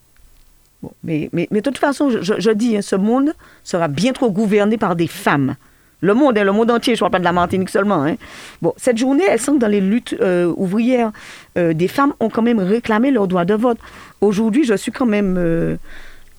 mais, 1.03 1.29
mais, 1.33 1.47
de 1.51 1.59
toute 1.59 1.77
façon, 1.77 2.09
je, 2.09 2.51
dis, 2.51 2.77
hein, 2.77 2.81
ce 2.81 2.95
monde 2.95 3.33
sera 3.63 3.87
bien 3.87 4.13
trop 4.13 4.31
gouverné 4.31 4.77
par 4.77 4.95
des 4.95 5.07
femmes. 5.07 5.55
Le 6.03 6.13
monde, 6.13 6.37
hein, 6.37 6.43
le 6.43 6.51
monde 6.51 6.69
entier, 6.69 6.95
je 6.95 6.97
ne 6.97 6.99
parle 6.99 7.11
pas 7.13 7.19
de 7.19 7.23
la 7.23 7.31
Martinique 7.31 7.69
seulement. 7.69 8.03
Hein. 8.03 8.15
Bon, 8.61 8.73
cette 8.75 8.97
journée, 8.97 9.23
elle 9.25 9.39
que 9.39 9.57
dans 9.57 9.69
les 9.69 9.79
luttes 9.79 10.13
euh, 10.19 10.53
ouvrières, 10.57 11.13
euh, 11.57 11.71
des 11.71 11.87
femmes 11.87 12.13
ont 12.19 12.29
quand 12.29 12.41
même 12.41 12.59
réclamé 12.59 13.09
leur 13.09 13.25
droit 13.25 13.45
de 13.45 13.53
vote. 13.53 13.77
Aujourd'hui, 14.19 14.65
je 14.65 14.73
suis 14.73 14.91
quand 14.91 15.05
même, 15.05 15.37
euh, 15.37 15.77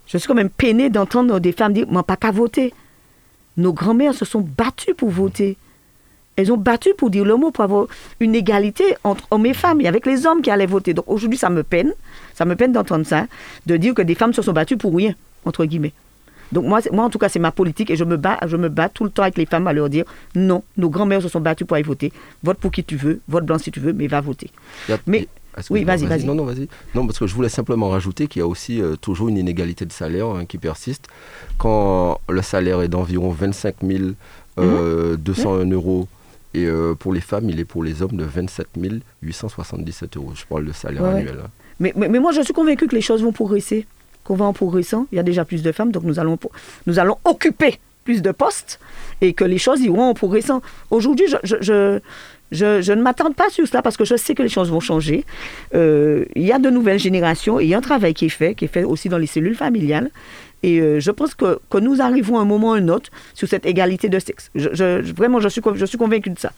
je 0.07 0.19
suis 0.19 0.29
quand 0.29 0.35
même 0.35 0.51
peinée 0.51 0.91
d'entendre 0.91 1.41
des 1.41 1.53
femmes 1.53 1.73
dire, 1.73 1.87
moi, 1.89 2.03
pas 2.03 2.17
qu'à 2.17 2.31
voter. 2.31 2.75
Nos 3.57 3.73
grands-mères 3.73 4.13
se 4.13 4.27
sont 4.27 4.43
battues 4.43 4.93
pour 4.93 5.09
voter. 5.09 5.57
Elles 6.37 6.53
ont 6.53 6.59
battu 6.59 6.91
pour 6.99 7.09
dire 7.09 7.25
le 7.25 7.37
mot, 7.37 7.51
pour 7.51 7.65
avoir 7.65 7.87
une 8.21 8.35
égalité 8.35 8.85
entre 9.03 9.27
hommes 9.31 9.47
et 9.47 9.55
femmes, 9.55 9.81
et 9.81 9.89
avec 9.89 10.05
les 10.05 10.27
hommes 10.27 10.43
qui 10.43 10.51
allaient 10.51 10.67
voter. 10.67 10.93
Donc 10.93 11.07
aujourd'hui, 11.09 11.39
ça 11.39 11.49
me 11.49 11.63
peine, 11.63 11.95
ça 12.35 12.45
me 12.45 12.55
peine 12.55 12.73
d'entendre 12.73 13.07
ça, 13.07 13.25
de 13.65 13.79
dire 13.79 13.95
que 13.95 14.03
des 14.03 14.15
femmes 14.15 14.35
se 14.35 14.43
sont 14.43 14.53
battues 14.53 14.77
pour 14.77 14.95
rien, 14.95 15.15
entre 15.47 15.65
guillemets. 15.65 15.95
Donc 16.53 16.65
moi, 16.65 16.81
moi 16.93 17.05
en 17.05 17.11
tout 17.11 17.19
cas, 17.19 17.29
c'est 17.29 17.39
ma 17.39 17.51
politique 17.51 17.91
et 17.91 17.97
je 17.97 18.05
me 18.05 18.17
bats, 18.17 18.39
je 18.47 18.57
me 18.57 18.69
bats 18.69 18.89
tout 18.89 19.05
le 19.05 19.11
temps 19.11 19.23
avec 19.23 19.37
les 19.37 19.47
femmes 19.47 19.67
à 19.67 19.73
leur 19.73 19.89
dire 19.89 20.05
non, 20.35 20.63
nos 20.77 20.91
grands-mères 20.91 21.23
se 21.23 21.29
sont 21.29 21.41
battues 21.41 21.65
pour 21.65 21.77
aller 21.77 21.85
voter. 21.85 22.13
Vote 22.43 22.59
pour 22.59 22.71
qui 22.71 22.85
tu 22.85 22.97
veux, 22.97 23.21
vote 23.29 23.45
blanc 23.45 23.59
si 23.59 23.71
tu 23.71 23.81
veux, 23.81 23.93
mais 23.93 24.07
va 24.07 24.21
voter. 24.21 24.51
mais 25.07 25.29
Oui, 25.71 25.85
vas-y, 25.85 26.07
vas-y. 26.07 26.25
non, 26.25 26.35
non, 26.35 26.45
vas-y. 26.45 26.69
Non, 26.95 27.07
parce 27.07 27.19
que 27.19 27.27
je 27.27 27.35
voulais 27.35 27.49
simplement 27.49 27.89
rajouter 27.89 28.27
qu'il 28.27 28.41
y 28.41 28.43
a 28.43 28.47
aussi 28.47 28.81
euh, 28.81 28.97
toujours 28.97 29.29
une 29.29 29.39
inégalité 29.39 29.85
de 29.85 29.93
salaire 29.93 30.27
hein, 30.29 30.45
qui 30.47 30.59
persiste. 30.59 31.09
Quand 31.59 32.21
le 32.29 32.43
salaire 32.43 32.81
est 32.83 32.89
d'environ 32.89 33.31
25 33.31 33.77
201 34.57 35.65
mhm. 35.65 35.73
euros 35.73 36.09
et 36.55 36.67
euh, 36.67 36.95
pour 36.95 37.13
les 37.13 37.21
femmes, 37.21 37.51
il 37.51 37.59
est 37.59 37.65
pour 37.65 37.83
les 37.83 38.01
hommes 38.01 38.17
de 38.17 38.25
27 38.25 38.69
877 39.23 40.17
euros. 40.17 40.33
Je 40.35 40.45
parle 40.47 40.65
de 40.65 40.73
salaire 40.73 41.05
annuel. 41.05 41.41
Hein. 41.45 41.49
Mais, 41.81 41.93
mais, 41.97 42.21
moi, 42.21 42.31
je 42.31 42.41
suis 42.43 42.55
convaincu 42.55 42.87
que 42.87 42.95
les 42.95 43.01
choses 43.01 43.23
vont 43.23 43.33
progresser, 43.33 43.87
qu'on 44.25 44.35
va 44.35 44.45
en 44.45 44.53
progressant. 44.53 45.07
Il 45.13 45.17
y 45.17 45.19
a 45.19 45.23
déjà 45.23 45.45
plus 45.45 45.63
de 45.63 45.73
femmes, 45.73 45.93
donc 45.93 46.03
nous 46.03 46.19
allons, 46.19 46.39
nous 46.87 46.99
allons 46.99 47.19
occuper 47.25 47.79
plus 48.05 48.23
de 48.23 48.33
postes 48.33 48.81
et 49.21 49.33
que 49.33 49.45
les 49.45 49.59
choses 49.59 49.81
iront 49.81 50.03
en 50.03 50.15
progressant. 50.15 50.63
Aujourd'hui, 50.91 51.27
je, 51.29 52.93
ne 52.93 53.03
m'attends 53.03 53.33
pas 53.33 53.49
sur 53.51 53.67
cela 53.67 53.83
parce 53.83 53.97
que 53.97 54.05
je 54.05 54.17
sais 54.17 54.35
que 54.35 54.43
les 54.43 54.49
choses 54.49 54.71
vont 54.71 54.81
changer. 54.81 55.25
Euh, 55.75 56.25
il 56.35 56.43
y 56.43 56.53
a 56.53 56.59
de 56.59 56.71
nouvelles 56.71 56.99
générations 56.99 57.59
et 57.59 57.65
il 57.65 57.71
y 57.71 57.75
a 57.75 57.79
un 57.79 57.83
travail 57.83 58.15
qui 58.15 58.27
est 58.27 58.31
fait, 58.31 58.55
qui 58.55 58.67
est 58.67 58.69
fait 58.69 58.85
aussi 58.85 59.09
dans 59.09 59.19
les 59.19 59.27
cellules 59.27 59.57
familiales. 59.57 60.11
Et 60.63 60.81
euh, 60.81 60.99
je 61.01 61.11
pense 61.11 61.35
que, 61.35 61.59
que, 61.69 61.79
nous 61.79 62.01
arrivons 62.01 62.39
à 62.39 62.43
un 62.43 62.47
moment 62.47 62.71
ou 62.71 62.73
un 62.73 62.89
autre 62.89 63.11
sur 63.35 63.49
cette 63.49 63.67
égalité 63.67 64.09
de 64.09 64.19
sexe. 64.19 64.51
Vraiment, 64.55 65.41
je 65.41 65.49
suis, 65.49 65.61
je 65.75 65.85
suis 65.85 65.99
convaincu 65.99 66.31
de 66.31 66.39
ça. 66.39 66.53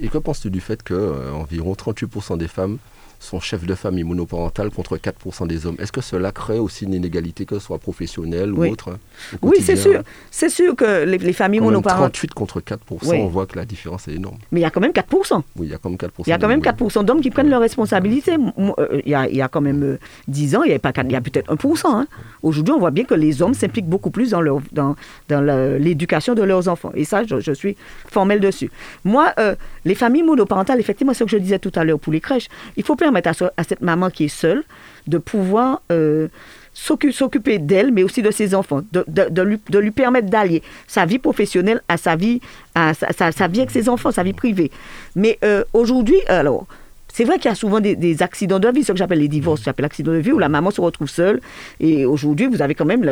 Et 0.00 0.08
que 0.08 0.18
penses-tu 0.18 0.50
du 0.50 0.60
fait 0.60 0.82
qu'environ 0.82 1.72
euh, 1.72 1.92
38% 1.92 2.38
des 2.38 2.48
femmes 2.48 2.78
sont 3.24 3.40
chefs 3.40 3.66
de 3.66 3.74
famille 3.74 4.04
monoparentale 4.04 4.70
contre 4.70 4.96
4% 4.96 5.46
des 5.46 5.66
hommes. 5.66 5.76
Est-ce 5.78 5.92
que 5.92 6.00
cela 6.00 6.32
crée 6.32 6.58
aussi 6.58 6.84
une 6.84 6.94
inégalité, 6.94 7.46
que 7.46 7.58
ce 7.58 7.64
soit 7.64 7.78
professionnelle 7.78 8.52
ou 8.52 8.64
autre 8.64 8.90
hein, 8.90 9.38
Oui, 9.42 9.56
c'est 9.60 9.76
sûr. 9.76 10.02
C'est 10.30 10.48
sûr 10.48 10.76
que 10.76 11.04
les, 11.04 11.32
familles 11.32 11.60
monoparentales... 11.60 12.12
38 12.12 12.34
contre 12.34 12.60
4%, 12.60 12.78
on 13.16 13.26
voit 13.26 13.46
que 13.46 13.56
la 13.56 13.64
différence 13.64 14.08
est 14.08 14.14
énorme. 14.14 14.38
Mais 14.52 14.60
il 14.60 14.62
y 14.62 14.66
a 14.66 14.70
quand 14.70 14.80
même 14.80 14.92
4%. 14.92 15.42
Oui, 15.56 15.66
il 15.66 15.70
y 15.70 15.74
a 15.74 15.78
quand 15.78 15.88
même 15.88 15.98
4%. 15.98 16.10
Il 16.26 16.30
y 16.30 16.32
a 16.32 16.38
quand 16.38 16.48
même 16.48 16.60
4% 16.60 17.04
d'hommes 17.04 17.20
qui 17.20 17.30
prennent 17.30 17.48
leurs 17.48 17.60
responsabilités. 17.60 18.36
Euh, 18.58 19.00
il 19.04 19.10
y, 19.10 19.14
a, 19.14 19.28
il 19.28 19.36
y 19.36 19.42
a 19.42 19.48
quand 19.48 19.60
même 19.60 19.98
10 20.28 20.54
euh, 20.54 20.58
ans, 20.58 20.62
il 20.64 20.68
y, 20.68 20.70
avait 20.72 20.78
pas, 20.78 20.92
il 20.96 21.12
y 21.12 21.16
a 21.16 21.20
peut-être 21.20 21.52
1%. 21.54 21.86
Hein. 21.86 22.06
Aujourd'hui, 22.42 22.74
on 22.74 22.78
voit 22.78 22.90
bien 22.90 23.04
que 23.04 23.14
les 23.14 23.42
hommes 23.42 23.54
s'impliquent 23.54 23.88
beaucoup 23.88 24.10
plus 24.10 24.30
dans, 24.30 24.40
leur, 24.40 24.58
dans, 24.72 24.96
dans 25.28 25.40
l'éducation 25.78 26.34
de 26.34 26.42
leurs 26.42 26.68
enfants. 26.68 26.92
Et 26.94 27.04
ça, 27.04 27.22
je, 27.24 27.52
suis 27.52 27.76
formel 28.10 28.40
dessus. 28.40 28.70
Moi, 29.04 29.32
euh, 29.38 29.54
les 29.84 29.94
familles 29.94 30.22
monoparentales, 30.22 30.80
effectivement, 30.80 31.12
c'est 31.12 31.20
ce 31.20 31.24
que 31.24 31.30
je 31.30 31.36
disais 31.38 31.58
tout 31.58 31.72
à 31.74 31.84
l'heure 31.84 31.98
pour 31.98 32.12
les 32.12 32.20
crèches, 32.20 32.48
il 32.76 32.84
faut 32.84 32.96
permettre 32.96 33.13
à, 33.16 33.64
cette 33.64 33.80
maman 33.80 34.10
qui 34.10 34.24
est 34.24 34.28
seule 34.28 34.64
de 35.06 35.18
pouvoir 35.18 35.82
euh, 35.92 36.28
s'occuper 36.72 37.58
d'elle, 37.58 37.92
mais 37.92 38.02
aussi 38.02 38.22
de 38.22 38.30
ses 38.30 38.54
enfants, 38.54 38.82
de, 38.92 39.78
lui, 39.78 39.90
permettre 39.90 40.28
d'allier 40.28 40.62
sa 40.86 41.04
vie 41.04 41.18
professionnelle 41.18 41.82
à 41.88 41.96
sa 41.96 42.16
vie, 42.16 42.40
à 42.74 42.94
sa, 42.94 43.48
vie 43.48 43.60
avec 43.60 43.70
ses 43.70 43.88
enfants, 43.88 44.10
sa 44.10 44.22
vie 44.22 44.32
privée. 44.32 44.70
Mais 45.14 45.38
euh, 45.44 45.64
aujourd'hui, 45.72 46.20
alors, 46.28 46.66
c'est 47.14 47.22
vrai 47.22 47.36
qu'il 47.36 47.48
y 47.48 47.52
a 47.52 47.54
souvent 47.54 47.78
des, 47.78 48.22
accidents 48.24 48.58
de 48.58 48.68
vie, 48.70 48.82
ce 48.82 48.90
que 48.90 48.98
j'appelle 48.98 49.20
les 49.20 49.28
divorces, 49.28 49.62
j'appelle 49.62 49.84
accidents 49.84 50.10
de 50.10 50.18
vie, 50.18 50.32
où 50.32 50.38
la 50.40 50.48
maman 50.48 50.72
se 50.72 50.80
retrouve 50.80 51.08
seule. 51.08 51.40
Et 51.78 52.04
aujourd'hui, 52.04 52.48
vous 52.48 52.60
avez 52.60 52.74
quand 52.74 52.84
même 52.84 53.04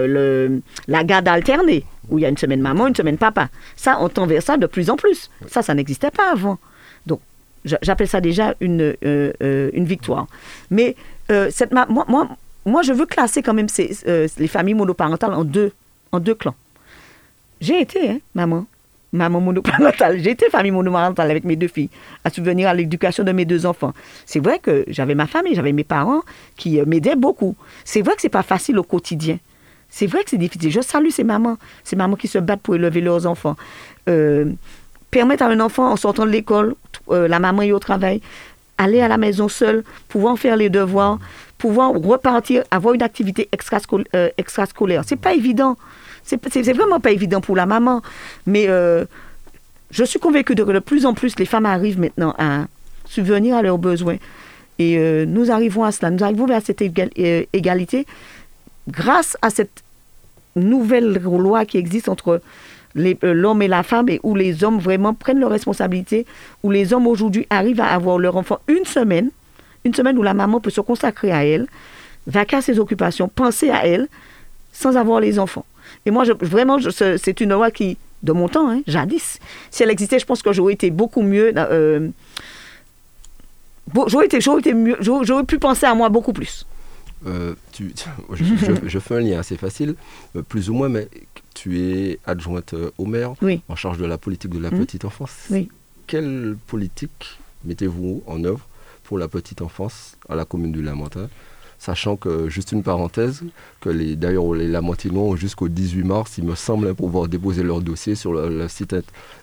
la 0.88 1.04
garde 1.04 1.28
alternée, 1.28 1.84
où 2.10 2.18
il 2.18 2.22
y 2.22 2.26
a 2.26 2.28
une 2.28 2.36
semaine 2.36 2.60
maman, 2.60 2.88
une 2.88 2.96
semaine 2.96 3.16
papa. 3.16 3.48
Ça, 3.76 3.98
on 4.00 4.08
tend 4.08 4.26
vers 4.26 4.42
ça 4.42 4.56
de 4.56 4.66
plus 4.66 4.90
en 4.90 4.96
plus. 4.96 5.30
Ça, 5.46 5.62
ça 5.62 5.72
n'existait 5.72 6.10
pas 6.10 6.32
avant. 6.32 6.58
J'appelle 7.64 8.08
ça 8.08 8.20
déjà 8.20 8.54
une, 8.60 8.94
euh, 9.04 9.32
euh, 9.42 9.70
une 9.72 9.84
victoire. 9.84 10.26
Mais 10.70 10.96
euh, 11.30 11.48
cette, 11.50 11.72
moi, 11.72 11.86
moi, 11.88 12.28
moi, 12.66 12.82
je 12.82 12.92
veux 12.92 13.06
classer 13.06 13.42
quand 13.42 13.54
même 13.54 13.68
ces, 13.68 13.96
les 14.38 14.48
familles 14.48 14.74
monoparentales 14.74 15.34
en 15.34 15.44
deux, 15.44 15.72
en 16.10 16.20
deux 16.20 16.34
clans. 16.34 16.54
J'ai 17.60 17.80
été, 17.80 18.10
hein, 18.10 18.18
maman, 18.34 18.66
maman 19.12 19.40
monoparentale. 19.40 20.18
J'ai 20.18 20.30
été 20.30 20.50
famille 20.50 20.72
monoparentale 20.72 21.30
avec 21.30 21.44
mes 21.44 21.54
deux 21.54 21.68
filles, 21.68 21.90
à 22.24 22.30
subvenir 22.30 22.68
à 22.68 22.74
l'éducation 22.74 23.22
de 23.22 23.30
mes 23.30 23.44
deux 23.44 23.64
enfants. 23.64 23.92
C'est 24.26 24.40
vrai 24.40 24.58
que 24.58 24.84
j'avais 24.88 25.14
ma 25.14 25.28
famille, 25.28 25.54
j'avais 25.54 25.72
mes 25.72 25.84
parents 25.84 26.22
qui 26.56 26.80
m'aidaient 26.82 27.16
beaucoup. 27.16 27.54
C'est 27.84 28.02
vrai 28.02 28.16
que 28.16 28.22
c'est 28.22 28.28
pas 28.28 28.42
facile 28.42 28.78
au 28.78 28.82
quotidien. 28.82 29.38
C'est 29.88 30.06
vrai 30.06 30.24
que 30.24 30.30
c'est 30.30 30.38
difficile. 30.38 30.72
Je 30.72 30.80
salue 30.80 31.10
ces 31.10 31.22
mamans, 31.22 31.58
ces 31.84 31.96
mamans 31.96 32.16
qui 32.16 32.26
se 32.26 32.38
battent 32.38 32.62
pour 32.62 32.74
élever 32.74 33.02
leurs 33.02 33.26
enfants. 33.26 33.56
Permettre 35.12 35.44
à 35.44 35.46
un 35.46 35.60
enfant, 35.60 35.92
en 35.92 35.96
sortant 35.96 36.24
de 36.24 36.30
l'école, 36.30 36.74
euh, 37.10 37.28
la 37.28 37.38
maman 37.38 37.62
est 37.62 37.70
au 37.70 37.78
travail, 37.78 38.20
aller 38.78 39.00
à 39.00 39.06
la 39.06 39.18
maison 39.18 39.46
seule, 39.48 39.84
pouvoir 40.08 40.36
faire 40.38 40.56
les 40.56 40.70
devoirs, 40.70 41.20
pouvoir 41.58 41.92
repartir, 41.92 42.64
avoir 42.72 42.94
une 42.94 43.02
activité 43.02 43.48
extrascolaire. 43.52 44.08
Euh, 44.16 44.30
extrascolaire. 44.38 45.02
C'est 45.06 45.20
pas 45.20 45.34
évident. 45.34 45.76
C'est 46.24 46.72
vraiment 46.72 46.98
pas 46.98 47.12
évident 47.12 47.40
pour 47.40 47.54
la 47.54 47.66
maman. 47.66 48.00
Mais 48.46 48.64
euh, 48.68 49.04
je 49.90 50.02
suis 50.02 50.18
convaincue 50.18 50.54
que 50.54 50.72
de 50.72 50.78
plus 50.78 51.04
en 51.04 51.14
plus, 51.14 51.38
les 51.38 51.46
femmes 51.46 51.66
arrivent 51.66 52.00
maintenant 52.00 52.34
à 52.38 52.64
subvenir 53.04 53.56
à 53.56 53.62
leurs 53.62 53.78
besoins. 53.78 54.16
Et 54.78 54.96
nous 55.26 55.50
arrivons 55.50 55.84
à 55.84 55.92
cela. 55.92 56.10
Nous 56.10 56.24
arrivons 56.24 56.46
vers 56.46 56.62
cette 56.62 56.80
égalité 56.80 58.06
grâce 58.88 59.36
à 59.42 59.50
cette 59.50 59.82
nouvelle 60.56 61.14
loi 61.22 61.64
qui 61.64 61.78
existe 61.78 62.08
entre 62.08 62.28
euh, 62.28 62.38
l'homme 62.94 63.62
et 63.62 63.68
la 63.68 63.82
femme 63.82 64.08
et 64.08 64.20
où 64.22 64.34
les 64.34 64.64
hommes 64.64 64.78
vraiment 64.78 65.14
prennent 65.14 65.40
leurs 65.40 65.50
responsabilités, 65.50 66.26
où 66.62 66.70
les 66.70 66.92
hommes 66.92 67.06
aujourd'hui 67.06 67.46
arrivent 67.50 67.80
à 67.80 67.88
avoir 67.88 68.18
leur 68.18 68.36
enfant 68.36 68.58
une 68.68 68.84
semaine, 68.84 69.30
une 69.84 69.94
semaine 69.94 70.18
où 70.18 70.22
la 70.22 70.34
maman 70.34 70.60
peut 70.60 70.70
se 70.70 70.80
consacrer 70.80 71.32
à 71.32 71.44
elle, 71.44 71.66
vaquer 72.26 72.56
à 72.56 72.62
ses 72.62 72.78
occupations, 72.78 73.28
penser 73.28 73.70
à 73.70 73.86
elle, 73.86 74.08
sans 74.72 74.96
avoir 74.96 75.20
les 75.20 75.38
enfants. 75.38 75.64
Et 76.06 76.10
moi, 76.10 76.24
je, 76.24 76.32
vraiment, 76.32 76.78
c'est 76.90 77.40
une 77.40 77.52
loi 77.52 77.70
qui, 77.70 77.98
de 78.22 78.32
mon 78.32 78.48
temps, 78.48 78.70
hein, 78.70 78.82
jadis, 78.86 79.38
si 79.70 79.82
elle 79.82 79.90
existait, 79.90 80.18
je 80.18 80.26
pense 80.26 80.42
que 80.42 80.52
j'aurais 80.52 80.74
été 80.74 80.90
beaucoup 80.90 81.22
mieux. 81.22 81.52
Euh, 81.56 82.08
j'aurais 84.06 84.26
été, 84.26 84.38
été 84.38 84.74
mieux, 84.74 84.96
j'aurais 85.00 85.44
pu 85.44 85.58
penser 85.58 85.86
à 85.86 85.94
moi 85.94 86.08
beaucoup 86.08 86.32
plus. 86.32 86.66
Euh, 87.26 87.54
tu, 87.72 87.92
je, 88.86 88.98
fais 88.98 89.14
un 89.16 89.20
lien 89.20 89.38
assez 89.38 89.56
facile, 89.56 89.94
plus 90.48 90.70
ou 90.70 90.74
moins, 90.74 90.88
mais 90.88 91.08
tu 91.54 91.80
es 91.80 92.18
adjointe 92.26 92.74
euh, 92.74 92.90
au 92.98 93.06
maire, 93.06 93.34
en 93.68 93.76
charge 93.76 93.98
de 93.98 94.04
la 94.04 94.18
politique 94.18 94.50
de 94.50 94.58
la 94.58 94.70
mmh. 94.70 94.78
petite 94.78 95.04
enfance. 95.04 95.48
Quelle 96.06 96.56
politique 96.66 97.38
mettez-vous 97.64 98.22
en 98.26 98.44
œuvre 98.44 98.66
pour 99.04 99.18
la 99.18 99.28
petite 99.28 99.62
enfance 99.62 100.16
à 100.28 100.34
la 100.34 100.44
commune 100.44 100.72
du 100.72 100.82
Lamentin 100.82 101.28
Sachant 101.78 102.14
que, 102.14 102.48
juste 102.48 102.70
une 102.70 102.84
parenthèse, 102.84 103.42
que 103.80 103.88
les, 103.90 104.14
d'ailleurs 104.14 104.54
les 104.54 104.68
Lamentinois 104.68 105.24
ont 105.24 105.34
jusqu'au 105.34 105.68
18 105.68 106.04
mars, 106.04 106.38
il 106.38 106.44
me 106.44 106.54
semble, 106.54 106.94
pouvoir 106.94 107.26
déposer 107.26 107.64
leur 107.64 107.80
dossier 107.80 108.14
sur 108.14 108.32
le, 108.32 108.68
site 108.68 108.94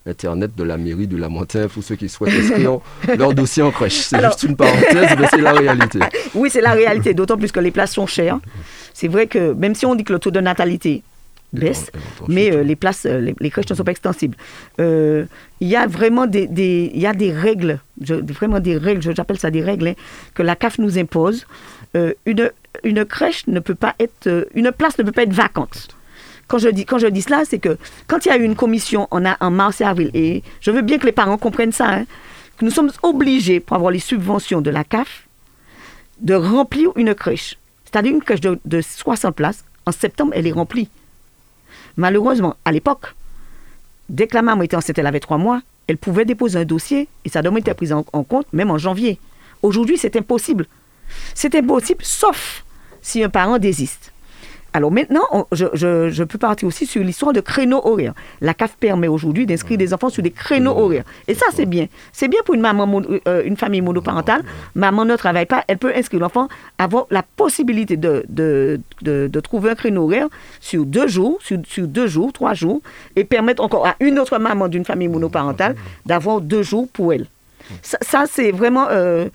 internet 0.05 0.55
de 0.55 0.63
la 0.63 0.77
mairie 0.77 1.05
du 1.05 1.17
Lamentin 1.17 1.67
pour 1.67 1.83
ceux 1.83 1.97
qui 1.97 2.07
souhaitent 2.07 2.39
inscrire 2.39 2.79
leur 3.17 3.33
dossier 3.33 3.61
en 3.61 3.71
crèche. 3.71 3.97
C'est 4.03 4.23
juste 4.23 4.43
une 4.43 4.55
parenthèse, 4.55 5.17
mais 5.19 5.27
c'est 5.29 5.41
la 5.41 5.51
réalité. 5.51 5.99
Oui, 6.33 6.49
c'est 6.49 6.61
la 6.61 6.71
réalité, 6.71 7.13
d'autant 7.13 7.35
plus 7.35 7.51
que 7.51 7.59
les 7.59 7.71
places 7.71 7.91
sont 7.91 8.07
chères. 8.07 8.39
C'est 8.93 9.09
vrai 9.09 9.27
que 9.27 9.51
même 9.51 9.75
si 9.75 9.85
on 9.85 9.95
dit 9.95 10.05
que 10.05 10.13
le 10.13 10.19
taux 10.19 10.31
de 10.31 10.39
natalité 10.39 11.03
baisse, 11.53 11.91
mais 12.27 12.53
euh, 12.53 12.63
les 12.63 12.75
places, 12.75 13.05
euh, 13.05 13.33
les, 13.39 13.49
crèches 13.49 13.69
ne 13.69 13.75
sont 13.75 13.83
pas 13.83 13.91
extensibles. 13.91 14.38
Euh, 14.79 15.25
il 15.59 15.67
y 15.67 15.75
a 15.75 15.88
vraiment 15.88 16.27
des, 16.27 16.91
y 16.93 17.05
a 17.05 17.13
des 17.13 17.31
règles, 17.31 17.79
vraiment 17.99 18.59
des 18.59 18.77
règles, 18.77 19.01
j'appelle 19.15 19.39
ça 19.39 19.51
des 19.51 19.62
règles, 19.62 19.89
hein, 19.89 19.95
que 20.33 20.43
la 20.43 20.55
CAF 20.55 20.77
nous 20.79 20.97
impose. 20.97 21.45
une, 21.95 22.51
une 22.83 23.05
crèche 23.05 23.47
ne 23.47 23.59
peut 23.59 23.75
pas 23.75 23.95
être, 23.99 24.47
une 24.53 24.71
place 24.71 24.97
ne 24.97 25.03
peut 25.03 25.12
pas 25.12 25.23
être 25.23 25.33
vacante. 25.33 25.89
Quand 26.47 26.57
je 26.57 26.69
dis, 26.69 26.85
quand 26.85 26.97
je 26.97 27.07
dis 27.07 27.21
cela, 27.21 27.43
c'est 27.45 27.59
que 27.59 27.77
quand 28.07 28.25
il 28.25 28.29
y 28.29 28.31
a 28.31 28.38
eu 28.38 28.43
une 28.43 28.55
commission 28.55 29.07
on 29.12 29.25
a, 29.25 29.38
en 29.39 29.51
mars 29.51 29.81
et 29.81 29.83
avril, 29.83 30.09
et 30.13 30.43
je 30.62 30.71
veux 30.71 30.81
bien 30.81 30.97
que 30.97 31.05
les 31.05 31.12
parents 31.12 31.38
comprennent 31.38 31.71
ça, 31.71 31.89
hein, 31.89 32.05
que 32.57 32.65
nous 32.65 32.71
sommes 32.71 32.91
obligés, 33.03 33.59
pour 33.59 33.75
avoir 33.75 33.91
les 33.91 33.99
subventions 33.99 34.62
de 34.62 34.69
la 34.69 34.83
CAF, 34.83 35.27
de 36.21 36.33
remplir 36.33 36.91
une 36.95 37.13
crèche. 37.15 37.57
C'est-à-dire 37.85 38.13
une 38.13 38.21
crèche 38.21 38.41
de, 38.41 38.59
de 38.65 38.81
60 38.81 39.35
places. 39.35 39.63
En 39.85 39.91
septembre, 39.91 40.33
elle 40.35 40.45
est 40.45 40.51
remplie. 40.51 40.89
Malheureusement, 41.99 42.55
à 42.63 42.71
l'époque, 42.71 43.13
dès 44.07 44.27
que 44.27 44.35
la 44.35 44.41
maman 44.41 44.62
était 44.63 44.77
enceinte, 44.77 44.97
elle 44.97 45.05
avait 45.05 45.19
trois 45.19 45.38
mois, 45.38 45.62
elle 45.88 45.97
pouvait 45.97 46.23
déposer 46.23 46.57
un 46.57 46.63
dossier 46.63 47.09
et 47.25 47.29
sa 47.29 47.41
demande 47.41 47.59
était 47.59 47.73
prise 47.73 47.91
en, 47.91 48.05
en 48.13 48.23
compte, 48.23 48.47
même 48.53 48.71
en 48.71 48.77
janvier. 48.77 49.19
Aujourd'hui, 49.63 49.97
c'est 49.97 50.15
impossible. 50.15 50.65
C'est 51.33 51.53
impossible, 51.55 51.99
sauf 52.05 52.63
si 53.01 53.21
un 53.21 53.27
parent 53.27 53.57
désiste. 53.57 54.13
Alors 54.73 54.91
maintenant, 54.91 55.47
je, 55.51 56.23
peux 56.23 56.38
partir 56.38 56.67
aussi 56.67 56.86
sur 56.86 57.03
l'histoire 57.03 57.34
de 57.34 57.41
créneaux 57.41 57.82
horaires. 57.84 58.13
La 58.41 58.53
CAF 58.53 58.75
permet 58.77 59.08
aujourd'hui 59.08 59.45
d'inscrire 59.45 59.77
des 59.77 59.93
enfants 59.93 60.10
sur 60.10 60.21
des 60.21 60.32
créneaux 60.32 60.77
horaires. 60.77 61.03
Et 61.27 61.34
ça, 61.34 61.47
c'est 61.53 61.65
bien. 61.65 61.88
C'est 62.13 62.27
bien 62.27 62.39
pour 62.45 62.55
une 62.55 62.62
maman, 62.62 63.01
euh, 63.27 63.43
une 63.45 63.58
famille 63.58 63.82
monoparentale. 63.82 64.43
Maman 64.75 65.05
ne 65.05 65.15
travaille 65.15 65.47
pas, 65.47 65.63
elle 65.67 65.77
peut 65.77 65.91
inscrire 65.95 66.21
l'enfant, 66.21 66.47
avoir 66.77 67.08
la 67.10 67.23
possibilité 67.23 67.97
de, 67.97 68.25
de, 68.29 69.39
trouver 69.39 69.71
un 69.71 69.75
créneau 69.75 70.03
horaire 70.03 70.27
sur 70.60 70.86
deux 70.86 71.08
jours, 71.08 71.39
sur, 71.41 71.88
deux 71.88 72.08
jours, 72.08 72.32
trois 72.32 72.53
jours, 72.53 72.82
et 73.15 73.23
permettre 73.23 73.63
encore 73.63 73.88
à 73.88 73.95
une 73.99 74.19
autre 74.19 74.38
maman 74.38 74.67
d'une 74.67 74.86
famille 74.86 75.08
monoparentale 75.08 75.75
d'avoir 76.05 76.41
deux 76.41 76.62
jours 76.62 76.88
pour 76.93 77.13
elle. 77.13 77.25
Ça, 77.82 78.25
c'est 78.29 78.51
vraiment 78.51 78.88
euh, 78.89 79.27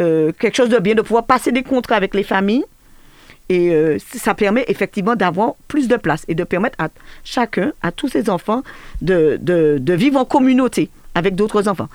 euh, 0.00 0.32
quelque 0.38 0.56
chose 0.56 0.68
de 0.68 0.78
bien, 0.78 0.94
de 0.94 1.02
pouvoir 1.02 1.24
passer 1.24 1.52
des 1.52 1.62
contrats 1.62 1.96
avec 1.96 2.14
les 2.14 2.22
familles 2.22 2.64
et 3.48 3.70
euh, 3.70 3.98
ça 4.14 4.34
permet 4.34 4.64
effectivement 4.68 5.16
d'avoir 5.16 5.54
plus 5.68 5.88
de 5.88 5.96
place 5.96 6.24
et 6.28 6.34
de 6.34 6.44
permettre 6.44 6.76
à 6.78 6.88
chacun, 7.24 7.72
à 7.82 7.92
tous 7.92 8.08
ses 8.08 8.28
enfants, 8.28 8.62
de, 9.00 9.38
de, 9.40 9.92
vivre 9.94 10.20
en 10.20 10.24
communauté 10.24 10.90
avec 11.14 11.34
d'autres 11.34 11.68
enfants 11.68 11.88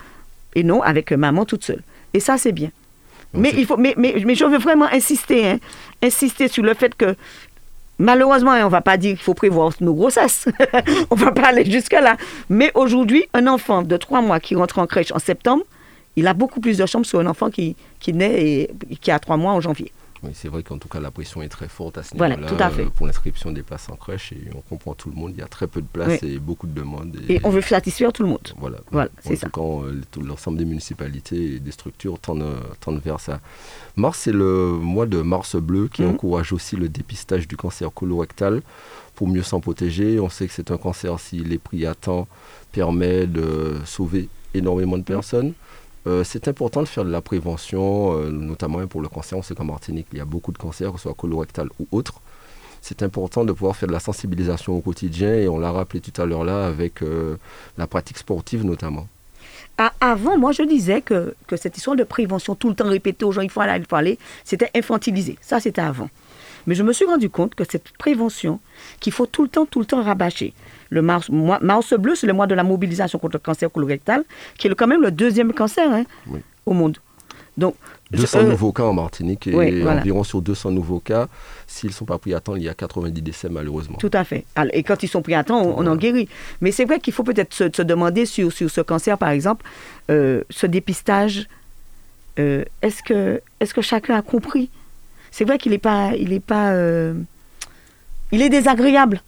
et 0.55 0.63
non 0.63 0.81
avec 0.81 1.11
maman 1.11 1.45
toute 1.45 1.63
seule. 1.63 1.81
Et 2.13 2.19
ça, 2.19 2.37
c'est 2.37 2.51
bien. 2.51 2.71
Mais, 3.35 3.51
il 3.55 3.65
faut, 3.65 3.77
mais, 3.77 3.95
mais, 3.97 4.15
mais, 4.25 4.35
je 4.35 4.45
veux 4.45 4.59
vraiment 4.59 4.87
insister, 4.91 5.47
hein, 5.47 5.59
insister 6.03 6.47
sur 6.47 6.63
le 6.63 6.73
fait 6.73 6.95
que 6.95 7.15
Malheureusement, 7.99 8.51
on 8.51 8.65
ne 8.65 8.69
va 8.69 8.81
pas 8.81 8.97
dire 8.97 9.11
qu'il 9.11 9.23
faut 9.23 9.35
prévoir 9.35 9.71
nos 9.79 9.93
grossesses. 9.93 10.47
on 11.11 11.15
ne 11.15 11.19
va 11.21 11.31
pas 11.31 11.49
aller 11.49 11.63
jusque-là. 11.69 12.17
Mais 12.49 12.71
aujourd'hui, 12.73 13.23
un 13.35 13.45
enfant 13.45 13.83
de 13.83 13.97
trois 13.97 14.19
mois 14.19 14.39
qui 14.39 14.55
rentre 14.55 14.79
en 14.79 14.87
crèche 14.87 15.11
en 15.11 15.19
septembre, 15.19 15.63
il 16.15 16.25
a 16.27 16.33
beaucoup 16.33 16.59
plus 16.59 16.79
de 16.79 16.85
chance 16.87 17.07
sur 17.07 17.19
un 17.19 17.27
enfant 17.27 17.51
qui, 17.51 17.75
qui 17.99 18.11
naît 18.11 18.67
et 18.89 18.95
qui 18.99 19.11
a 19.11 19.19
trois 19.19 19.37
mois 19.37 19.53
en 19.53 19.61
janvier. 19.61 19.91
Oui, 20.23 20.31
c'est 20.33 20.47
vrai 20.47 20.63
qu'en 20.63 20.77
tout 20.77 20.87
cas, 20.87 20.99
la 20.99 21.11
pression 21.11 21.41
est 21.41 21.49
très 21.49 21.67
forte 21.67 21.97
à 21.97 22.03
ce 22.03 22.13
niveau-là 22.13 22.37
euh, 22.79 22.85
pour 22.95 23.05
l'inscription 23.07 23.51
des 23.51 23.61
places 23.61 23.89
en 23.89 23.95
crèche. 23.95 24.31
Et 24.31 24.49
on 24.55 24.61
comprend 24.61 24.93
tout 24.93 25.09
le 25.09 25.15
monde. 25.15 25.33
Il 25.35 25.39
y 25.39 25.43
a 25.43 25.47
très 25.47 25.67
peu 25.67 25.81
de 25.81 25.87
places 25.87 26.23
et 26.23 26.39
beaucoup 26.39 26.65
de 26.67 26.73
demandes. 26.73 27.17
Et, 27.27 27.41
on 27.43 27.49
veut 27.49 27.61
satisfaire 27.61 28.13
tout 28.13 28.23
le 28.23 28.29
monde. 28.29 28.53
Voilà, 28.57 28.77
voilà 28.91 29.09
c'est 29.21 29.35
ça. 29.35 29.49
Quand 29.51 29.83
euh, 29.83 30.01
l'ensemble 30.23 30.57
des 30.57 30.65
municipalités 30.65 31.55
et 31.55 31.59
des 31.59 31.71
structures 31.71 32.19
tendent, 32.19 32.55
tendent 32.79 33.01
vers 33.03 33.19
ça. 33.19 33.41
Mars, 33.97 34.19
c'est 34.19 34.31
le 34.31 34.71
mois 34.71 35.05
de 35.05 35.21
Mars 35.21 35.55
bleu 35.57 35.89
qui 35.91 36.03
mhm. 36.03 36.11
encourage 36.11 36.53
aussi 36.53 36.75
le 36.75 36.87
dépistage 36.87 37.47
du 37.47 37.57
cancer 37.57 37.91
colorectal 37.93 38.61
pour 39.15 39.27
mieux 39.27 39.43
s'en 39.43 39.59
protéger. 39.59 40.19
On 40.19 40.29
sait 40.29 40.47
que 40.47 40.53
c'est 40.53 40.71
un 40.71 40.77
cancer, 40.77 41.19
s'il 41.19 41.51
est 41.51 41.57
pris 41.57 41.85
à 41.85 41.95
temps, 41.95 42.27
permet 42.71 43.27
de 43.27 43.75
sauver 43.85 44.29
énormément 44.53 44.95
de 44.97 45.01
mhm. 45.01 45.05
personnes. 45.05 45.53
Euh, 46.05 46.23
c'est 46.23 46.47
important 46.47 46.81
de 46.81 46.87
faire 46.87 47.05
de 47.05 47.11
la 47.11 47.21
prévention, 47.21 48.17
euh, 48.17 48.29
notamment 48.29 48.85
pour 48.87 49.01
le 49.01 49.07
cancer. 49.07 49.37
On 49.37 49.41
sait 49.41 49.55
qu'en 49.55 49.65
Martinique, 49.65 50.07
il 50.11 50.17
y 50.17 50.21
a 50.21 50.25
beaucoup 50.25 50.51
de 50.51 50.57
cancers, 50.57 50.91
que 50.91 50.97
ce 50.97 51.03
soit 51.03 51.13
colorectal 51.13 51.69
ou 51.79 51.87
autre. 51.91 52.21
C'est 52.81 53.01
important 53.01 53.45
de 53.45 53.53
pouvoir 53.53 53.77
faire 53.77 53.87
de 53.87 53.93
la 53.93 54.01
sensibilisation 54.01 54.75
au 54.75 54.81
quotidien 54.81 55.33
et 55.33 55.47
on 55.47 55.57
l'a 55.57 55.71
rappelé 55.71 56.01
tout 56.01 56.21
à 56.21 56.25
l'heure 56.25 56.43
là 56.43 56.65
avec 56.67 57.01
euh, 57.01 57.37
la 57.77 57.87
pratique 57.87 58.17
sportive 58.17 58.65
notamment. 58.65 59.07
Avant, 60.01 60.37
moi, 60.37 60.51
je 60.51 60.63
disais 60.63 61.01
que, 61.01 61.33
que, 61.47 61.55
cette 61.55 61.77
histoire 61.77 61.95
de 61.95 62.03
prévention, 62.03 62.53
tout 62.55 62.69
le 62.69 62.75
temps 62.75 62.87
répétée 62.87 63.25
aux 63.25 63.31
gens, 63.31 63.41
il 63.41 63.49
faut 63.49 63.61
aller, 63.61 63.83
aller, 63.91 64.19
c'était 64.43 64.69
infantilisé. 64.75 65.37
Ça, 65.41 65.59
c'était 65.59 65.81
avant. 65.81 66.09
Mais 66.67 66.75
je 66.75 66.83
me 66.83 66.93
suis 66.93 67.05
rendu 67.05 67.29
compte 67.29 67.55
que 67.55 67.63
cette 67.63 67.91
prévention, 67.97 68.59
qu'il 68.99 69.13
faut 69.13 69.25
tout 69.25 69.43
le 69.43 69.49
temps, 69.49 69.65
tout 69.65 69.79
le 69.79 69.85
temps 69.85 70.03
rabâcher. 70.03 70.53
Le 70.93 71.01
mars, 71.01 71.29
mars 71.31 71.93
bleu, 71.95 72.13
c'est 72.13 72.27
le 72.27 72.33
mois 72.33 72.45
de 72.45 72.53
la 72.53 72.63
mobilisation 72.63 73.17
contre 73.17 73.37
le 73.37 73.39
cancer 73.39 73.71
colorectal, 73.71 74.23
qui 74.59 74.67
est 74.67 74.75
quand 74.75 74.85
même 74.85 75.01
le 75.01 75.09
deuxième 75.09 75.51
cancer 75.51 75.91
hein, 75.91 76.03
au 76.67 76.73
monde. 76.73 76.99
Donc, 77.57 77.75
200 78.11 78.39
euh, 78.39 78.43
nouveaux 78.49 78.71
cas 78.71 78.83
en 78.83 78.93
Martinique 78.93 79.47
et 79.47 79.87
environ 79.87 80.23
sur 80.23 80.41
200 80.41 80.71
nouveaux 80.71 80.99
cas, 80.99 81.27
s'ils 81.65 81.89
ne 81.89 81.93
sont 81.93 82.05
pas 82.05 82.19
pris 82.19 82.33
à 82.35 82.39
temps, 82.39 82.55
il 82.55 82.63
y 82.63 82.69
a 82.69 82.75
90 82.75 83.21
décès 83.21 83.49
malheureusement. 83.49 83.97
Tout 83.97 84.11
à 84.13 84.23
fait. 84.23 84.45
Et 84.71 84.83
quand 84.83 85.01
ils 85.01 85.07
sont 85.07 85.23
pris 85.23 85.33
à 85.33 85.43
temps, 85.43 85.61
on, 85.61 85.85
en 85.87 85.95
guérit. 85.95 86.29
Mais 86.61 86.71
c'est 86.71 86.85
vrai 86.85 86.99
qu'il 86.99 87.13
faut 87.13 87.23
peut-être 87.23 87.53
se, 87.53 87.81
demander 87.81 88.27
sur, 88.27 88.51
sur, 88.51 88.69
ce 88.69 88.81
cancer, 88.81 89.17
par 89.17 89.29
exemple, 89.29 89.65
euh, 90.11 90.43
ce 90.51 90.67
dépistage, 90.67 91.47
euh, 92.37 92.63
est-ce 92.83 93.01
que, 93.01 93.41
est 93.59 93.73
que 93.73 93.81
chacun 93.81 94.15
a 94.15 94.21
compris? 94.21 94.69
C'est 95.31 95.45
vrai 95.45 95.57
qu'il 95.57 95.71
n'est 95.71 95.79
pas... 95.79 96.11
Il 96.15 96.33
est, 96.33 96.39
pas, 96.39 96.75
il 98.31 98.41
est 98.41 98.49
désagréable. 98.49 99.21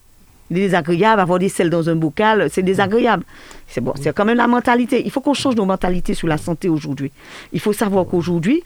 Désagréable, 0.50 1.20
avoir 1.20 1.38
des 1.38 1.48
sels 1.48 1.70
dans 1.70 1.88
un 1.88 1.96
bocal, 1.96 2.48
c'est 2.50 2.62
désagréable. 2.62 3.24
C'est 3.66 3.80
bon, 3.80 3.92
c'est 4.00 4.14
quand 4.14 4.24
même 4.24 4.36
la 4.36 4.46
mentalité. 4.46 5.02
Il 5.04 5.10
faut 5.10 5.20
qu'on 5.20 5.34
change 5.34 5.56
nos 5.56 5.64
mentalités 5.64 6.14
sur 6.14 6.28
la 6.28 6.38
santé 6.38 6.68
aujourd'hui. 6.68 7.10
Il 7.52 7.60
faut 7.60 7.72
savoir 7.72 8.06
qu'aujourd'hui, 8.06 8.62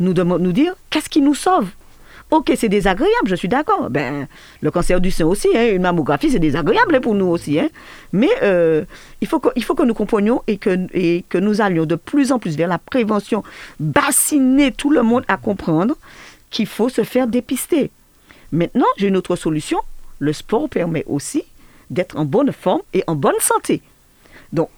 nous, 0.00 0.12
nous 0.12 0.52
dire 0.52 0.74
qu'est-ce 0.90 1.08
qui 1.08 1.22
nous 1.22 1.34
sauve? 1.34 1.68
Ok, 2.32 2.52
c'est 2.56 2.68
désagréable, 2.68 3.28
je 3.28 3.36
suis 3.36 3.46
d'accord. 3.46 3.88
Ben, 3.88 4.26
le 4.60 4.70
cancer 4.72 5.00
du 5.00 5.12
sein 5.12 5.26
aussi, 5.26 5.48
hein, 5.54 5.70
une 5.72 5.82
mammographie, 5.82 6.30
c'est 6.30 6.40
désagréable 6.40 7.00
pour 7.00 7.14
nous 7.14 7.26
aussi. 7.26 7.60
Hein. 7.60 7.68
Mais 8.12 8.30
euh, 8.42 8.84
il, 9.20 9.28
faut 9.28 9.38
que, 9.38 9.48
faut 9.60 9.76
que 9.76 9.84
nous 9.84 9.94
comprenions 9.94 10.42
et 10.48 10.56
que, 10.56 10.88
et 10.92 11.24
que 11.28 11.38
nous 11.38 11.60
allions 11.60 11.86
de 11.86 11.94
plus 11.94 12.32
en 12.32 12.40
plus 12.40 12.56
vers 12.56 12.66
la 12.66 12.78
prévention, 12.78 13.44
bassiner 13.78 14.72
tout 14.72 14.90
le 14.90 15.02
monde 15.02 15.24
à 15.28 15.36
comprendre 15.36 15.94
qu'il 16.50 16.66
faut 16.66 16.88
se 16.88 17.04
faire 17.04 17.28
dépister. 17.28 17.92
Maintenant, 18.50 18.86
j'ai 18.96 19.06
une 19.06 19.16
autre 19.16 19.36
solution. 19.36 19.78
Le 20.18 20.32
sport 20.32 20.68
permet 20.68 21.04
aussi 21.06 21.44
d'être 21.90 22.16
en 22.16 22.24
bonne 22.24 22.52
forme 22.52 22.82
et 22.92 23.04
en 23.06 23.14
bonne 23.14 23.38
santé. 23.40 23.82
Donc, 24.52 24.68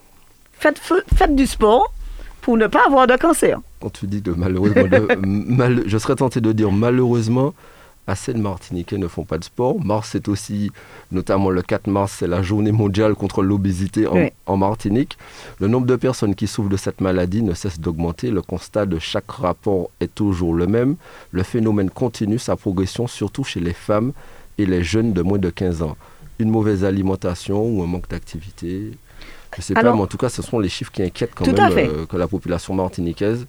faites, 0.53 0.81
faites 1.15 1.35
du 1.35 1.47
sport 1.47 1.93
pour 2.41 2.57
ne 2.57 2.67
pas 2.67 2.85
avoir 2.87 3.07
de 3.07 3.17
cancer. 3.17 3.61
Quand 3.81 3.91
tu 3.91 4.07
dis 4.07 4.23
que 4.23 4.31
malheureusement, 4.31 4.85
je 5.87 5.99
serais 5.99 6.17
tenté 6.17 6.41
de 6.41 6.53
dire 6.53 6.73
malheureusement, 6.73 7.55
assez 8.09 8.33
de 8.33 8.39
Martiniquais 8.39 8.99
ne 8.99 9.07
font 9.07 9.25
pas 9.25 9.39
de 9.39 9.45
sport. 9.45 9.79
Mars, 9.85 10.09
c'est 10.13 10.29
aussi, 10.29 10.73
notamment 11.13 11.51
le 11.51 11.63
4 11.63 11.89
mars, 11.89 12.17
c'est 12.19 12.27
la 12.27 12.43
journée 12.43 12.73
mondiale 12.73 13.15
contre 13.15 13.43
l'obésité 13.43 14.07
en, 14.47 14.57
Martinique. 14.57 15.19
Le 15.61 15.69
nombre 15.69 15.87
de 15.87 15.95
personnes 15.97 16.35
qui 16.35 16.47
souffrent 16.47 16.71
de 16.71 16.77
cette 16.77 17.01
maladie 17.01 17.43
ne 17.43 17.53
cesse 17.53 17.79
d'augmenter. 17.79 18.31
Le 18.31 18.43
constat 18.43 18.87
de 18.87 18.99
chaque 18.99 19.31
rapport 19.31 19.91
est 20.01 20.15
toujours 20.15 20.55
le 20.55 20.67
même. 20.67 20.97
Le 21.33 21.43
phénomène 21.43 21.91
continue 21.91 22.39
sa 22.39 22.57
progression, 22.57 23.07
surtout 23.07 23.45
chez 23.45 23.61
les 23.61 23.75
femmes 23.75 24.13
et 24.59 24.67
les 24.67 24.83
jeunes 24.83 25.13
de 25.13 25.23
moins 25.23 25.39
de 25.39 25.51
15 25.51 25.83
ans. 25.83 25.97
Une 26.39 26.51
mauvaise 26.51 26.85
alimentation 26.85 27.65
ou 27.65 27.83
un 27.83 27.87
manque 27.87 28.09
d'activité 28.09 28.93
je 29.55 29.61
ne 29.61 29.63
sais 29.63 29.75
pas, 29.75 29.83
mais 29.83 30.01
en 30.01 30.07
tout 30.07 30.19
cas, 30.19 30.29
ce 30.29 30.43
sont 30.43 30.59
les 30.59 30.69
chiffres 30.69 30.93
qui 30.93 31.03
inquiètent 31.03 31.35
quand 31.35 31.47
même 31.47 31.73
euh, 31.77 32.07
que 32.07 32.17
la 32.17 32.29
population 32.29 32.75
martiniquaise, 32.75 33.47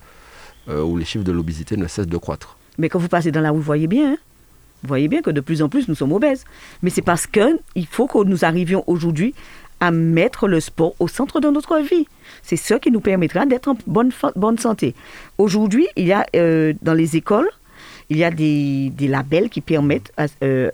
euh, 0.69 0.81
où 0.81 0.97
les 0.97 1.05
chiffres 1.05 1.25
de 1.25 1.31
l'obésité 1.31 1.77
ne 1.77 1.87
cessent 1.87 2.07
de 2.07 2.17
croître. 2.17 2.57
Mais 2.77 2.89
quand 2.89 2.99
vous 2.99 3.09
passez 3.09 3.31
dans 3.31 3.41
la 3.41 3.51
rue, 3.51 3.57
vous 3.57 3.63
voyez 3.63 3.87
bien, 3.87 4.13
hein. 4.13 4.17
vous 4.83 4.87
voyez 4.87 5.07
bien 5.07 5.21
que 5.21 5.29
de 5.29 5.41
plus 5.41 5.61
en 5.61 5.69
plus, 5.69 5.87
nous 5.87 5.95
sommes 5.95 6.13
obèses. 6.13 6.45
Mais 6.81 6.89
c'est 6.89 7.01
parce 7.01 7.27
qu'il 7.27 7.87
faut 7.89 8.07
que 8.07 8.23
nous 8.23 8.45
arrivions 8.45 8.83
aujourd'hui 8.87 9.35
à 9.81 9.91
mettre 9.91 10.47
le 10.47 10.59
sport 10.59 10.93
au 10.99 11.07
centre 11.07 11.39
de 11.39 11.49
notre 11.49 11.77
vie. 11.79 12.07
C'est 12.43 12.57
ce 12.57 12.73
qui 12.75 12.91
nous 12.91 13.01
permettra 13.01 13.45
d'être 13.45 13.67
en 13.67 13.77
bonne, 13.87 14.11
bonne 14.35 14.57
santé. 14.57 14.95
Aujourd'hui, 15.37 15.87
il 15.95 16.07
y 16.07 16.13
a 16.13 16.25
euh, 16.35 16.73
dans 16.81 16.93
les 16.93 17.15
écoles, 17.15 17.49
il 18.09 18.17
y 18.17 18.23
a 18.23 18.31
des, 18.31 18.89
des 18.89 19.07
labels 19.07 19.49
qui 19.49 19.61
permettent 19.61 20.11
à, 20.17 20.25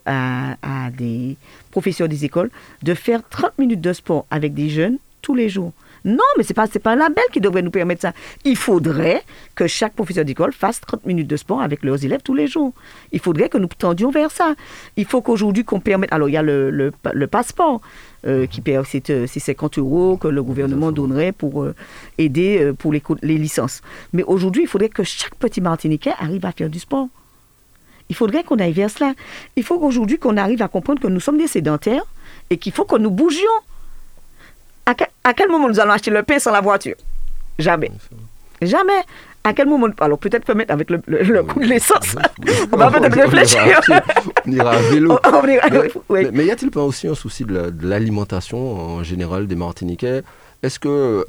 à, 0.05 0.89
des 0.91 1.37
professeurs 1.71 2.07
des 2.07 2.25
écoles 2.25 2.49
de 2.83 2.93
faire 2.93 3.21
30 3.29 3.57
minutes 3.57 3.81
de 3.81 3.93
sport 3.93 4.25
avec 4.31 4.53
des 4.53 4.69
jeunes 4.69 4.97
tous 5.21 5.35
les 5.35 5.49
jours. 5.49 5.73
Non, 6.05 6.23
mais 6.37 6.43
ce 6.43 6.49
n'est 6.49 6.53
pas, 6.53 6.67
pas 6.67 6.91
un 6.91 6.97
label 6.97 7.23
qui 7.33 7.41
devrait 7.41 7.63
nous 7.63 7.71
permettre 7.71 8.01
ça. 8.03 8.13
Il 8.43 8.55
faudrait 8.55 9.23
que 9.55 9.65
chaque 9.65 9.93
professeur 9.93 10.23
d'école 10.23 10.53
fasse 10.53 10.79
30 10.79 11.03
minutes 11.07 11.27
de 11.27 11.35
sport 11.35 11.61
avec 11.61 11.83
leurs 11.83 12.05
élèves 12.05 12.21
tous 12.23 12.35
les 12.35 12.45
jours. 12.45 12.73
Il 13.11 13.19
faudrait 13.19 13.49
que 13.49 13.57
nous 13.57 13.67
tendions 13.67 14.11
vers 14.11 14.29
ça. 14.29 14.53
Il 14.97 15.05
faut 15.05 15.23
qu'aujourd'hui 15.23 15.63
qu'on 15.63 15.79
permette... 15.79 16.13
Alors, 16.13 16.29
il 16.29 16.33
y 16.33 16.37
a 16.37 16.43
le, 16.43 16.69
le, 16.69 17.27
passeport. 17.27 17.81
Euh, 18.27 18.47
qui 18.47 18.63
c'est 18.85 19.39
50 19.39 19.77
euros 19.77 20.17
que 20.17 20.27
le 20.27 20.41
gouvernement 20.41 20.91
donnerait 20.91 21.31
pour 21.31 21.63
euh, 21.63 21.75
aider 22.17 22.59
euh, 22.59 22.73
pour 22.73 22.91
les, 22.91 23.01
les 23.21 23.37
licences. 23.37 23.81
Mais 24.13 24.23
aujourd'hui, 24.23 24.63
il 24.63 24.67
faudrait 24.67 24.89
que 24.89 25.03
chaque 25.03 25.35
petit 25.35 25.61
Martiniquais 25.61 26.13
arrive 26.19 26.43
à 26.45 26.51
faire 26.51 26.69
du 26.69 26.79
sport. 26.79 27.07
Il 28.09 28.15
faudrait 28.15 28.43
qu'on 28.43 28.59
aille 28.59 28.73
vers 28.73 28.89
cela. 28.89 29.13
Il 29.55 29.63
faut 29.63 29.79
qu'aujourd'hui 29.79 30.19
qu'on 30.19 30.37
arrive 30.37 30.61
à 30.61 30.67
comprendre 30.67 31.01
que 31.01 31.07
nous 31.07 31.19
sommes 31.19 31.37
des 31.37 31.47
sédentaires 31.47 32.03
et 32.49 32.57
qu'il 32.57 32.71
faut 32.71 32.85
que 32.85 32.97
nous 32.97 33.11
bougions 33.11 33.49
à 34.85 35.33
quel, 35.33 35.49
moment 35.49 35.67
nous 35.67 35.79
allons 35.79 35.93
acheter 35.93 36.11
le 36.11 36.21
pain 36.21 36.37
sans 36.37 36.51
la 36.51 36.61
voiture? 36.61 36.95
Jamais. 37.57 37.91
Jamais. 38.61 39.01
À 39.43 39.53
quel 39.53 39.67
moment 39.67 39.87
Alors 39.99 40.17
peut-être 40.17 40.51
mettre 40.53 40.71
avec 40.73 40.89
le, 40.89 41.01
le, 41.07 41.43
coût 41.43 41.59
de 41.59 41.65
l'essence. 41.65 42.15
on 42.71 42.77
va 42.77 42.91
peut-être 42.91 43.15
réfléchir. 43.15 43.79
On 44.45 44.51
ira 44.51 44.71
à 44.71 44.81
vélo. 44.81 45.19
mais, 46.09 46.45
y 46.45 46.51
a-t-il 46.51 46.71
pas 46.71 46.81
aussi 46.81 47.07
un 47.07 47.15
souci 47.15 47.45
de 47.45 47.71
l'alimentation 47.81 48.75
en 48.75 49.03
général 49.03 49.47
des 49.47 49.55
Martiniquais? 49.55 50.21
Est-ce 50.63 50.79
que 50.79 51.25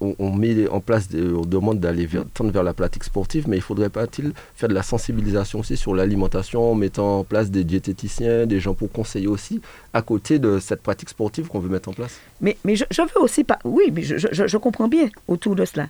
on, 0.00 0.32
met 0.32 0.68
en 0.68 0.80
place, 0.80 1.08
on 1.14 1.44
demande 1.44 1.80
d'aller 1.80 2.08
tendre 2.34 2.50
vers 2.50 2.62
la 2.62 2.72
pratique 2.72 3.04
sportive, 3.04 3.48
mais 3.48 3.56
il 3.56 3.62
faudrait 3.62 3.88
pas-il 3.88 4.32
faire 4.54 4.68
de 4.68 4.74
la 4.74 4.82
sensibilisation 4.82 5.60
aussi 5.60 5.76
sur 5.76 5.94
l'alimentation 5.94 6.70
en 6.70 6.74
mettant 6.74 7.20
en 7.20 7.24
place 7.24 7.50
des 7.50 7.64
diététiciens, 7.64 8.46
des 8.46 8.60
gens 8.60 8.74
pour 8.74 8.92
conseiller 8.92 9.26
aussi, 9.26 9.60
à 9.92 10.02
côté 10.02 10.38
de 10.38 10.58
cette 10.60 10.82
pratique 10.82 11.08
sportive 11.08 11.48
qu'on 11.48 11.58
veut 11.58 11.68
mettre 11.68 11.88
en 11.88 11.92
place? 11.92 12.20
Mais, 12.40 12.56
je, 12.64 13.02
veux 13.02 13.22
aussi 13.22 13.44
pas. 13.44 13.58
Oui, 13.64 13.90
mais 13.92 14.02
je, 14.02 14.56
comprends 14.56 14.88
bien 14.88 15.08
autour 15.26 15.56
de 15.56 15.64
cela. 15.64 15.88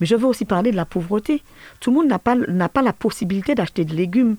Mais 0.00 0.06
je 0.06 0.16
veux 0.16 0.26
aussi 0.26 0.44
parler 0.44 0.72
de 0.72 0.76
la 0.76 0.84
pauvreté. 0.84 1.42
Tout 1.80 1.90
le 1.90 1.96
monde 1.96 2.08
n'a 2.08 2.18
pas, 2.18 2.36
pas 2.68 2.82
la 2.82 2.92
possibilité 2.92 3.54
d'acheter 3.54 3.84
des 3.84 3.94
légumes. 3.94 4.36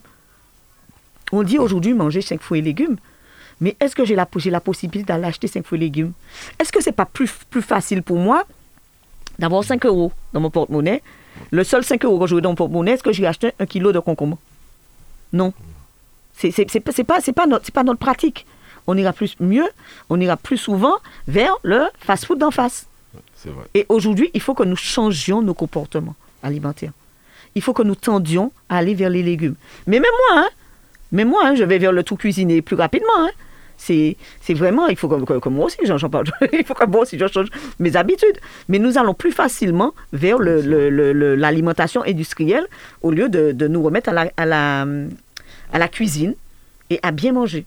On 1.32 1.44
dit 1.44 1.58
aujourd'hui 1.58 1.94
manger 1.94 2.22
5 2.22 2.42
fruits 2.42 2.60
et 2.60 2.64
légumes. 2.64 2.98
Mais 3.60 3.76
est-ce 3.80 3.96
que 3.96 4.06
j'ai 4.06 4.16
la, 4.16 4.26
possibilité 4.60 5.08
d'aller 5.08 5.26
acheter 5.26 5.48
5 5.48 5.66
fruits 5.66 5.80
et 5.80 5.84
légumes? 5.86 6.12
Est-ce 6.60 6.72
que 6.72 6.82
c'est 6.82 6.92
pas 6.92 7.06
plus, 7.06 7.32
plus 7.50 7.62
facile 7.62 8.04
pour 8.04 8.18
moi 8.18 8.46
d'avoir 9.40 9.64
5 9.64 9.86
euros 9.86 10.12
dans 10.34 10.40
mon 10.40 10.50
porte-monnaie. 10.50 11.02
Le 11.52 11.64
seul 11.64 11.84
5 11.84 12.04
euros 12.06 12.20
que 12.20 12.28
j'ai 12.28 12.42
dans 12.42 12.50
mon 12.50 12.56
porte-monnaie, 12.56 12.94
est-ce 12.94 13.04
que 13.04 13.12
j'ai 13.12 13.26
acheté 13.26 13.52
un 13.60 13.66
kilo 13.66 13.92
de 13.92 14.00
concombre? 14.00 14.38
Non. 15.34 15.54
C'est 16.34 16.52
pas, 16.80 16.92
pas, 16.92 17.22
pas, 17.34 17.48
notre, 17.48 17.72
pas 17.72 17.84
notre 17.84 18.00
pratique. 18.00 18.46
On 18.86 18.96
ira 18.98 19.12
plus 19.12 19.36
mieux, 19.40 19.68
on 20.10 20.20
ira 20.20 20.38
plus 20.38 20.58
souvent 20.58 20.96
vers 21.28 21.58
le 21.64 21.88
fast-food 22.00 22.40
d'en 22.40 22.52
face. 22.52 22.88
Vrai. 23.46 23.66
Et 23.74 23.86
aujourd'hui, 23.90 24.30
il 24.34 24.42
faut 24.42 24.54
que 24.54 24.64
nous 24.64 24.76
changions 24.76 25.42
nos 25.42 25.54
comportements 25.54 26.16
alimentaires. 26.44 26.92
Il 27.56 27.62
faut 27.62 27.74
que 27.74 27.84
nous 27.84 27.96
tendions 27.96 28.52
à 28.70 28.78
aller 28.78 28.94
vers 28.94 29.10
les 29.10 29.24
légumes. 29.24 29.56
Mais 29.88 30.00
même 30.00 30.12
moi, 30.30 30.42
hein, 30.42 30.50
mais 31.12 31.26
moi, 31.26 31.42
hein, 31.46 31.56
je 31.56 31.64
vais 31.64 31.78
vers 31.78 31.92
le 31.92 32.04
tout 32.04 32.16
cuisiner 32.16 32.62
plus 32.62 32.76
rapidement. 32.76 33.08
Hein. 33.18 33.30
C'est 33.78 34.18
vraiment, 34.50 34.88
il 34.88 34.98
faut 34.98 35.08
que, 35.08 35.50
moi 35.50 35.66
aussi, 35.66 35.78
j'en 35.84 36.10
parle, 36.10 36.26
il 36.54 36.66
faut 36.66 36.74
que 36.74 36.86
moi 36.86 37.02
aussi, 37.02 37.18
je 37.18 37.28
change 37.28 37.48
mes 37.80 37.96
habitudes. 37.96 38.40
Mais 38.68 38.80
nous 38.80 38.98
allons 38.98 39.14
plus 39.14 39.32
facilement 39.32 39.94
vers 40.14 40.40
l'alimentation 40.40 42.02
le, 42.04 42.10
industrielle 42.10 42.66
au 43.02 43.12
lieu 43.12 43.30
de, 43.30 43.52
de 43.52 43.68
nous 43.68 43.82
remettre 43.84 44.10
à 44.10 44.14
la, 44.14 44.32
à, 44.36 44.46
la, 44.46 44.86
à 45.72 45.80
la 45.80 45.88
cuisine 45.88 46.36
et 46.90 47.00
à 47.04 47.12
bien 47.12 47.34
manger. 47.34 47.66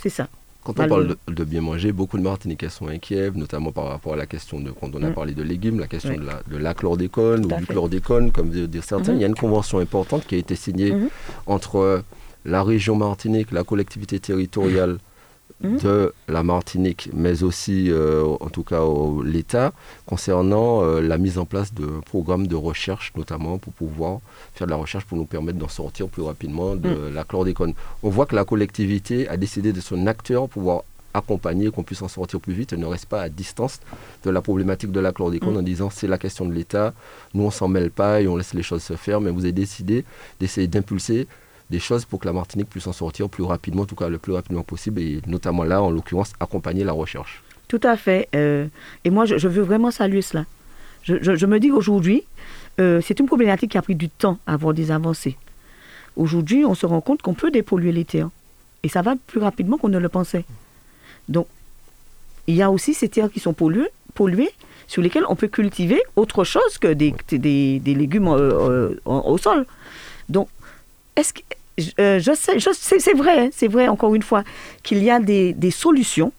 C'est 0.00 0.08
ça. 0.08 0.28
Quand 0.64 0.80
on 0.80 0.88
parle 0.88 1.16
de, 1.28 1.44
bien 1.44 1.60
manger, 1.60 1.92
beaucoup 1.92 2.16
de 2.16 2.22
Martiniquais 2.22 2.70
sont 2.70 2.88
inquiets, 2.88 3.30
notamment 3.34 3.70
par 3.70 3.84
rapport 3.84 4.14
à 4.14 4.16
la 4.16 4.24
question 4.24 4.60
de, 4.60 4.70
quand 4.70 4.94
on 4.94 5.02
a 5.02 5.10
mm. 5.10 5.14
parlé 5.14 5.34
de 5.34 5.42
légumes, 5.42 5.78
la 5.78 5.86
question 5.86 6.14
de, 6.14 6.24
la, 6.24 6.40
de 6.50 6.56
la 6.56 6.72
chlordécone 6.72 7.44
ou 7.44 7.54
du 7.54 7.66
chlordécone, 7.66 8.32
comme 8.32 8.48
dire 8.48 8.82
certains. 8.82 9.12
Mm-hmm. 9.12 9.16
Il 9.16 9.20
y 9.20 9.24
a 9.24 9.28
une 9.28 9.34
convention 9.34 9.78
importante 9.78 10.26
qui 10.26 10.36
a 10.36 10.38
été 10.38 10.56
signée 10.56 10.92
mm-hmm. 10.92 11.08
entre 11.46 12.02
la 12.46 12.62
région 12.62 12.96
Martinique, 12.96 13.52
la 13.52 13.62
collectivité 13.62 14.18
territoriale 14.18 14.98
mmh. 15.62 15.76
de 15.78 16.14
la 16.28 16.42
Martinique, 16.42 17.10
mais 17.12 17.42
aussi, 17.42 17.90
euh, 17.90 18.24
en 18.40 18.48
tout 18.48 18.62
cas, 18.62 18.82
l'État, 19.24 19.72
concernant 20.06 20.82
euh, 20.82 21.00
la 21.00 21.18
mise 21.18 21.38
en 21.38 21.44
place 21.44 21.74
de 21.74 21.86
programmes 22.06 22.46
de 22.46 22.56
recherche, 22.56 23.12
notamment 23.16 23.58
pour 23.58 23.72
pouvoir 23.72 24.20
faire 24.54 24.66
de 24.66 24.70
la 24.70 24.76
recherche 24.76 25.04
pour 25.04 25.18
nous 25.18 25.24
permettre 25.24 25.58
d'en 25.58 25.68
sortir 25.68 26.08
plus 26.08 26.22
rapidement 26.22 26.74
de 26.76 26.88
mmh. 26.88 27.14
la 27.14 27.24
chlordécone. 27.24 27.74
On 28.02 28.10
voit 28.10 28.26
que 28.26 28.36
la 28.36 28.44
collectivité 28.44 29.28
a 29.28 29.36
décidé 29.36 29.72
de 29.72 29.80
son 29.80 30.06
acteur 30.06 30.48
pour 30.48 30.62
pouvoir 30.62 30.82
accompagner, 31.14 31.70
qu'on 31.70 31.84
puisse 31.84 32.02
en 32.02 32.08
sortir 32.08 32.40
plus 32.40 32.52
vite 32.52 32.72
et 32.72 32.76
ne 32.76 32.86
reste 32.86 33.06
pas 33.06 33.22
à 33.22 33.28
distance 33.28 33.80
de 34.24 34.30
la 34.30 34.42
problématique 34.42 34.90
de 34.90 34.98
la 34.98 35.12
chlordécone 35.12 35.54
mmh. 35.54 35.58
en 35.58 35.62
disant 35.62 35.90
c'est 35.90 36.08
la 36.08 36.18
question 36.18 36.44
de 36.44 36.52
l'État, 36.52 36.92
nous 37.34 37.44
on 37.44 37.50
s'en 37.50 37.68
mêle 37.68 37.90
pas 37.90 38.20
et 38.20 38.26
on 38.26 38.36
laisse 38.36 38.52
les 38.52 38.64
choses 38.64 38.82
se 38.82 38.96
faire, 38.96 39.20
mais 39.20 39.30
vous 39.30 39.44
avez 39.44 39.52
décidé 39.52 40.04
d'essayer 40.40 40.66
d'impulser 40.66 41.28
des 41.70 41.78
choses 41.78 42.04
pour 42.04 42.20
que 42.20 42.26
la 42.26 42.32
Martinique 42.32 42.68
puisse 42.68 42.86
en 42.86 42.92
sortir 42.92 43.28
plus 43.28 43.44
rapidement, 43.44 43.82
en 43.82 43.86
tout 43.86 43.94
cas 43.94 44.08
le 44.08 44.18
plus 44.18 44.32
rapidement 44.32 44.62
possible, 44.62 45.00
et 45.00 45.20
notamment 45.26 45.64
là, 45.64 45.82
en 45.82 45.90
l'occurrence, 45.90 46.32
accompagner 46.40 46.84
la 46.84 46.92
recherche. 46.92 47.42
Tout 47.68 47.80
à 47.82 47.96
fait. 47.96 48.28
Euh, 48.34 48.66
et 49.04 49.10
moi, 49.10 49.24
je, 49.24 49.48
veux 49.48 49.62
vraiment 49.62 49.90
saluer 49.90 50.22
cela. 50.22 50.44
Je, 51.02 51.46
me 51.46 51.58
dis 51.58 51.70
aujourd'hui, 51.70 52.24
euh, 52.80 53.00
c'est 53.02 53.20
une 53.20 53.26
problématique 53.26 53.72
qui 53.72 53.78
a 53.78 53.82
pris 53.82 53.94
du 53.94 54.08
temps 54.08 54.38
à 54.46 54.54
avoir 54.54 54.74
des 54.74 54.90
avancées. 54.90 55.36
Aujourd'hui, 56.16 56.64
on 56.64 56.74
se 56.74 56.86
rend 56.86 57.00
compte 57.00 57.22
qu'on 57.22 57.34
peut 57.34 57.50
dépolluer 57.50 57.92
les 57.92 58.04
terres. 58.04 58.30
Et 58.82 58.88
ça 58.88 59.02
va 59.02 59.14
plus 59.26 59.40
rapidement 59.40 59.78
qu'on 59.78 59.88
ne 59.88 59.98
le 59.98 60.08
pensait. 60.08 60.44
Donc, 61.28 61.46
il 62.46 62.54
y 62.54 62.62
a 62.62 62.70
aussi 62.70 62.94
ces 62.94 63.08
terres 63.08 63.30
qui 63.30 63.40
sont 63.40 63.54
polluées, 63.54 63.88
polluées 64.14 64.52
sur 64.86 65.00
lesquelles 65.00 65.24
on 65.28 65.36
peut 65.36 65.48
cultiver 65.48 66.02
autre 66.16 66.44
chose 66.44 66.78
que 66.78 66.92
des, 66.92 67.14
légumes 67.84 68.28
euh, 68.28 68.94
au 69.06 69.38
sol. 69.38 69.66
Donc, 70.28 70.48
est-ce 71.16 71.32
que, 71.32 71.40
euh, 72.00 72.20
je 72.20 72.32
sais, 72.34 72.98
c'est 72.98 73.14
vrai, 73.14 73.46
hein, 73.46 73.50
c'est 73.52 73.68
vrai 73.68 73.88
encore 73.88 74.14
une 74.14 74.22
fois 74.22 74.44
qu'il 74.82 75.02
y 75.02 75.10
a 75.10 75.18
des, 75.20 75.70
solutions. 75.70 76.32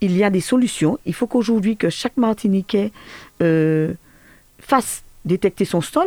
Il 0.00 0.16
y 0.16 0.24
a 0.24 0.30
des 0.30 0.40
solutions. 0.40 0.98
Il 1.04 1.14
faut 1.14 1.26
qu'aujourd'hui 1.26 1.76
que 1.76 1.90
chaque 1.90 2.16
Martiniquais 2.16 2.92
euh, 3.42 3.92
fasse 4.58 5.02
détecter 5.24 5.66
son 5.66 5.82
sol, 5.82 6.06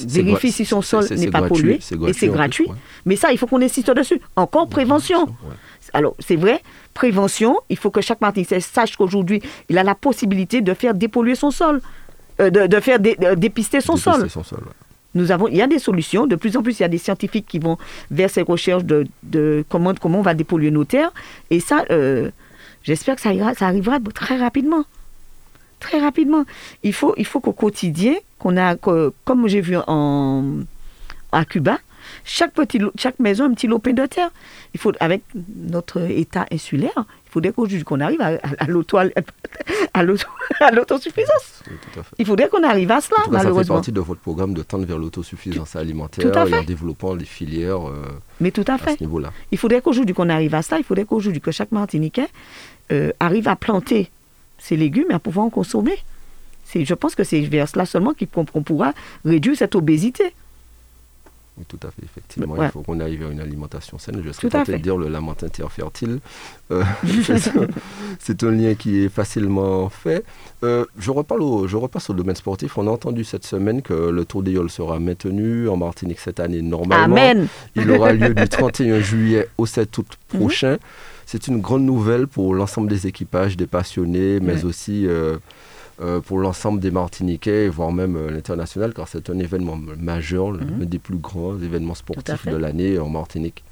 vérifie 0.00 0.50
si 0.50 0.64
son 0.64 0.82
sol 0.82 1.06
n'est 1.10 1.30
pas 1.30 1.42
pollué, 1.42 1.78
et 2.08 2.12
c'est 2.12 2.28
gratuit. 2.28 2.66
Mais 3.06 3.14
ça, 3.14 3.30
il 3.30 3.38
faut 3.38 3.46
qu'on 3.46 3.62
insiste 3.62 3.90
dessus. 3.90 4.20
Encore 4.34 4.68
prévention. 4.68 5.28
Alors, 5.92 6.14
c'est 6.18 6.36
vrai, 6.36 6.62
prévention, 6.94 7.58
il 7.68 7.76
faut 7.76 7.90
que 7.90 8.00
chaque 8.00 8.20
Martiniquais 8.20 8.60
sache 8.60 8.96
qu'aujourd'hui, 8.96 9.42
il 9.68 9.78
a 9.78 9.84
la 9.84 9.94
possibilité 9.94 10.60
de 10.60 10.74
faire 10.74 10.94
dépolluer 10.94 11.34
son 11.34 11.50
sol, 11.50 11.80
euh, 12.40 12.50
de, 12.50 12.80
faire 12.80 12.98
dépister 12.98 13.80
son 13.80 13.96
sol. 13.96 14.28
Son 14.28 14.42
sol 14.42 14.64
nous 15.14 15.30
avons, 15.30 15.48
il 15.48 15.56
y 15.56 15.62
a 15.62 15.66
des 15.66 15.78
solutions. 15.78 16.26
De 16.26 16.36
plus 16.36 16.56
en 16.56 16.62
plus, 16.62 16.78
il 16.78 16.82
y 16.82 16.84
a 16.84 16.88
des 16.88 16.98
scientifiques 16.98 17.46
qui 17.46 17.58
vont 17.58 17.78
vers 18.10 18.30
ces 18.30 18.42
recherches 18.42 18.84
de, 18.84 19.06
de 19.22 19.64
comment, 19.68 19.94
comment 19.94 20.20
on 20.20 20.22
va 20.22 20.34
dépolluer 20.34 20.70
nos 20.70 20.84
terres. 20.84 21.12
Et 21.50 21.60
ça, 21.60 21.84
euh, 21.90 22.30
j'espère 22.82 23.16
que 23.16 23.20
ça, 23.20 23.32
ira, 23.32 23.54
ça 23.54 23.66
arrivera 23.66 23.98
très 24.14 24.36
rapidement. 24.36 24.84
Très 25.80 25.98
rapidement. 26.00 26.44
Il 26.82 26.92
faut, 26.92 27.14
il 27.16 27.26
faut 27.26 27.40
qu'au 27.40 27.52
quotidien, 27.52 28.14
a, 28.56 28.76
comme 28.76 29.48
j'ai 29.48 29.60
vu 29.60 29.76
en, 29.86 30.60
à 31.32 31.44
Cuba, 31.44 31.78
chaque, 32.24 32.52
petit, 32.52 32.80
chaque 32.96 33.18
maison 33.18 33.44
un 33.44 33.54
petit 33.54 33.66
lopin 33.66 33.92
de 33.92 34.06
terre. 34.06 34.30
Il 34.74 34.80
faut, 34.80 34.92
avec 35.00 35.22
notre 35.56 36.10
état 36.10 36.46
insulaire, 36.50 37.04
faudrait 37.32 37.52
qu'on 37.84 38.00
arrive 38.00 38.20
à, 38.20 38.32
à, 38.34 38.66
à 39.94 40.02
l'autosuffisance. 40.72 41.62
Il 42.18 42.26
faudrait 42.26 42.48
qu'on 42.48 42.62
arrive 42.62 42.90
à 42.90 43.00
cela, 43.00 43.16
malheureusement. 43.30 43.62
Ça 43.62 43.64
fait 43.64 43.72
partie 43.72 43.92
de 43.92 44.00
votre 44.00 44.20
programme 44.20 44.54
de 44.54 44.62
tendre 44.62 44.84
vers 44.84 44.98
l'autosuffisance 44.98 45.74
alimentaire 45.76 46.46
et 46.46 46.54
en 46.54 46.62
développant 46.62 47.14
les 47.14 47.24
filières 47.24 47.88
euh, 47.88 48.04
Mais 48.40 48.50
tout 48.50 48.64
à, 48.68 48.76
fait. 48.78 48.96
ce 48.98 49.04
niveau-là. 49.04 49.32
Il 49.50 49.58
faudrait 49.58 49.80
qu'aujourd'hui 49.80 50.14
qu'on 50.14 50.28
arrive 50.28 50.54
à 50.54 50.62
cela, 50.62 50.78
il 50.78 50.84
faudrait 50.84 51.04
qu'aujourd'hui 51.04 51.40
que 51.40 51.50
chaque 51.50 51.72
Martiniquais 51.72 52.28
euh, 52.90 53.12
arrive 53.18 53.48
à 53.48 53.56
planter 53.56 54.10
ses 54.58 54.76
légumes 54.76 55.10
et 55.10 55.14
à 55.14 55.18
pouvoir 55.18 55.46
en 55.46 55.50
consommer. 55.50 55.96
Je 56.74 56.94
pense 56.94 57.14
que 57.14 57.24
c'est 57.24 57.40
vers 57.40 57.68
cela 57.68 57.84
seulement 57.84 58.12
qu'on 58.14 58.62
pourra 58.62 58.92
réduire 59.24 59.56
cette 59.56 59.74
obésité. 59.74 60.32
Oui, 61.58 61.64
tout 61.68 61.78
à 61.86 61.90
fait, 61.90 62.02
effectivement. 62.02 62.56
Il 62.62 62.70
faut 62.70 62.80
qu'on 62.80 62.98
arrive 63.00 63.26
à 63.26 63.30
une 63.30 63.40
alimentation 63.40 63.98
saine. 63.98 64.22
Je 64.24 64.32
serais 64.32 64.48
tenté 64.48 64.72
de 64.72 64.78
dire 64.78 64.96
le 64.96 65.08
lamentin 65.08 65.48
terre 65.48 65.70
fertile. 65.70 66.20
Euh, 66.70 66.82
c'est 68.18 68.42
un 68.42 68.50
lien 68.50 68.74
qui 68.74 69.04
est 69.04 69.10
facilement 69.10 69.90
fait. 69.90 70.24
Euh, 70.64 70.86
je, 70.98 71.10
reparle 71.10 71.42
au, 71.42 71.68
je 71.68 71.76
repasse 71.76 72.08
au 72.08 72.14
domaine 72.14 72.36
sportif. 72.36 72.78
On 72.78 72.86
a 72.86 72.90
entendu 72.90 73.22
cette 73.24 73.44
semaine 73.44 73.82
que 73.82 73.92
le 73.92 74.24
Tour 74.24 74.42
des 74.42 74.52
Yoles 74.52 74.70
sera 74.70 74.98
maintenu 74.98 75.68
en 75.68 75.76
Martinique 75.76 76.20
cette 76.20 76.40
année 76.40 76.62
normalement. 76.62 77.16
Amen. 77.16 77.48
Il 77.76 77.90
aura 77.90 78.14
lieu 78.14 78.32
du 78.32 78.48
31 78.48 79.00
juillet 79.00 79.48
au 79.58 79.66
7 79.66 79.98
août 79.98 80.06
mhm. 80.32 80.40
prochain. 80.40 80.78
C'est 81.26 81.48
une 81.48 81.60
grande 81.60 81.82
nouvelle 81.84 82.28
pour 82.28 82.54
l'ensemble 82.54 82.88
des 82.88 83.06
équipages, 83.06 83.58
des 83.58 83.66
passionnés, 83.66 84.40
mais 84.40 84.64
aussi... 84.64 85.06
Euh, 85.06 85.36
pour 86.24 86.38
l'ensemble 86.38 86.80
des 86.80 86.90
Martiniquais, 86.90 87.68
voire 87.68 87.92
même 87.92 88.16
euh, 88.16 88.30
l'international, 88.30 88.92
car 88.94 89.08
c'est 89.08 89.30
un 89.30 89.38
événement 89.38 89.78
majeur, 89.98 90.52
l'un 90.52 90.64
mhm. 90.64 90.84
des 90.84 90.98
plus 90.98 91.16
grands 91.16 91.56
événements 91.56 91.94
sportifs 91.94 92.46
de 92.46 92.56
l'année 92.56 92.98
en 92.98 93.08
Martinique 93.08 93.64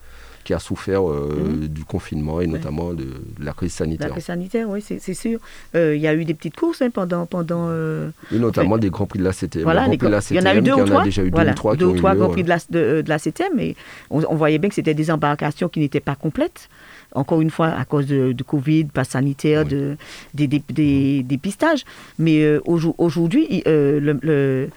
qui 0.43 0.55
a 0.55 0.59
souffert 0.59 1.07
euh, 1.07 1.51
mhm. 1.61 1.69
du 1.69 1.85
confinement 1.85 2.41
et 2.41 2.47
notamment 2.47 2.95
de, 2.95 3.07
la 3.39 3.53
crise 3.53 3.75
sanitaire. 3.75 4.09
La 4.09 4.13
crise 4.15 4.25
sanitaire, 4.25 4.71
oui, 4.71 4.81
c'est 4.81 5.15
sûr. 5.15 5.39
Il 5.75 5.97
y 5.97 6.07
a 6.07 6.15
eu 6.15 6.25
des 6.25 6.33
petites 6.33 6.57
courses 6.57 6.81
hein, 6.81 6.89
pendant... 6.91 7.27
pendant 7.27 7.71
et 7.71 8.39
notamment 8.39 8.79
des 8.79 8.89
Grands 8.89 9.07
Prix 9.07 9.19
de 9.19 9.25
la 9.25 9.33
CTM. 9.33 9.65
Voilà, 9.65 9.87
il 9.87 10.37
y 10.37 10.41
en 10.41 10.47
a 10.47 10.55
eu 10.55 10.63
deux 10.63 10.73
ou 10.73 10.85
trois. 10.85 11.05
déjà 11.05 11.23
eu 11.23 11.31
deux 11.31 11.43
ou 11.43 11.55
trois, 11.55 11.77
deux 11.77 11.87
ou 11.87 11.97
trois 11.97 12.15
Grands 12.15 12.31
Prix 12.31 12.45
de 12.45 12.49
la, 12.49 12.59
de, 12.71 13.05
la 13.07 13.19
CTM, 13.19 13.53
mais 13.55 13.77
on, 14.09 14.23
on 14.29 14.35
voyait 14.35 14.59
bien 14.59 14.71
que 14.71 14.75
c'était 14.75 14.95
des 14.95 15.11
embarcations 15.11 15.69
qui 15.69 15.81
n'étaient 15.81 16.01
pas 16.01 16.15
complètes 16.15 16.69
encore 17.15 17.41
une 17.41 17.51
fois, 17.51 17.69
à 17.69 17.85
cause 17.85 18.07
de, 18.07 18.35
Covid, 18.47 18.85
pas 18.85 19.05
sanitaire, 19.05 19.65
de, 19.65 19.97
des, 20.35 21.23
dépistages. 21.23 21.85
Mais 22.19 22.43
euh, 22.43 22.61
aujourd'hui, 22.67 23.63
euh, 23.67 24.01
le, 24.01 24.69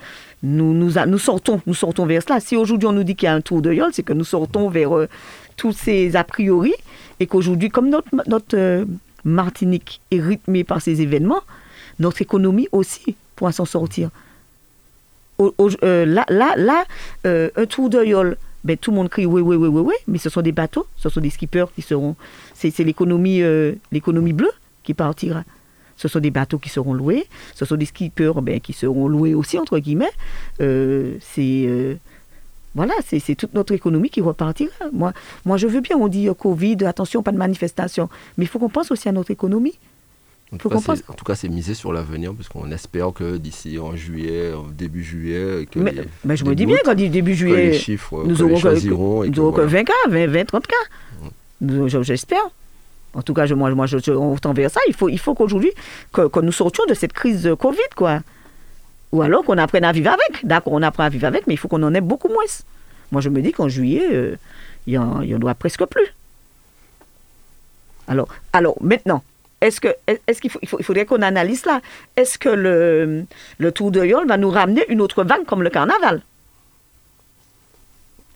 nous, 0.42 0.74
nous, 0.74 0.92
nous, 1.08 1.18
sortons, 1.18 1.62
nous 1.66 1.74
sortons 1.74 2.06
vers 2.06 2.22
cela. 2.24 2.40
Si 2.40 2.56
aujourd'hui 2.56 2.88
on 2.88 2.92
nous 2.92 3.04
dit 3.04 3.16
qu'il 3.16 3.28
y 3.28 3.30
a 3.30 3.34
un 3.34 3.42
tour 3.42 3.62
de 3.62 3.72
yole, 3.72 3.92
c'est 3.94 4.04
que 4.04 4.14
nous 4.14 4.24
sortons 4.24 4.70
vers 4.70 4.96
euh, 4.96 5.08
tous 5.56 5.74
ces 5.74 6.16
a 6.16 6.24
priori 6.24 6.74
et 7.20 7.28
qu'aujourd'hui, 7.28 7.70
comme 7.70 7.90
notre, 7.90 8.10
notre 8.28 8.86
Martinique 9.24 10.02
est 10.12 10.20
rythmée 10.20 10.64
par 10.64 10.82
ces 10.82 11.02
événements, 11.02 11.42
notre 12.00 12.22
économie 12.22 12.68
aussi 12.72 13.16
pourra 13.36 13.52
s'en 13.52 13.66
sortir. 13.66 14.10
là, 15.40 16.26
là, 16.30 16.54
là 16.58 16.84
un 17.24 17.66
tour 17.68 17.90
de 17.90 18.04
yole 18.04 18.38
ben, 18.64 18.78
tout 18.78 18.92
le 18.92 18.98
monde 18.98 19.10
crie 19.10 19.26
oui, 19.26 19.42
oui, 19.42 19.56
oui, 19.56 19.68
oui, 19.68 19.82
oui, 19.82 19.96
mais 20.08 20.18
ce 20.18 20.30
sont 20.30 20.42
des 20.42 20.52
bateaux, 20.52 20.88
ce 20.96 21.10
sont 21.10 21.20
des 21.20 21.30
skippers 21.30 21.66
qui 21.76 21.82
seront. 21.82 22.16
C'est 22.54 22.78
l'économie 22.80 23.42
euh, 23.42 23.74
l'économie 23.92 24.34
bleue 24.34 24.52
qui 24.84 24.94
partira. 24.94 25.44
Ce 25.96 26.08
sont 26.08 26.20
des 26.20 26.32
bateaux 26.32 26.58
qui 26.58 26.70
seront 26.70 26.94
loués, 26.94 27.28
ce 27.54 27.66
sont 27.66 27.76
des 27.76 27.86
skippers 27.86 28.42
ben, 28.42 28.60
qui 28.60 28.74
seront 28.74 29.08
loués 29.08 29.34
aussi, 29.34 29.60
entre 29.60 29.80
guillemets. 29.80 30.12
Euh, 30.62 31.18
c'est. 31.20 31.66
Euh, 31.68 31.96
voilà, 32.76 32.94
c'est 33.06 33.36
toute 33.36 33.54
notre 33.54 33.74
économie 33.74 34.10
qui 34.10 34.20
repartira. 34.20 34.72
Moi, 34.92 35.14
moi, 35.46 35.58
je 35.58 35.68
veux 35.68 35.82
bien, 35.82 35.96
on 35.96 36.08
dit 36.08 36.28
Covid, 36.36 36.78
attention, 36.86 37.22
pas 37.22 37.32
de 37.32 37.38
manifestation, 37.38 38.10
mais 38.36 38.46
il 38.46 38.48
faut 38.48 38.58
qu'on 38.58 38.70
pense 38.70 38.90
aussi 38.90 39.08
à 39.08 39.12
notre 39.12 39.30
économie. 39.30 39.78
En 40.54 40.58
tout, 40.58 41.26
cas, 41.26 41.34
c'est 41.34 41.50
misé 41.50 41.74
sur 41.74 41.92
l'avenir, 41.92 42.32
puisqu'on 42.34 42.70
espère 42.70 43.12
que 43.12 43.38
d'ici 43.38 43.80
en 43.80 43.96
juillet, 43.96 44.52
début 44.78 45.04
juillet. 45.04 45.68
Que 45.70 45.80
mais, 45.80 46.38
je 46.38 46.46
me 46.46 46.54
dis 46.54 46.68
bien 46.68 46.78
quand 46.86 46.94
dit 46.94 47.10
début 47.10 47.34
juillet, 47.34 47.72
les 47.72 47.80
chiffres, 47.80 48.24
nous 48.24 48.40
aurons, 48.44 48.58
choisiront. 48.58 49.24
nous 49.26 49.40
aurons 49.40 49.66
20 49.66 49.84
cas, 49.84 49.94
20, 50.10 50.28
20 50.28 50.46
30 50.46 50.68
cas. 50.68 52.04
J'espère. 52.04 52.44
En 53.16 53.24
tout 53.24 53.34
cas, 53.34 53.48
je, 53.48 53.56
moi, 53.56 53.72
moi 53.72 53.88
je, 53.88 54.12
on 54.12 54.36
tend 54.36 54.54
vers 54.54 54.70
ça. 54.70 54.80
Il 54.88 54.94
faut, 54.94 55.10
il 55.10 55.18
faut 55.18 55.34
qu'aujourd'hui, 55.34 55.72
que, 56.12 56.40
nous 56.42 56.52
sortions 56.52 56.84
de 56.88 56.94
cette 56.94 57.14
crise 57.14 57.44
de 57.44 57.56
Covid, 57.56 57.80
quoi. 57.96 58.20
Ou 59.12 59.24
alors 59.24 59.44
qu'on 59.44 59.58
apprenne 59.58 59.84
à 59.84 59.92
vivre 59.92 60.12
avec. 60.12 60.46
D'accord, 60.46 60.74
on 60.74 60.82
apprend 60.84 61.04
à 61.04 61.10
vivre 61.10 61.26
avec, 61.26 61.48
mais 61.48 61.56
il 61.56 61.58
faut 61.58 61.68
qu'on 61.68 61.82
en 61.84 61.94
ait 61.96 62.02
beaucoup 62.02 62.28
moins. 62.28 62.44
Moi, 63.12 63.22
je 63.22 63.30
me 63.30 63.42
dis 63.42 63.52
qu'en 63.52 63.70
juillet, 63.70 64.08
euh, 64.12 64.36
il 64.86 64.92
n'y 64.92 64.98
en, 64.98 65.22
en 65.22 65.42
aura 65.42 65.56
presque 65.56 65.86
plus. 65.86 66.14
Alors, 68.08 68.28
alors 68.52 68.76
maintenant, 68.82 69.24
est-ce 69.66 69.80
que 69.82 69.90
est-ce 70.28 70.40
qu'il 70.42 70.52
faut, 70.52 70.60
il 70.62 70.84
faudrait 70.88 71.06
qu'on 71.06 71.22
analyse 71.22 71.62
ça 71.62 71.82
Est-ce 72.16 72.38
que 72.38 72.50
le, 72.50 73.26
le 73.58 73.72
Tour 73.72 73.90
de 73.92 74.04
Yol 74.12 74.28
va 74.28 74.38
nous 74.38 74.50
ramener 74.60 74.84
une 74.90 75.02
autre 75.02 75.24
vague 75.24 75.46
comme 75.46 75.64
le 75.64 75.70
carnaval? 75.70 76.22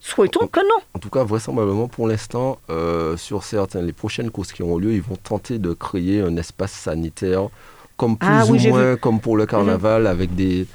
Souhaitons 0.00 0.46
que 0.46 0.60
non. 0.60 0.80
En 0.94 0.98
tout 1.00 1.10
cas, 1.10 1.24
vraisemblablement, 1.24 1.88
pour 1.88 2.06
l'instant, 2.08 2.58
euh, 2.70 3.16
sur 3.16 3.42
certaines, 3.44 3.84
les 3.84 3.92
prochaines 3.92 4.30
courses 4.30 4.52
qui 4.52 4.62
auront 4.62 4.78
lieu, 4.78 4.92
ils 4.92 5.02
vont 5.02 5.16
tenter 5.16 5.58
de 5.58 5.72
créer 5.72 6.20
un 6.20 6.36
espace 6.36 6.72
sanitaire, 6.72 7.48
comme 7.96 8.16
plus 8.16 8.28
Ah 8.30 8.46
ou 8.46 8.52
oui, 8.52 8.58
j'ai 8.60 8.70
moins 8.70 8.92
vu. 8.92 8.96
comme 8.98 9.20
pour 9.20 9.36
le 9.36 9.44
carnaval, 9.44 10.06
avec 10.06 10.34
des, 10.34 10.66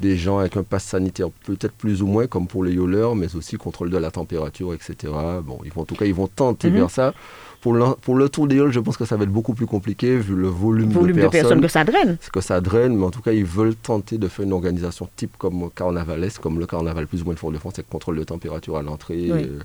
des 0.00 0.16
gens 0.16 0.38
avec 0.40 0.56
un 0.56 0.62
pass 0.64 0.84
sanitaire, 0.84 1.28
peut-être 1.46 1.72
plus 1.72 2.02
ou 2.02 2.06
moins 2.06 2.26
comme 2.26 2.48
pour 2.48 2.64
les 2.64 2.72
yoleurs, 2.72 3.14
mais 3.14 3.34
aussi 3.36 3.56
contrôle 3.56 3.88
de 3.88 3.96
la 3.98 4.10
température, 4.10 4.74
etc. 4.74 5.12
Bon, 5.42 5.60
ils 5.64 5.72
vont, 5.72 5.82
en 5.82 5.86
tout 5.86 5.94
cas, 5.94 6.04
ils 6.04 6.14
vont 6.14 6.26
tenter 6.28 6.68
Mhm. 6.68 6.76
vers 6.76 6.90
ça. 6.90 7.14
Pour 7.62 7.74
le, 7.74 7.84
pour 8.00 8.16
le 8.16 8.28
tour 8.28 8.48
des 8.48 8.56
yoles, 8.56 8.72
je 8.72 8.80
pense 8.80 8.96
que 8.96 9.04
ça 9.04 9.16
va 9.16 9.22
être 9.22 9.30
beaucoup 9.30 9.54
plus 9.54 9.66
compliqué 9.66 10.16
vu 10.16 10.34
le 10.34 10.48
volume, 10.48 10.90
Volume 10.90 11.16
de 11.16 11.22
de 11.22 11.28
personnes. 11.28 11.40
personnes 11.42 11.60
que 11.60 11.68
ça 11.68 11.84
draine. 11.84 12.16
C'est 12.20 12.32
que 12.32 12.40
ça 12.40 12.60
draine, 12.60 12.96
mais 12.96 13.04
en 13.04 13.10
tout 13.12 13.22
cas, 13.22 13.30
ils 13.30 13.44
veulent 13.44 13.76
tenter 13.76 14.18
de 14.18 14.26
faire 14.26 14.44
une 14.44 14.52
organisation 14.52 15.08
type 15.14 15.36
comme 15.38 15.70
carnavalesque, 15.70 16.40
comme 16.42 16.58
le 16.58 16.66
carnaval 16.66 17.06
plus 17.06 17.22
ou 17.22 17.24
moins 17.26 17.34
de 17.34 17.38
Fort-de-France, 17.38 17.74
avec 17.74 17.88
contrôle 17.88 18.18
de 18.18 18.24
température 18.24 18.76
à 18.76 18.82
l'entrée, 18.82 19.28
Oui. 19.30 19.44
euh, 19.44 19.60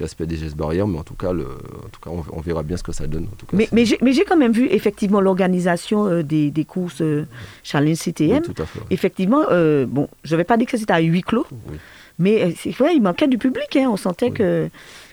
respect 0.00 0.24
des 0.26 0.36
gestes 0.36 0.56
barrières, 0.56 0.86
mais 0.88 0.98
en 0.98 1.02
tout 1.04 1.12
cas, 1.14 1.34
le, 1.34 1.42
en 1.44 1.88
tout 1.92 2.00
cas 2.02 2.08
on, 2.10 2.24
on 2.32 2.40
verra 2.40 2.62
bien 2.62 2.78
ce 2.78 2.82
que 2.82 2.92
ça 2.92 3.06
donne. 3.06 3.24
En 3.30 3.36
tout 3.36 3.44
cas, 3.44 3.56
Mais, 3.72 3.84
j'ai 3.84 4.24
quand 4.24 4.38
même 4.38 4.52
vu 4.52 4.66
effectivement 4.70 5.20
l'organisation 5.20 6.06
euh, 6.06 6.22
des, 6.22 6.50
des 6.50 6.64
courses 6.64 7.02
euh, 7.02 7.26
Challenge 7.64 7.90
oui, 7.90 7.96
CTM. 7.96 8.42
tout 8.42 8.62
à 8.62 8.64
fait. 8.64 8.80
Effectivement, 8.90 9.42
euh, 9.50 9.84
bon, 9.86 10.08
je 10.24 10.34
ne 10.34 10.38
vais 10.38 10.44
pas 10.44 10.56
dire 10.56 10.66
que 10.66 10.78
c'était 10.78 10.94
à 10.94 11.00
huis 11.00 11.20
clos, 11.20 11.44
Oui. 11.50 11.76
mais 12.18 12.44
euh, 12.44 12.50
c'est 12.56 12.70
vrai, 12.70 12.94
il 12.96 13.02
manquait 13.02 13.28
du 13.28 13.36
public. 13.36 13.76
hein. 13.76 13.88
On 13.92 13.98
sentait 13.98 14.30
Oui. 14.30 14.32
que, 14.32 14.70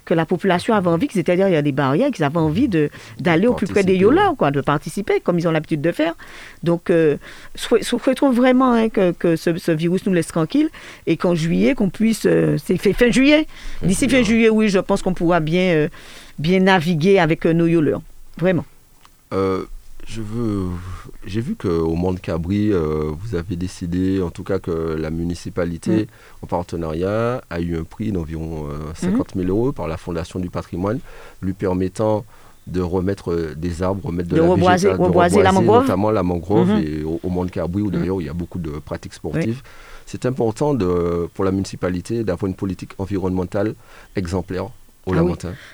que 0.10 0.16
la 0.16 0.26
population 0.26 0.74
avait 0.74 0.88
envie, 0.90 1.08
c'est-à-dire 1.12 1.48
il 1.48 1.54
y 1.54 1.56
a 1.56 1.62
des 1.62 1.72
barrières, 1.72 2.10
qu'ils 2.12 2.24
avaient 2.26 2.38
envie 2.38 2.68
de- 2.68 2.90
d'aller 3.20 3.46
au 3.46 3.54
plus 3.54 3.68
près 3.68 3.84
des 3.84 3.94
yoleurs, 4.02 4.36
quoi, 4.36 4.50
de 4.50 4.60
participer, 4.62 5.20
comme 5.20 5.38
ils 5.38 5.48
ont 5.48 5.52
l'habitude 5.52 5.82
de 5.82 5.92
faire. 5.92 6.16
Donc, 6.64 6.90
euh, 6.90 7.18
souhait- 7.56 7.84
souhaitons 7.84 8.32
vraiment 8.32 8.74
hein, 8.74 8.90
que, 8.90 9.12
que 9.12 9.36
ce, 9.36 9.56
ce 9.58 9.72
virus 9.72 10.06
nous 10.08 10.14
laisse 10.14 10.28
tranquille 10.28 10.70
et 11.06 11.16
qu'en 11.16 11.36
juillet, 11.36 11.76
qu'on 11.76 11.90
puisse. 11.92 12.26
euh, 12.26 12.58
c'est 12.66 12.78
fait 12.78 12.94
fin 12.94 13.12
juillet. 13.12 13.46
D'ici 13.84 14.10
fin 14.10 14.24
juillet, 14.24 14.50
oui, 14.50 14.68
je 14.70 14.80
pense 14.80 15.04
qu'on 15.04 15.14
pourra 15.14 15.40
bien, 15.40 15.74
euh, 15.76 15.88
bien 16.40 16.60
naviguer 16.60 17.20
avec 17.20 17.46
euh, 17.46 17.54
nos 17.54 17.68
yoleurs. 17.68 18.02
Vraiment. 18.40 18.66
Je 19.32 20.22
veux. 20.22 20.66
J'ai 21.26 21.42
vu 21.42 21.56
qu'au 21.56 21.96
Monde 21.96 22.22
Cabri, 22.22 22.72
euh, 22.72 23.12
vous 23.20 23.36
avez 23.36 23.56
décidé, 23.58 24.22
en 24.22 24.30
tout 24.30 24.44
cas, 24.44 24.60
que 24.60 24.72
la 24.98 25.10
municipalité, 25.10 26.04
Mm. 26.04 26.44
en 26.44 26.48
partenariat, 26.48 27.42
a 27.50 27.60
eu 27.60 27.78
un 27.78 27.84
prix 27.84 28.12
d'environ 28.12 28.68
euh, 28.70 28.94
50 28.96 29.34
000 29.36 29.48
euros 29.50 29.72
par 29.74 29.88
la 29.90 29.98
Fondation 29.98 30.40
du 30.40 30.50
patrimoine, 30.50 31.00
lui 31.42 31.54
permettant 31.54 32.24
de 32.68 32.80
remettre 32.82 33.34
euh, 33.34 33.54
des 33.56 33.84
arbres, 33.84 34.06
remettre 34.08 34.30
de, 34.30 34.36
De 34.38 34.42
la 34.42 34.48
reboiser- 34.48 34.94
de 34.96 35.02
reboiser 35.04 35.44
la 35.44 35.52
mangrove. 35.52 35.82
notamment 35.82 36.12
la 36.12 36.24
mangrove, 36.24 36.70
Mhm. 36.70 36.84
et 36.84 37.04
au, 37.04 37.20
au 37.22 37.30
Monde 37.30 37.52
Cabri, 37.52 37.82
où 37.82 37.92
d'ailleurs 37.92 38.22
il 38.22 38.26
y 38.28 38.30
a 38.30 38.34
beaucoup 38.34 38.60
de 38.60 38.70
pratiques 38.72 39.14
sportives. 39.14 39.62
C'est 40.06 40.26
important 40.26 40.74
de, 40.74 41.28
pour 41.34 41.44
la 41.46 41.52
municipalité 41.52 42.24
d'avoir 42.24 42.48
une 42.48 42.56
politique 42.56 42.92
environnementale 42.98 43.76
exemplaire 44.16 44.70
au 45.10 45.18
Ah 45.18 45.24
oui. 45.24 45.34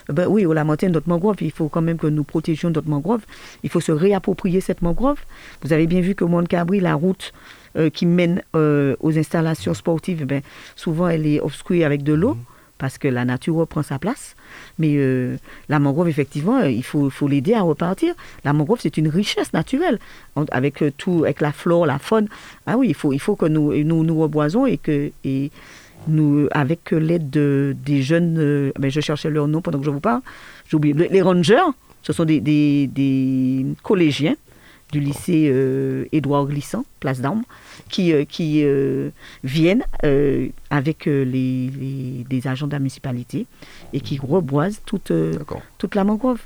Ben 0.09 0.27
oui, 0.27 0.45
au 0.45 0.53
Lamentin, 0.53 0.89
notre 0.89 1.09
mangrove, 1.09 1.37
il 1.41 1.51
faut 1.51 1.69
quand 1.69 1.81
même 1.81 1.97
que 1.97 2.07
nous 2.07 2.23
protégions 2.23 2.69
notre 2.69 2.89
mangrove. 2.89 3.21
Il 3.63 3.69
faut 3.69 3.81
se 3.81 3.91
réapproprier 3.91 4.61
cette 4.61 4.81
mangrove. 4.81 5.19
Vous 5.63 5.73
avez 5.73 5.87
bien 5.87 6.01
vu 6.01 6.15
que 6.15 6.23
Monde 6.23 6.47
Cabri, 6.47 6.79
la 6.79 6.95
route 6.95 7.33
euh, 7.77 7.89
qui 7.89 8.05
mène 8.05 8.41
euh, 8.55 8.95
aux 8.99 9.17
installations 9.17 9.73
sportives, 9.73 10.25
ben, 10.25 10.41
souvent 10.75 11.07
elle 11.09 11.27
est 11.27 11.41
obstruée 11.41 11.83
avec 11.83 12.03
de 12.03 12.13
l'eau 12.13 12.37
parce 12.77 12.97
que 12.97 13.07
la 13.07 13.25
nature 13.25 13.55
reprend 13.55 13.83
sa 13.83 13.99
place. 13.99 14.35
Mais 14.79 14.95
euh, 14.95 15.37
la 15.69 15.79
mangrove, 15.79 16.09
effectivement, 16.09 16.61
il 16.61 16.83
faut, 16.83 17.09
faut 17.09 17.27
l'aider 17.27 17.53
à 17.53 17.61
repartir. 17.61 18.13
La 18.43 18.53
mangrove, 18.53 18.79
c'est 18.81 18.97
une 18.97 19.07
richesse 19.07 19.53
naturelle, 19.53 19.99
avec 20.51 20.83
tout, 20.97 21.23
avec 21.23 21.41
la 21.41 21.51
flore, 21.53 21.85
la 21.85 21.99
faune. 21.99 22.27
Ah 22.65 22.77
oui, 22.77 22.89
il 22.89 22.93
faut, 22.93 23.13
il 23.13 23.19
faut 23.19 23.35
que 23.35 23.45
nous, 23.45 23.73
nous, 23.83 24.03
nous 24.03 24.19
reboisons 24.19 24.65
et 24.65 24.77
que 24.77 25.11
et 25.23 25.51
nous, 26.07 26.47
avec 26.51 26.91
l'aide 26.91 27.29
de, 27.29 27.75
des 27.85 28.01
jeunes, 28.01 28.37
euh, 28.39 28.71
ben, 28.79 28.89
je 28.91 29.01
cherchais 29.01 29.29
leur 29.29 29.47
nom 29.47 29.61
pendant 29.61 29.79
que 29.79 29.85
je 29.85 29.89
vous 29.89 29.99
parle, 29.99 30.21
j'ai 30.69 30.77
oublié, 30.77 30.93
les 30.93 31.21
rangers, 31.21 31.61
ce 32.03 32.13
sont 32.13 32.25
des, 32.25 32.39
des, 32.39 32.87
des 32.87 33.65
collégiens 33.83 34.35
du 34.91 34.99
lycée 34.99 35.49
euh, 35.51 36.05
Édouard 36.11 36.45
Glissant, 36.45 36.85
Place 36.99 37.19
d'Armes, 37.19 37.43
qui, 37.89 38.13
euh, 38.13 38.23
qui 38.23 38.61
euh, 38.63 39.09
viennent 39.43 39.83
avec 40.69 41.05
les, 41.07 41.23
les- 41.69 42.25
des 42.29 42.47
agents 42.47 42.67
de 42.67 42.71
la 42.73 42.79
municipalité 42.79 43.47
et 43.93 43.99
qui 43.99 44.19
reboisent 44.19 44.81
toute, 44.85 45.11
la 45.95 46.03
mangrove. 46.03 46.39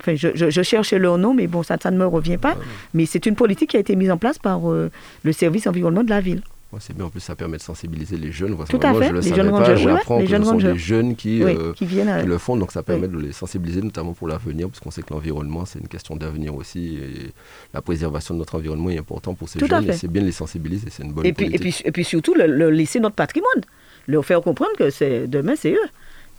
Enfin, 0.00 0.14
je, 0.14 0.28
je, 0.34 0.50
je 0.50 0.62
cherchais 0.62 0.98
leur 0.98 1.16
nom, 1.16 1.32
mais 1.32 1.46
bon, 1.46 1.62
ça, 1.62 1.78
ça 1.82 1.90
ne 1.90 1.96
me 1.96 2.06
revient 2.06 2.36
pas. 2.36 2.54
Mais 2.92 3.06
c'est 3.06 3.24
une 3.24 3.34
politique 3.34 3.70
qui 3.70 3.78
a 3.78 3.80
été 3.80 3.96
mise 3.96 4.10
en 4.10 4.18
place 4.18 4.38
par 4.38 4.60
le 4.68 5.32
service 5.32 5.66
environnement 5.66 6.04
de 6.04 6.10
la 6.10 6.20
ville. 6.20 6.42
Ouais, 6.72 6.80
c'est 6.80 6.96
bien, 6.96 7.04
en 7.04 7.10
plus 7.10 7.20
ça 7.20 7.36
permet 7.36 7.58
de 7.58 7.62
sensibiliser 7.62 8.16
les 8.16 8.32
jeunes. 8.32 8.56
Tout 8.68 8.78
à 8.82 8.90
Moi, 8.90 9.00
fait, 9.00 9.08
je 9.08 9.12
le 9.12 9.20
les 9.20 9.28
savais 9.28 9.42
jeunes 9.42 9.50
pas, 9.50 9.68
ouais, 9.68 9.76
j'apprends 9.76 10.18
les 10.18 10.24
que 10.24 10.30
jeunes 10.30 10.44
ce 10.44 10.50
sont 10.50 10.56
des 10.56 10.76
jeunes 10.76 11.14
qui, 11.14 11.44
oui, 11.44 11.54
euh, 11.56 11.72
qui 11.72 11.86
viennent. 11.86 12.20
qui 12.20 12.26
le 12.26 12.38
font, 12.38 12.56
donc 12.56 12.72
ça 12.72 12.82
permet 12.82 13.06
de 13.06 13.18
les 13.18 13.32
sensibiliser, 13.32 13.82
notamment 13.82 14.14
pour 14.14 14.26
l'avenir, 14.26 14.68
parce 14.68 14.80
qu'on 14.80 14.90
sait 14.90 15.02
que 15.02 15.14
l'environnement, 15.14 15.64
c'est 15.64 15.78
une 15.78 15.86
question 15.88 16.16
d'avenir 16.16 16.56
aussi, 16.56 16.96
et 16.96 17.32
la 17.72 17.82
préservation 17.82 18.34
de 18.34 18.40
notre 18.40 18.56
environnement 18.56 18.90
est 18.90 18.98
importante 18.98 19.38
pour 19.38 19.48
ces 19.48 19.60
Tout 19.60 19.66
jeunes, 19.68 19.88
et 19.88 19.92
c'est 19.92 20.08
bien 20.08 20.22
de 20.22 20.26
les 20.26 20.32
sensibiliser, 20.32 20.88
c'est 20.90 21.04
une 21.04 21.12
bonne 21.12 21.24
Et 21.24 21.32
puis, 21.32 21.46
et, 21.54 21.58
puis, 21.58 21.82
et 21.84 21.92
puis 21.92 22.04
surtout, 22.04 22.34
le, 22.34 22.46
le 22.46 22.70
laisser 22.70 22.98
notre 22.98 23.14
patrimoine. 23.14 23.62
Leur 24.08 24.24
faire 24.24 24.40
comprendre 24.40 24.70
que 24.78 24.90
c'est 24.90 25.26
demain, 25.26 25.54
c'est 25.56 25.72
eux. 25.72 25.88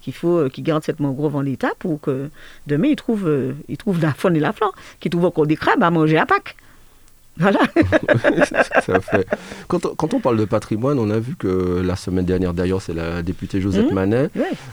Qu'il 0.01 0.13
faut 0.13 0.37
euh, 0.37 0.49
qu'ils 0.49 0.63
gardent 0.63 0.83
cette 0.83 0.99
mangrove 0.99 1.35
en 1.35 1.41
l'état 1.41 1.71
pour 1.79 1.99
que 1.99 2.29
demain, 2.65 2.87
ils 2.87 2.95
trouvent, 2.95 3.27
euh, 3.27 3.53
ils 3.67 3.77
trouvent 3.77 4.01
la 4.01 4.13
faune 4.13 4.35
et 4.35 4.39
la 4.39 4.53
flore. 4.53 4.73
Qu'ils 4.99 5.11
trouvent 5.11 5.25
encore 5.25 5.47
des 5.47 5.57
crabes 5.57 5.83
à 5.83 5.89
manger 5.91 6.17
à 6.17 6.25
Pâques. 6.25 6.55
Voilà. 7.39 7.59
Ça 8.85 8.99
fait- 8.99 9.27
Quand, 9.67 9.85
on, 9.85 9.95
quand 9.95 10.13
on 10.13 10.19
parle 10.19 10.37
de 10.37 10.45
patrimoine, 10.45 10.97
on 10.99 11.09
a 11.09 11.19
vu 11.19 11.35
que 11.35 11.81
la 11.85 11.95
semaine 11.95 12.25
dernière, 12.25 12.53
d'ailleurs, 12.53 12.81
c'est 12.81 12.93
la 12.93 13.21
députée 13.21 13.61
Josette 13.61 13.87
Mhm. 13.89 13.93
Manet 13.93 14.29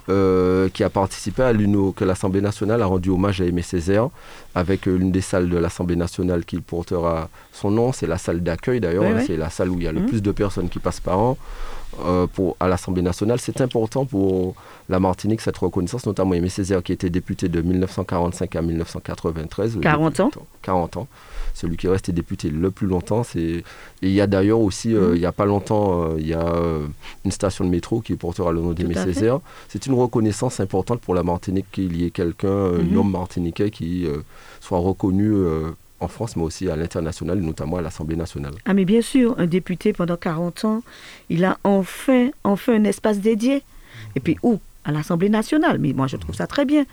euh, 0.09 0.69
qui 0.71 0.85
a 0.85 0.91
participé 0.91 1.43
à 1.43 1.53
l'UNO, 1.53 1.93
que 1.93 2.05
l'Assemblée 2.05 2.41
nationale 2.41 2.83
a 2.83 2.87
rendu 2.87 3.11
hommage 3.11 3.41
à 3.41 3.45
Aimé 3.45 3.63
Césaire, 3.63 4.09
avec 4.55 4.87
euh, 4.89 4.97
l'une 4.97 5.13
des 5.13 5.21
salles 5.21 5.49
de 5.51 5.57
l'Assemblée 5.59 5.97
nationale 5.97 6.45
qui 6.45 6.61
portera 6.61 7.29
son 7.53 7.71
nom. 7.71 7.93
C'est 7.93 8.07
la 8.07 8.19
salle 8.19 8.41
d'accueil, 8.43 8.81
d'ailleurs. 8.81 9.05
C'est 9.27 9.37
la 9.37 9.51
salle 9.51 9.71
où 9.71 9.77
il 9.79 9.85
y 9.85 9.89
a 9.89 9.93
le 9.93 10.01
Mhm. 10.01 10.07
plus 10.07 10.23
de 10.23 10.31
personnes 10.33 10.69
qui 10.69 10.79
passent 10.79 11.01
par 11.01 11.19
an. 11.19 11.37
euh, 12.05 12.27
pour, 12.27 12.57
à 12.59 12.67
l'Assemblée 12.67 13.03
nationale, 13.03 13.39
c'est 13.39 13.61
important 13.61 14.05
pour 14.05 14.57
la 14.89 14.99
Martinique 14.99 15.41
cette 15.41 15.57
reconnaissance, 15.59 16.05
notamment 16.07 16.35
Aimé 16.35 16.49
Césaire 16.49 16.83
qui 16.83 16.91
était 16.93 17.09
député 17.09 17.49
de 17.49 17.61
1945 17.63 18.57
à 18.57 18.63
1993. 18.63 19.77
le 19.77 19.81
40 19.81 20.19
ans. 20.19 20.25
député- 20.27 20.45
40 20.63 20.97
ans. 20.97 21.07
Celui 21.55 21.77
qui 21.77 21.87
est 21.87 21.91
resté 21.91 22.13
député 22.13 22.51
le 22.51 22.71
plus 22.71 22.87
longtemps, 22.87 23.23
c'est 23.23 23.41
et 23.41 23.65
il 24.03 24.11
y 24.11 24.21
a 24.21 24.27
d'ailleurs 24.27 24.61
aussi, 24.61 24.93
euh, 24.95 25.11
Mhm. 25.11 25.15
il 25.15 25.21
n'y 25.21 25.27
a 25.27 25.33
pas 25.33 25.47
longtemps, 25.47 26.03
euh, 26.03 26.15
il 26.19 26.27
y 26.27 26.35
a 26.35 26.45
euh, 26.47 26.87
une 27.25 27.31
station 27.31 27.65
de 27.65 27.71
métro 27.71 28.01
qui 28.01 28.15
portera 28.17 28.53
le 28.53 28.61
nom 28.61 28.73
d'Aimé. 28.73 28.95
Césaire. 28.95 29.39
C'est 29.69 29.87
une 29.87 29.95
reconnaissance 29.95 30.61
importante 30.61 31.01
pour 31.01 31.15
la 31.15 31.23
Martinique 31.23 31.67
qu'il 31.73 31.97
y 31.97 32.05
ait 32.07 32.11
quelqu'un, 32.11 32.49
un 32.49 32.83
Mhm. 32.83 32.97
homme 32.99 33.11
martiniquais 33.13 33.71
qui 33.71 34.07
soit 34.61 34.79
reconnu 34.79 35.33
en 36.01 36.09
France, 36.09 36.37
mais 36.37 36.43
aussi 36.43 36.69
à 36.69 36.77
l'international, 36.77 37.39
et 37.39 37.41
notamment 37.41 37.77
à 37.77 37.83
l'Assemblée 37.83 38.17
nationale. 38.17 38.53
Ah, 38.67 38.75
mais 38.75 38.85
bien 38.85 39.01
sûr, 39.01 39.35
un 39.39 39.47
député 39.47 39.93
pendant 39.93 40.17
40 40.17 40.65
ans, 40.65 40.83
il 41.31 41.45
a 41.45 41.57
enfin, 41.65 42.31
enfin 42.43 42.75
un 42.75 42.85
espace 42.85 43.21
dédié. 43.21 43.63
Et 44.17 44.21
puis, 44.21 44.37
où? 44.43 44.59
À 44.85 44.93
l'Assemblée 44.93 45.29
nationale. 45.31 45.79
Mais 45.79 45.93
moi, 45.95 46.07
je 46.09 46.17
trouve 46.17 46.35
ça 46.35 46.47
très 46.47 46.65
bien. 46.67 46.85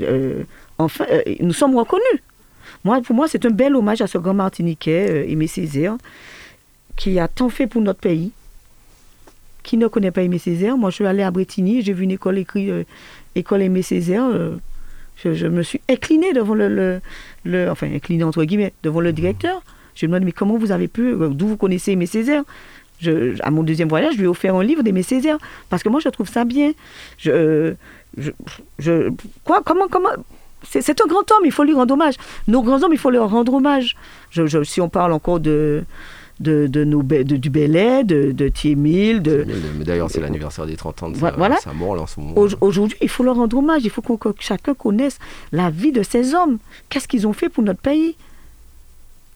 Euh, 0.00 0.44
enfin, 0.78 1.04
euh, 1.10 1.22
nous 1.40 1.52
sommes 1.52 1.76
reconnus. 1.76 2.22
Moi, 2.84 3.00
pour 3.02 3.14
moi, 3.16 3.26
c'est 3.28 3.44
un 3.46 3.50
bel 3.50 3.74
hommage 3.76 4.00
à 4.00 4.06
ce 4.06 4.18
grand 4.18 4.34
Martiniquais, 4.34 5.06
euh, 5.10 5.30
Aimé 5.30 5.46
Césaire, 5.46 5.96
qui 6.96 7.18
a 7.18 7.28
tant 7.28 7.48
fait 7.48 7.66
pour 7.66 7.82
notre 7.82 8.00
pays. 8.00 8.32
Qui 9.62 9.76
ne 9.76 9.88
connaît 9.88 10.12
pas 10.12 10.22
Aimé 10.22 10.38
Césaire 10.38 10.76
Moi, 10.76 10.90
je 10.90 10.96
suis 10.96 11.06
allée 11.06 11.22
à 11.24 11.30
Bretigny, 11.30 11.82
j'ai 11.82 11.92
vu 11.92 12.04
une 12.04 12.12
école 12.12 12.38
écrite 12.38 12.68
euh, 12.70 12.84
École 13.34 13.62
Aimé 13.62 13.82
Césaire. 13.82 14.24
euh, 14.24 14.56
je, 15.24 15.46
me 15.46 15.62
suis 15.62 15.80
inclinée 15.88 16.32
devant 16.32 16.54
le, 16.54 17.00
le, 17.44 17.70
Enfin, 17.70 17.92
inclinée 17.92 18.22
entre 18.22 18.44
guillemets, 18.44 18.72
devant 18.82 19.00
le 19.00 19.12
directeur. 19.12 19.62
Je 19.94 20.00
lui 20.00 20.04
ai 20.04 20.08
demandé, 20.08 20.26
mais 20.26 20.32
comment 20.32 20.56
vous 20.58 20.72
avez 20.72 20.88
pu, 20.88 21.14
d'où 21.30 21.48
vous 21.48 21.56
connaissez 21.56 21.92
Aimé 21.92 22.06
Césaire? 22.06 22.44
À 23.40 23.50
mon 23.50 23.62
deuxième 23.62 23.88
voyage, 23.88 24.12
je 24.14 24.18
lui 24.18 24.24
ai 24.24 24.28
offert 24.28 24.54
un 24.54 24.62
livre 24.62 24.82
d'Aimé 24.82 25.02
Césaire, 25.02 25.38
parce 25.68 25.82
que 25.82 25.88
moi, 25.88 26.00
je 26.00 26.08
trouve 26.10 26.28
ça 26.28 26.44
bien. 26.44 26.72
Je, 27.18 27.74
je, 28.18 28.30
je- 28.78 29.10
quoi, 29.42 29.62
comment, 29.64 29.88
comment, 29.88 30.10
c'est, 30.70 31.00
un 31.00 31.06
grand 31.06 31.30
homme, 31.32 31.44
il 31.44 31.52
faut 31.52 31.64
lui 31.64 31.74
rendre 31.74 31.94
hommage. 31.94 32.14
Nos 32.48 32.62
grands 32.62 32.82
hommes, 32.82 32.92
il 32.92 32.98
faut 32.98 33.10
leur 33.10 33.30
rendre 33.30 33.54
hommage. 33.54 33.96
Je, 34.30 34.46
je- 34.46 34.62
si 34.64 34.80
on 34.80 34.88
parle 34.88 35.12
encore 35.12 35.40
de, 35.40 35.84
de, 36.40 36.66
de 36.66 36.84
nos, 36.84 37.02
de, 37.02 37.22
du 37.22 37.48
Belay, 37.50 38.04
de, 38.04 38.32
de 38.32 38.48
Thiémil, 38.48 39.22
de, 39.22 39.46
d'ailleurs, 39.84 40.10
c'est 40.10 40.20
l'anniversaire 40.20 40.66
des 40.66 40.76
30 40.76 41.02
ans 41.02 41.08
de 41.10 41.16
sa, 41.16 41.30
voilà. 41.32 41.56
sa 41.56 41.72
mort 41.72 41.94
là, 41.96 42.02
en 42.02 42.06
ce 42.06 42.20
moment. 42.20 42.34
Au- 42.36 42.48
Aujourd'hui, 42.60 42.96
il 43.00 43.08
faut 43.08 43.22
leur 43.22 43.36
rendre 43.36 43.56
hommage. 43.56 43.82
Il 43.84 43.90
faut 43.90 44.02
que 44.02 44.28
chacun 44.40 44.74
connaisse 44.74 45.18
la 45.52 45.70
vie 45.70 45.92
de 45.92 46.02
ces 46.02 46.34
hommes. 46.34 46.58
Qu'est-ce 46.88 47.08
qu'ils 47.08 47.26
ont 47.26 47.32
fait 47.32 47.48
pour 47.48 47.62
notre 47.64 47.80
pays? 47.80 48.16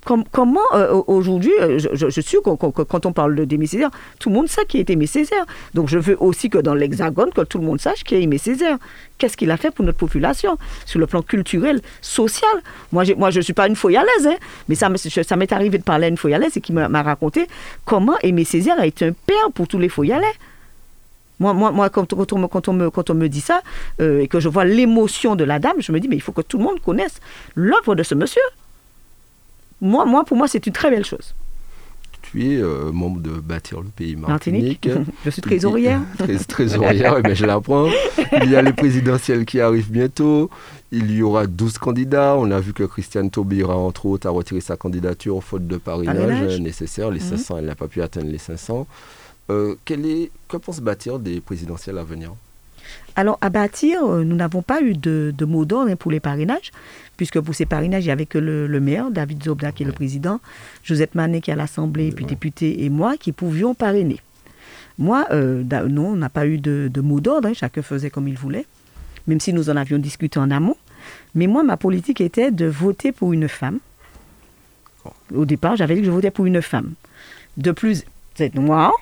Com- 0.04 0.24
Comment, 0.32 0.60
euh, 0.74 0.92
au- 0.94 1.04
aujourd'hui, 1.16 1.52
euh, 1.60 1.78
je, 1.78 2.20
suis 2.22 2.38
quand 2.42 3.06
on 3.06 3.12
parle 3.12 3.34
de 3.34 3.44
d'Aimé 3.44 3.66
Césaire, 3.66 3.90
tout 4.18 4.30
le 4.30 4.34
monde 4.34 4.48
sait 4.48 4.64
qui 4.66 4.78
est 4.78 4.88
Aimé 4.88 5.06
Césaire. 5.06 5.44
Donc 5.74 5.88
je 5.88 5.98
veux 5.98 6.16
aussi 6.20 6.48
que 6.48 6.56
dans 6.56 6.72
l'Hexagone, 6.74 7.30
que 7.32 7.42
tout 7.42 7.58
le 7.58 7.64
monde 7.66 7.80
sache 7.80 8.02
qui 8.02 8.14
est 8.14 8.22
Aimé 8.22 8.38
Césaire. 8.38 8.78
Qu'est-ce 9.18 9.36
qu'il 9.36 9.50
a 9.50 9.58
fait 9.58 9.70
pour 9.70 9.84
notre 9.84 9.98
population 9.98 10.56
sur 10.86 10.98
le 11.00 11.06
plan 11.06 11.20
culturel, 11.20 11.82
social? 12.00 12.50
Moi, 12.92 13.04
je 13.04 13.12
ne 13.14 13.40
suis 13.42 13.52
pas 13.52 13.66
une 13.68 13.76
foyalaise, 13.76 14.26
hein, 14.26 14.36
mais 14.70 14.74
ça, 14.74 14.88
me- 14.88 14.96
ça 14.96 15.36
m'est 15.36 15.52
arrivé 15.52 15.76
de 15.76 15.82
parler 15.84 16.06
à 16.06 16.08
une 16.08 16.16
foyalaise 16.16 16.56
et 16.56 16.60
qui 16.62 16.72
m'a 16.72 17.02
raconté 17.02 17.46
comment 17.84 18.16
Aimé 18.22 18.44
Césaire 18.44 18.80
a 18.80 18.86
été 18.86 19.04
un 19.06 19.12
père 19.12 19.50
pour 19.54 19.68
tous 19.68 19.78
les 19.78 19.90
foyalais. 19.90 20.32
Moi, 21.38 21.52
moi, 21.52 21.72
moi 21.72 21.90
quand, 21.90 22.10
on, 22.14 22.24
quand, 22.48 22.68
on 22.68 22.72
me, 22.72 22.88
quand 22.90 23.10
on 23.10 23.14
me 23.14 23.28
dit 23.28 23.40
ça, 23.42 23.60
et 23.98 24.28
que 24.28 24.40
je 24.40 24.48
vois 24.48 24.64
l'émotion 24.64 25.36
de 25.36 25.44
la 25.44 25.58
dame, 25.58 25.76
je 25.80 25.92
me 25.92 26.00
dis, 26.00 26.08
mais 26.08 26.16
il 26.16 26.22
faut 26.22 26.32
que 26.32 26.42
tout 26.42 26.56
le 26.56 26.64
monde 26.64 26.80
connaisse 26.80 27.20
l'œuvre 27.54 27.94
de 27.94 28.02
ce 28.02 28.14
monsieur. 28.14 28.42
Moi, 29.80 30.04
moi, 30.04 30.24
pour 30.24 30.36
moi, 30.36 30.48
c'est 30.48 30.66
une 30.66 30.72
très 30.72 30.90
belle 30.90 31.04
chose 31.04 31.34
tu 32.30 32.52
es 32.52 32.62
euh, 32.62 32.92
membre 32.92 33.20
de 33.20 33.30
Bâtir 33.30 33.80
le 33.80 33.88
pays 33.88 34.16
Martinique. 34.16 34.88
je 35.24 35.30
suis 35.30 35.42
trésorière. 35.42 36.00
trésorière, 36.48 37.20
mais 37.24 37.34
je 37.34 37.46
l'apprends. 37.46 37.88
Il 38.42 38.50
y 38.50 38.56
a 38.56 38.62
les 38.62 38.72
présidentielles 38.72 39.44
qui 39.44 39.60
arrivent 39.60 39.90
bientôt. 39.90 40.50
Il 40.92 41.10
y 41.10 41.22
aura 41.22 41.46
12 41.46 41.78
candidats. 41.78 42.36
On 42.36 42.50
a 42.50 42.60
vu 42.60 42.72
que 42.72 42.84
Christiane 42.84 43.30
Taubira, 43.30 43.76
entre 43.76 44.06
autres, 44.06 44.26
a 44.26 44.30
retiré 44.30 44.60
sa 44.60 44.76
candidature 44.76 45.42
faute 45.42 45.66
de 45.66 45.76
parrainage 45.76 46.60
nécessaire. 46.60 47.10
Les 47.10 47.20
500, 47.20 47.54
mhm. 47.54 47.60
elle 47.60 47.66
n'a 47.66 47.74
pas 47.74 47.88
pu 47.88 48.02
atteindre 48.02 48.30
les 48.30 48.38
500. 48.38 48.86
Euh, 49.50 49.74
est, 49.88 50.30
que 50.48 50.56
pense 50.56 50.80
Bâtir 50.80 51.18
des 51.18 51.40
présidentielles 51.40 51.98
à 51.98 52.04
venir? 52.04 52.32
Alors, 53.16 53.38
à 53.40 53.50
bâtir, 53.50 54.04
euh, 54.04 54.24
nous 54.24 54.36
n'avons 54.36 54.62
pas 54.62 54.80
eu 54.82 54.94
de, 54.94 55.34
mot 55.44 55.64
d'ordre 55.64 55.94
pour 55.94 56.10
les 56.10 56.20
parrainages, 56.20 56.70
puisque 57.20 57.38
pour 57.38 57.54
ces 57.54 57.66
parrainages, 57.66 58.04
il 58.04 58.06
n'y 58.06 58.12
avait 58.12 58.24
que 58.24 58.38
le, 58.38 58.80
maire, 58.80 59.10
David 59.10 59.44
Zobda, 59.44 59.72
qui 59.72 59.82
est 59.82 59.86
le 59.86 59.92
président, 59.92 60.40
Josette 60.82 61.14
Manet, 61.14 61.42
qui 61.42 61.50
est 61.50 61.52
à 61.52 61.56
l'Assemblée, 61.56 62.12
puis 62.12 62.24
député, 62.24 62.82
et 62.82 62.88
moi, 62.88 63.18
qui 63.18 63.32
pouvions 63.32 63.74
parrainer. 63.74 64.20
Moi, 64.96 65.26
euh, 65.30 65.62
non, 65.86 66.12
on 66.12 66.16
n'a 66.16 66.30
pas 66.30 66.46
eu 66.46 66.56
de, 66.56 66.90
mot 67.02 67.20
d'ordre, 67.20 67.48
hein, 67.48 67.52
chacun 67.52 67.82
faisait 67.82 68.08
comme 68.08 68.26
il 68.26 68.38
voulait, 68.38 68.64
même 69.26 69.38
si 69.38 69.52
nous 69.52 69.68
en 69.68 69.76
avions 69.76 69.98
discuté 69.98 70.38
en 70.38 70.50
amont. 70.50 70.78
Mais 71.34 71.46
moi, 71.46 71.62
ma 71.62 71.76
politique 71.76 72.22
était 72.22 72.50
de 72.50 72.64
voter 72.64 73.12
pour 73.12 73.34
une 73.34 73.46
femme. 73.46 73.80
Au 75.34 75.44
départ, 75.44 75.76
j'avais 75.76 75.96
dit 75.96 76.00
que 76.00 76.06
je 76.06 76.10
votais 76.10 76.30
pour 76.30 76.46
une 76.46 76.62
femme. 76.62 76.94
De 77.58 77.70
plus, 77.70 78.06
c'est 78.34 78.54
noire 78.54 78.94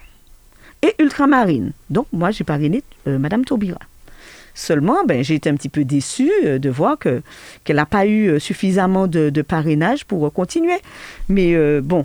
et 0.82 0.92
ultramarine. 0.98 1.70
Donc, 1.88 2.08
moi, 2.12 2.32
j'ai 2.32 2.42
parrainé 2.42 2.82
euh, 3.06 3.16
Madame 3.16 3.44
Taubira. 3.44 3.78
Seulement, 4.58 5.04
ben, 5.04 5.22
j'ai 5.22 5.36
été 5.36 5.48
un 5.48 5.54
petit 5.54 5.68
peu 5.68 5.84
déçue 5.84 6.32
euh, 6.44 6.58
de 6.58 6.68
voir 6.68 6.98
que, 6.98 7.22
qu'elle 7.62 7.76
n'a 7.76 7.86
pas 7.86 8.06
eu 8.06 8.26
euh, 8.26 8.38
suffisamment 8.40 9.06
de, 9.06 9.30
parrainage 9.40 10.04
pour 10.04 10.26
euh, 10.26 10.30
continuer. 10.30 10.78
Mais 11.28 11.54
bon, 11.80 12.04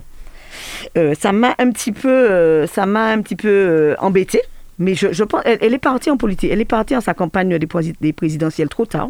ça 0.94 1.32
m'a 1.32 1.56
un 1.58 1.72
petit 1.72 1.90
peu, 1.90 2.64
ça 2.68 2.86
m'a 2.86 3.06
un 3.06 3.22
petit 3.22 3.34
peu 3.34 3.96
embêtée. 3.98 4.42
Mais 4.78 4.94
je, 4.94 5.24
pense, 5.24 5.42
elle, 5.44 5.74
est 5.74 5.78
partie 5.78 6.10
en 6.10 6.16
politique. 6.16 6.48
Elle 6.52 6.60
est 6.60 6.64
partie 6.64 6.94
en 6.94 7.00
sa 7.00 7.12
campagne 7.12 7.58
des, 7.58 8.12
présidentielles 8.12 8.68
trop 8.68 8.86
tard. 8.86 9.08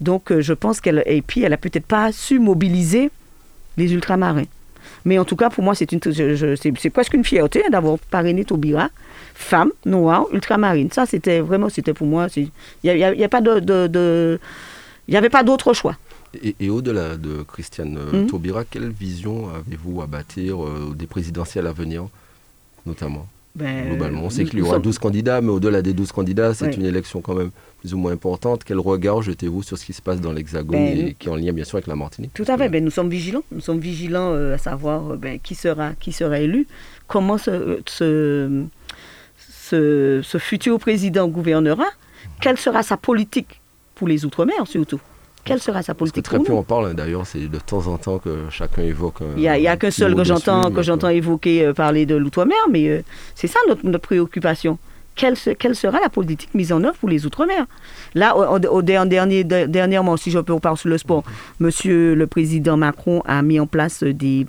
Donc, 0.00 0.36
je 0.36 0.52
pense 0.52 0.80
qu'elle, 0.80 1.04
et 1.06 1.22
puis, 1.22 1.44
elle 1.44 1.52
a 1.52 1.56
peut-être 1.56 1.86
pas 1.86 2.10
su 2.10 2.40
mobiliser 2.40 3.10
les 3.76 3.92
ultramarins. 3.94 4.46
Mais 5.04 5.18
en 5.18 5.24
tout 5.24 5.36
cas, 5.36 5.50
pour 5.50 5.62
moi, 5.62 5.74
c'est, 5.76 5.86
presque 6.90 7.14
une 7.14 7.24
fierté 7.24 7.62
hein, 7.64 7.70
d'avoir 7.70 7.98
parrainé 8.10 8.44
Taubira 8.44 8.90
femme 9.34 9.70
noire 9.84 10.26
ultramarine. 10.32 10.90
Ça, 10.90 11.06
c'était 11.06 11.40
vraiment, 11.40 11.68
c'était 11.68 11.92
pour 11.92 12.06
moi, 12.06 12.28
il 12.36 12.50
n'y 12.84 12.90
a, 12.90 13.28
pas 13.28 13.40
de, 13.40 14.38
il 15.08 15.16
avait 15.16 15.28
pas 15.28 15.42
d'autre 15.42 15.74
choix. 15.74 15.96
Et, 16.60 16.68
au-delà 16.68 17.16
de 17.16 17.42
Christiane 17.42 17.96
euh, 17.96 18.24
hmm? 18.24 18.26
Taubira, 18.26 18.64
quelle 18.64 18.90
vision 18.90 19.50
avez-vous 19.50 20.02
à 20.02 20.06
bâtir 20.06 20.64
euh, 20.64 20.92
des 20.96 21.06
présidentielles 21.06 21.66
à 21.66 21.72
venir, 21.72 22.08
notamment? 22.86 23.28
Ben, 23.54 23.86
Globalement, 23.86 24.24
on 24.24 24.30
sait 24.30 24.44
qu'il 24.44 24.58
y 24.58 24.62
aura 24.62 24.80
12 24.80 24.98
candidats, 24.98 25.40
mais 25.40 25.50
au-delà 25.50 25.80
des 25.80 25.92
12 25.92 26.10
candidats, 26.10 26.54
c'est 26.54 26.76
une 26.76 26.84
élection 26.84 27.20
quand 27.20 27.36
même 27.36 27.50
plus 27.78 27.94
ou 27.94 27.98
moins 27.98 28.10
importante. 28.10 28.64
Quel 28.64 28.80
regard 28.80 29.22
jetez-vous 29.22 29.62
sur 29.62 29.78
ce 29.78 29.84
qui 29.84 29.92
se 29.92 30.02
passe 30.02 30.20
dans 30.20 30.32
l'Hexagone 30.32 30.76
ben, 30.76 31.06
et 31.06 31.14
qui 31.16 31.28
est 31.28 31.30
en 31.30 31.36
lien 31.36 31.52
bien 31.52 31.62
sûr 31.62 31.76
avec 31.76 31.86
la 31.86 31.94
Martinique? 31.94 32.32
Tout 32.34 32.46
à 32.48 32.58
fait, 32.58 32.68
ben, 32.68 32.82
nous 32.82 32.90
sommes 32.90 33.10
vigilants. 33.10 33.44
Nous 33.52 33.60
sommes 33.60 33.78
vigilants 33.78 34.32
euh, 34.32 34.54
à 34.54 34.58
savoir 34.58 35.16
ben, 35.16 35.38
qui, 35.38 35.54
sera, 35.54 35.92
qui 35.92 36.10
sera 36.10 36.40
élu, 36.40 36.66
comment 37.06 37.38
ce, 37.38 37.78
ce 37.86 38.64
ce, 39.70 40.38
futur 40.38 40.78
président 40.78 41.28
gouvernera, 41.28 41.86
quelle 42.40 42.58
sera 42.58 42.82
sa 42.82 42.96
politique 42.96 43.60
pour 43.94 44.08
les 44.08 44.24
Outre-mer 44.24 44.66
surtout? 44.66 45.00
Quelle 45.44 45.60
sera 45.60 45.82
sa 45.82 45.94
politique 45.94 46.24
Très 46.24 46.38
peu 46.38 46.54
en 46.54 46.62
parle 46.62 46.94
d'ailleurs, 46.94 47.26
c'est 47.26 47.48
de 47.48 47.58
temps 47.58 47.86
en 47.86 47.98
temps 47.98 48.18
que 48.18 48.44
chacun 48.50 48.82
évoque. 48.82 49.16
Il 49.36 49.42
n'y 49.42 49.48
a, 49.48 49.76
qu'un 49.76 49.90
seul 49.90 50.14
que 50.14 50.24
j'entends 50.24 50.70
que 50.70 50.82
j'entends 50.82 51.10
évoquer 51.10 51.66
euh, 51.66 51.74
parler 51.74 52.06
de 52.06 52.14
l'outre-mer, 52.14 52.56
mais 52.70 52.88
euh, 52.88 53.02
c'est 53.34 53.46
ça 53.46 53.58
notre, 53.68 53.98
préoccupation. 53.98 54.78
Quelle, 55.14 55.36
quelle, 55.58 55.76
sera 55.76 56.00
la 56.00 56.08
politique 56.08 56.52
mise 56.54 56.72
en 56.72 56.82
œuvre 56.82 56.96
pour 56.96 57.08
les 57.08 57.24
Outre-mer? 57.24 57.66
Là, 58.14 58.36
au, 58.36 58.82
dernier, 58.82 59.44
dernièrement, 59.44 60.16
si 60.16 60.32
je 60.32 60.40
peux 60.40 60.58
parler 60.58 60.78
sur 60.78 60.88
le 60.88 60.98
sport, 60.98 61.22
Monsieur 61.60 62.14
le 62.14 62.26
Président 62.26 62.76
Macron 62.76 63.22
a 63.24 63.40
mis 63.42 63.60
en 63.60 63.66
place 63.66 64.02
des, 64.02 64.44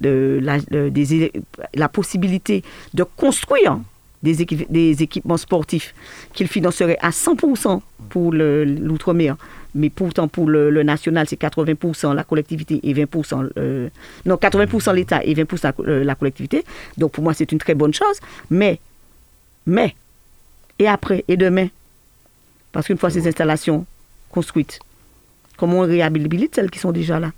de, 0.00 0.40
la, 0.42 0.58
des, 0.58 1.30
la 1.74 1.88
possibilité 1.88 2.64
de 2.92 3.04
construire 3.04 3.78
des, 4.22 5.02
équipements 5.02 5.36
sportifs 5.36 5.94
qu'il 6.32 6.48
financerait 6.48 6.98
à 7.00 7.10
100% 7.10 7.80
pour 8.08 8.32
l'outre-mer, 8.32 9.36
mais 9.74 9.90
pourtant 9.90 10.28
pour 10.28 10.48
le, 10.48 10.82
national, 10.82 11.26
c'est 11.28 11.40
80% 11.40 12.14
la 12.14 12.24
collectivité 12.24 12.80
et 12.82 12.92
20%, 12.92 13.50
euh, 13.56 13.88
non, 14.26 14.34
80% 14.36 14.94
l'État 14.94 15.24
et 15.24 15.34
20% 15.34 15.72
euh, 15.80 16.04
la 16.04 16.14
collectivité. 16.14 16.64
Donc 16.98 17.12
pour 17.12 17.24
moi, 17.24 17.34
c'est 17.34 17.50
une 17.52 17.58
très 17.58 17.74
bonne 17.74 17.94
chose. 17.94 18.18
Mais, 18.50 18.80
mais, 19.66 19.94
et 20.78 20.88
après, 20.88 21.24
et 21.28 21.36
demain, 21.36 21.68
parce 22.72 22.86
qu'une 22.86 22.98
fois 22.98 23.10
ces 23.10 23.26
installations 23.26 23.86
construites, 24.30 24.80
comment 25.56 25.78
on 25.80 25.86
réhabilite 25.86 26.56
celles 26.56 26.70
qui 26.70 26.78
sont 26.78 26.92
déjà 26.92 27.20
là? 27.20 27.32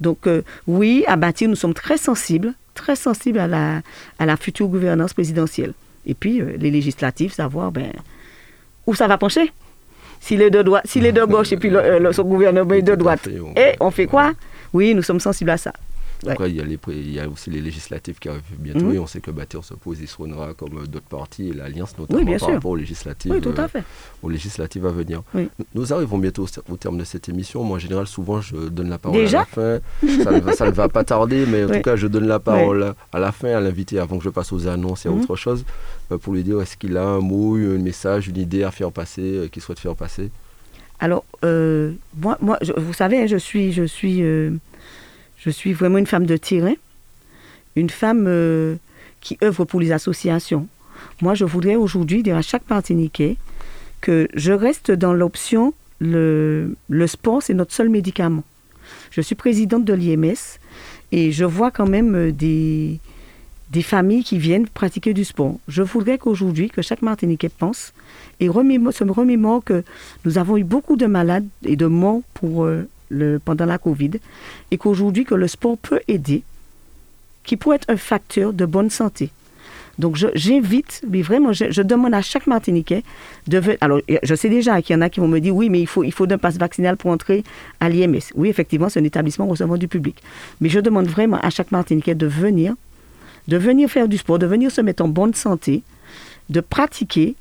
Donc 0.00 0.26
euh, 0.26 0.42
oui, 0.66 1.04
à 1.06 1.16
bâtir, 1.16 1.48
nous 1.48 1.56
sommes 1.56 1.74
très 1.74 1.96
sensibles 1.96 2.54
très 2.76 2.94
sensible 2.94 3.40
à 3.40 3.48
la, 3.48 3.82
à 4.20 4.26
la 4.26 4.36
future 4.36 4.68
gouvernance 4.68 5.12
présidentielle. 5.12 5.72
Et 6.06 6.14
puis, 6.14 6.40
euh, 6.40 6.56
les 6.56 6.70
législatives, 6.70 7.32
savoir 7.32 7.72
ben, 7.72 7.90
où 8.86 8.94
ça 8.94 9.08
va 9.08 9.18
pencher? 9.18 9.52
Si 10.20 10.36
les 10.36 10.50
deux, 10.50 10.64
si 10.84 11.00
les 11.00 11.12
deux 11.12 11.26
gauches 11.26 11.52
et 11.52 11.56
puis 11.56 11.70
le, 11.70 11.78
euh, 11.78 12.12
son 12.12 12.22
gouvernement 12.22 12.74
est 12.74 12.82
de 12.82 12.94
droite. 12.94 13.28
Et 13.56 13.74
on 13.80 13.90
fait 13.90 14.06
quoi? 14.06 14.32
Oui, 14.72 14.94
nous 14.94 15.02
sommes 15.02 15.20
sensibles 15.20 15.50
à 15.50 15.56
ça 15.56 15.72
il, 16.22 16.56
y 16.56 16.60
a 16.60 16.64
les, 16.64 16.78
il 16.88 17.12
y 17.12 17.20
a 17.20 17.28
aussi 17.28 17.50
les 17.50 17.60
législatives 17.60 18.18
qui 18.18 18.28
arrivent 18.28 18.42
bientôt 18.58 18.86
mhm. 18.86 18.94
et 18.94 18.98
on 18.98 19.06
sait 19.06 19.20
que 19.20 19.30
Bâtir 19.30 19.64
se 19.64 19.74
positionnera 19.74 20.54
comme 20.54 20.78
euh, 20.78 20.86
d'autres 20.86 21.06
partis 21.06 21.48
et 21.48 21.52
l'Alliance 21.52 21.96
notamment 21.98 22.38
par 22.38 22.50
rapport 22.50 22.70
aux 22.70 22.76
législatives, 22.76 23.32
oui, 23.32 23.40
tout 23.40 23.54
à, 23.56 23.68
fait. 23.68 23.84
aux 24.22 24.28
législatives 24.28 24.86
à 24.86 24.90
venir. 24.90 25.22
Nous 25.74 25.92
arrivons 25.92 26.18
bientôt 26.18 26.46
au, 26.70 26.76
terme 26.76 26.98
de 26.98 27.04
cette 27.04 27.28
émission. 27.28 27.62
Moi, 27.64 27.76
en 27.76 27.78
général, 27.78 28.06
souvent, 28.06 28.40
je 28.40 28.56
donne 28.68 28.88
la 28.88 28.98
parole 28.98 29.26
à 29.26 29.30
la 29.30 29.44
fin. 29.44 29.78
Ça 30.22 30.66
ne, 30.66 30.70
va, 30.70 30.88
pas 30.88 31.04
tarder, 31.04 31.44
mais 31.46 31.64
en 31.64 31.68
tout 31.72 31.80
cas, 31.80 31.96
je 31.96 32.06
donne 32.06 32.26
la 32.26 32.38
parole 32.38 32.94
à 33.12 33.18
la 33.18 33.32
fin 33.32 33.48
à 33.56 33.60
l'invité 33.60 33.98
avant 33.98 34.18
que 34.18 34.24
je 34.24 34.30
passe 34.30 34.52
aux 34.52 34.66
annonces 34.68 35.06
et 35.06 35.08
à 35.08 35.12
mhm. 35.12 35.20
autre 35.22 35.36
chose 35.36 35.64
euh, 36.12 36.18
pour 36.18 36.32
lui 36.32 36.42
dire 36.42 36.60
est-ce 36.60 36.76
qu'il 36.76 36.96
a 36.96 37.04
un 37.04 37.20
mot, 37.20 37.56
un 37.56 37.78
message, 37.78 38.28
une 38.28 38.38
idée 38.38 38.62
à 38.62 38.70
faire 38.70 38.92
passer, 38.92 39.22
euh, 39.22 39.48
qu'il 39.48 39.62
souhaite 39.62 39.78
faire 39.78 39.94
passer? 39.96 40.30
Alors, 40.98 41.24
moi, 41.42 42.38
moi 42.40 42.58
vous 42.76 42.94
savez, 42.94 43.28
je 43.28 43.36
suis, 43.36 43.72
je 43.72 43.84
suis 43.84 44.22
je 45.38 45.50
suis 45.50 45.72
vraiment 45.72 45.98
une 45.98 46.06
femme 46.06 46.26
de 46.26 46.36
terrain, 46.36 46.74
une 47.76 47.90
femme 47.90 48.26
euh, 48.26 48.76
qui 49.20 49.38
œuvre 49.42 49.64
pour 49.64 49.80
les 49.80 49.92
associations. 49.92 50.66
Moi, 51.20 51.34
je 51.34 51.44
voudrais 51.44 51.76
aujourd'hui 51.76 52.22
dire 52.22 52.36
à 52.36 52.42
chaque 52.42 52.68
Martiniquais 52.68 53.36
que 54.00 54.28
je 54.34 54.52
reste 54.52 54.90
dans 54.90 55.12
l'option 55.12 55.74
le, 55.98 56.76
le 56.88 57.06
sport, 57.06 57.42
c'est 57.42 57.54
notre 57.54 57.72
seul 57.72 57.88
médicament. 57.88 58.44
Je 59.10 59.20
suis 59.20 59.34
présidente 59.34 59.84
de 59.84 59.94
l'IMS 59.94 60.58
et 61.12 61.32
je 61.32 61.44
vois 61.44 61.70
quand 61.70 61.88
même 61.88 62.14
euh, 62.14 62.32
des, 62.32 63.00
familles 63.82 64.24
qui 64.24 64.38
viennent 64.38 64.66
pratiquer 64.66 65.12
du 65.12 65.24
sport. 65.24 65.58
Je 65.68 65.82
voudrais 65.82 66.18
qu'aujourd'hui, 66.18 66.70
que 66.70 66.82
chaque 66.82 67.02
Martiniquais 67.02 67.50
pense 67.50 67.92
et 68.40 68.46
se 68.46 69.04
remémore 69.04 69.62
que 69.64 69.84
nous 70.24 70.38
avons 70.38 70.56
eu 70.56 70.64
beaucoup 70.64 70.96
de 70.96 71.06
malades 71.06 71.46
et 71.64 71.76
de 71.76 71.86
morts 71.86 72.22
pour 72.34 72.64
euh, 72.64 72.88
pendant 73.44 73.66
la 73.66 73.78
Covid, 73.78 74.12
et 74.70 74.78
qu'aujourd'hui 74.78 75.24
que 75.24 75.34
le 75.34 75.48
sport 75.48 75.78
peut 75.78 76.00
aider, 76.08 76.42
qui 77.44 77.56
peut 77.56 77.74
être 77.74 77.88
un 77.88 77.96
facteur 77.96 78.52
de 78.52 78.64
bonne 78.66 78.90
santé. 78.90 79.30
Donc 79.98 80.16
j'invite, 80.34 81.02
mais 81.08 81.22
vraiment, 81.22 81.52
je, 81.52 81.80
demande 81.80 82.12
à 82.12 82.20
chaque 82.20 82.46
Martiniquais 82.46 83.02
de 83.46 83.58
venir. 83.58 83.78
Alors, 83.80 84.00
je 84.22 84.34
sais 84.34 84.50
déjà 84.50 84.82
qu'il 84.82 84.94
y 84.94 84.98
en 84.98 85.00
a 85.00 85.08
qui 85.08 85.20
vont 85.20 85.28
me 85.28 85.38
dire 85.38 85.56
oui, 85.56 85.70
mais 85.70 85.80
il 85.80 85.86
faut, 85.86 86.04
il 86.04 86.12
faut 86.12 86.26
d'un 86.26 86.36
passe 86.36 86.58
vaccinal 86.58 86.96
pour 86.96 87.10
entrer 87.10 87.44
à 87.80 87.88
l'IMS. 87.88 88.32
Oui, 88.34 88.48
effectivement, 88.50 88.90
c'est 88.90 89.00
un 89.00 89.04
établissement 89.04 89.46
recevant 89.46 89.78
du 89.78 89.88
public. 89.88 90.22
Mais 90.60 90.68
je 90.68 90.80
demande 90.80 91.06
vraiment 91.06 91.38
à 91.40 91.48
chaque 91.48 91.72
Martiniquais 91.72 92.14
de 92.14 92.26
venir, 92.26 92.74
de 93.48 93.56
venir 93.56 93.88
faire 93.88 94.06
du 94.06 94.18
sport, 94.18 94.38
de 94.38 94.46
venir 94.46 94.70
se 94.70 94.82
mettre 94.82 95.02
en 95.02 95.08
bonne 95.08 95.32
santé, 95.32 95.82
de 96.50 96.60
pratiquer 96.60 97.34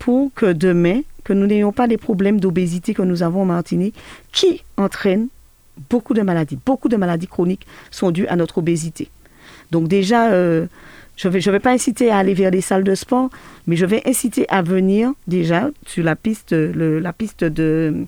pour 0.00 0.32
que 0.34 0.52
demain, 0.52 1.02
que 1.22 1.32
nous 1.32 1.46
n'ayons 1.46 1.70
pas 1.70 1.86
les 1.86 1.98
problèmes 1.98 2.40
d'obésité 2.40 2.94
que 2.94 3.02
nous 3.02 3.22
avons 3.22 3.42
en 3.42 3.44
Martinique, 3.44 3.94
qui 4.32 4.64
entraînent 4.76 5.28
beaucoup 5.88 6.14
de 6.14 6.22
maladies. 6.22 6.58
Beaucoup 6.66 6.88
de 6.88 6.96
maladies 6.96 7.28
chroniques 7.28 7.66
sont 7.92 8.10
dues 8.10 8.26
à 8.26 8.34
notre 8.34 8.58
obésité. 8.58 9.08
Donc 9.70 9.86
déjà, 9.86 10.32
euh, 10.32 10.66
je 11.16 11.28
ne 11.28 11.32
vais, 11.32 11.60
pas 11.60 11.70
inciter 11.70 12.10
à 12.10 12.16
aller 12.16 12.34
vers 12.34 12.50
des 12.50 12.62
salles 12.62 12.82
de 12.82 12.94
sport, 12.94 13.28
mais 13.66 13.76
je 13.76 13.84
vais 13.84 14.02
inciter 14.06 14.46
à 14.48 14.62
venir 14.62 15.12
déjà 15.28 15.70
sur 15.86 16.02
la 16.02 16.16
piste, 16.16 16.52
la 16.52 17.12
piste 17.12 17.44
de 17.44 18.06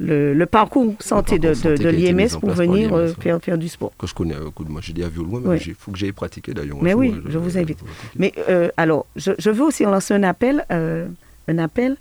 le, 0.00 0.44
parcours 0.46 0.94
santé 1.00 1.38
de, 1.38 1.52
de, 1.52 1.88
l'IMS 1.88 2.38
pour 2.40 2.50
venir 2.50 2.94
euh, 2.94 3.08
faire, 3.20 3.40
faire 3.40 3.58
du 3.58 3.68
sport. 3.68 3.92
Que 3.98 4.06
je 4.06 4.14
connais, 4.14 4.34
moi 4.68 4.80
j'ai 4.82 4.92
dit 4.92 5.04
à 5.04 5.08
violon, 5.08 5.42
mais 5.44 5.58
il 5.58 5.74
faut 5.74 5.92
que 5.92 5.98
j'aille 5.98 6.12
pratiquer 6.12 6.54
d'ailleurs. 6.54 6.78
Mais 6.80 6.94
oui, 6.94 7.14
je, 7.28 7.38
vous 7.38 7.58
invite. 7.58 7.78
Mais 8.16 8.32
euh, 8.48 8.70
alors, 8.76 9.06
je, 9.16 9.50
veux 9.50 9.64
aussi 9.64 9.84
lancer 9.84 10.14
un 10.14 10.22
appel, 10.22 10.64
euh, 10.72 11.06
un 11.48 11.58
appel 11.58 11.96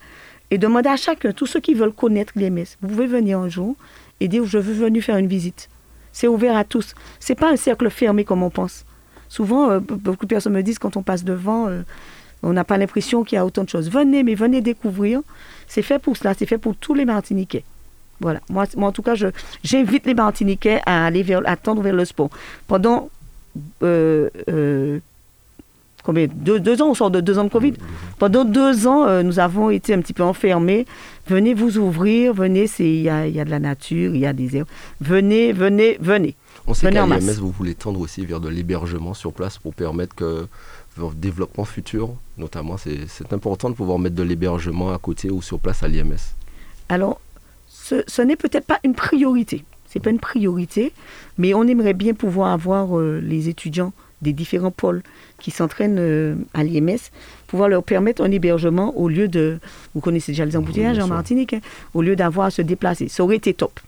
et 0.49 0.57
demander 0.57 0.89
à 0.89 0.95
chacun, 0.95 1.31
tous 1.31 1.45
ceux 1.45 1.59
qui 1.59 1.73
veulent 1.73 1.93
connaître 1.93 2.33
l'IMS, 2.35 2.77
vous 2.81 2.87
pouvez 2.87 3.05
venir 3.05 3.37
un 3.39 3.49
jour 3.49 3.75
et 4.19 4.27
dire 4.27 4.45
je 4.45 4.57
veux 4.57 4.73
venir 4.73 5.03
faire 5.03 5.17
une 5.17 5.27
visite. 5.27 5.69
C'est 6.11 6.27
ouvert 6.27 6.55
à 6.57 6.63
tous. 6.63 6.95
C'est 7.19 7.35
pas 7.35 7.51
un 7.51 7.57
cercle 7.57 7.89
fermé 7.89 8.23
comme 8.23 8.43
on 8.43 8.49
pense. 8.49 8.85
Souvent, 9.27 9.79
beaucoup 9.79 10.25
de 10.25 10.29
personnes 10.29 10.53
me 10.53 10.63
disent 10.63 10.79
quand 10.79 10.97
on 10.97 11.03
passe 11.03 11.23
devant, 11.23 11.69
on 12.41 12.53
n'a 12.53 12.63
pas 12.63 12.77
l'impression 12.77 13.23
qu'il 13.23 13.35
y 13.35 13.39
a 13.39 13.45
autant 13.45 13.63
de 13.63 13.69
choses. 13.69 13.91
Venez, 13.91 14.23
mais 14.23 14.33
venez 14.33 14.61
découvrir. 14.61 15.21
C'est 15.67 15.83
fait 15.83 15.99
pour 15.99 16.17
cela, 16.17 16.33
c'est 16.33 16.47
fait 16.47 16.57
pour 16.57 16.75
tous 16.75 16.95
les 16.95 17.05
Martiniquais. 17.05 17.63
Voilà. 18.19 18.41
Moi, 18.49 18.65
en 18.77 18.91
tout 18.91 19.01
cas, 19.01 19.15
j'invite 19.63 20.05
les 20.05 20.13
Martiniquais 20.13 20.81
à 20.85 21.05
aller 21.05 21.23
vers, 21.23 21.41
à 21.45 21.55
tendre 21.55 21.81
vers 21.81 21.95
le 21.95 22.05
sport. 22.05 22.29
Pendant 22.67 23.09
euh, 23.83 24.29
euh, 24.49 24.99
combien? 26.03 26.27
Deux, 26.27 26.81
ans, 26.81 26.89
on 26.89 26.93
sort 26.93 27.11
de 27.11 27.21
deux 27.21 27.37
ans 27.37 27.45
de 27.45 27.49
Covid. 27.49 27.73
Pendant 28.17 28.45
deux 28.45 28.87
ans, 28.87 29.07
euh, 29.07 29.23
nous 29.23 29.39
avons 29.39 29.69
été 29.69 29.93
un 29.93 30.01
petit 30.01 30.13
peu 30.13 30.23
enfermés. 30.23 30.85
Venez 31.27 31.53
vous 31.53 31.77
ouvrir, 31.77 32.33
venez, 32.33 32.69
il 32.79 33.01
y 33.01 33.09
a, 33.09 33.27
y 33.27 33.39
a, 33.39 33.45
de 33.45 33.49
la 33.49 33.59
nature, 33.59 34.13
il 34.13 34.21
y 34.21 34.25
a 34.25 34.33
des 34.33 34.57
airs. 34.57 34.65
Venez, 35.01 35.53
venez, 35.53 35.97
venez. 36.01 36.35
On 36.67 36.73
sait 36.73 36.91
qu'à 36.91 37.05
l'IMS, 37.05 37.39
vous 37.39 37.51
voulez 37.51 37.73
tendre 37.73 37.99
aussi 37.99 38.25
vers 38.25 38.39
de 38.39 38.49
l'hébergement 38.49 39.13
sur 39.13 39.33
place 39.33 39.57
pour 39.57 39.73
permettre 39.73 40.13
que 40.13 40.47
votre 40.97 41.15
développement 41.15 41.65
futur, 41.65 42.09
notamment, 42.37 42.75
c'est 42.77 43.33
important 43.33 43.69
de 43.69 43.75
pouvoir 43.75 43.97
mettre 43.97 44.15
de 44.15 44.23
l'hébergement 44.23 44.93
à 44.93 44.97
côté 44.97 45.31
ou 45.31 45.41
sur 45.41 45.59
place 45.59 45.81
à 45.81 45.87
l'IMS. 45.87 46.35
Alors, 46.89 47.21
ce, 48.07 48.21
n'est 48.21 48.35
peut-être 48.35 48.65
pas 48.65 48.79
une 48.83 48.95
priorité. 48.95 49.63
C'est 49.85 49.99
pas 49.99 50.11
une 50.11 50.19
priorité, 50.19 50.93
mais 51.37 51.53
on 51.53 51.63
aimerait 51.63 51.93
bien 51.93 52.13
pouvoir 52.13 52.51
avoir 52.51 52.97
euh, 52.97 53.19
les 53.23 53.49
étudiants 53.49 53.91
des 54.21 54.33
différents 54.33 54.71
pôles 54.71 55.01
qui 55.39 55.49
s'entraînent 55.49 55.97
euh, 55.97 56.35
à 56.53 56.63
l'IMS, 56.63 56.99
pouvoir 57.47 57.69
leur 57.69 57.83
permettre 57.83 58.21
un 58.21 58.31
hébergement 58.31 58.95
au 58.97 59.07
lieu 59.07 59.27
de, 59.27 59.59
vous 59.95 60.01
connaissez 60.01 60.33
déjà 60.33 60.45
les 60.45 60.57
embouteillages 60.57 60.99
en 60.99 61.07
Martinique, 61.07 61.53
hein, 61.53 61.61
au 61.93 62.01
lieu 62.01 62.15
d'avoir 62.15 62.47
à 62.47 62.51
se 62.51 62.61
déplacer. 62.61 63.07
Ça 63.07 63.23
aurait 63.23 63.37
été 63.37 63.53
top. 63.53 63.79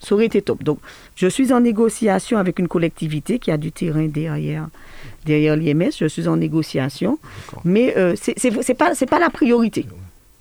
Ça 0.00 0.14
aurait 0.14 0.26
été 0.26 0.40
top. 0.40 0.64
Donc, 0.64 0.78
je 1.14 1.26
suis 1.26 1.52
en 1.52 1.60
négociation 1.60 2.38
avec 2.38 2.58
une 2.58 2.68
collectivité 2.68 3.38
qui 3.38 3.50
a 3.50 3.58
du 3.58 3.70
terrain 3.70 4.06
derrière, 4.06 4.68
derrière 5.26 5.56
l'IMS. 5.56 5.90
Je 5.96 6.06
suis 6.06 6.26
en 6.26 6.38
négociation, 6.38 7.18
mais 7.64 7.94
euh, 7.98 8.16
ce 8.16 8.72
pas, 8.72 8.94
pas 8.94 9.18
la 9.18 9.30
priorité. 9.30 9.86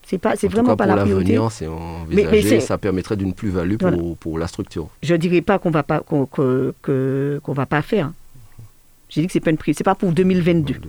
C'est 0.10 0.18
pas, 0.18 0.36
c'est 0.36 0.48
vraiment 0.48 0.76
pas 0.76 0.88
la 0.88 0.98
priorité. 0.98 1.38
c'est 1.52 1.68
envisagé, 1.68 2.60
ça 2.62 2.80
permettrait 2.80 3.16
d'une 3.16 3.36
plus-value 3.36 3.76
pour, 3.76 4.18
pour, 4.18 4.40
la 4.40 4.48
structure. 4.48 4.88
Je 5.04 5.14
dirais 5.14 5.42
pas 5.42 5.60
qu'on 5.60 5.70
va 5.70 5.84
pas 5.84 6.00
qu'on 6.00 6.26
que, 6.26 7.40
qu'on 7.44 7.54
va 7.54 7.68
pas 7.68 7.84
faire. 7.84 8.12
J'ai 9.10 9.22
dit 9.22 9.28
que 9.28 9.34
c'est 9.34 9.40
pas 9.40 9.52
une 9.52 9.58
c'est 9.68 9.84
pas 9.84 9.94
pour 9.94 10.12
2022. 10.12 10.80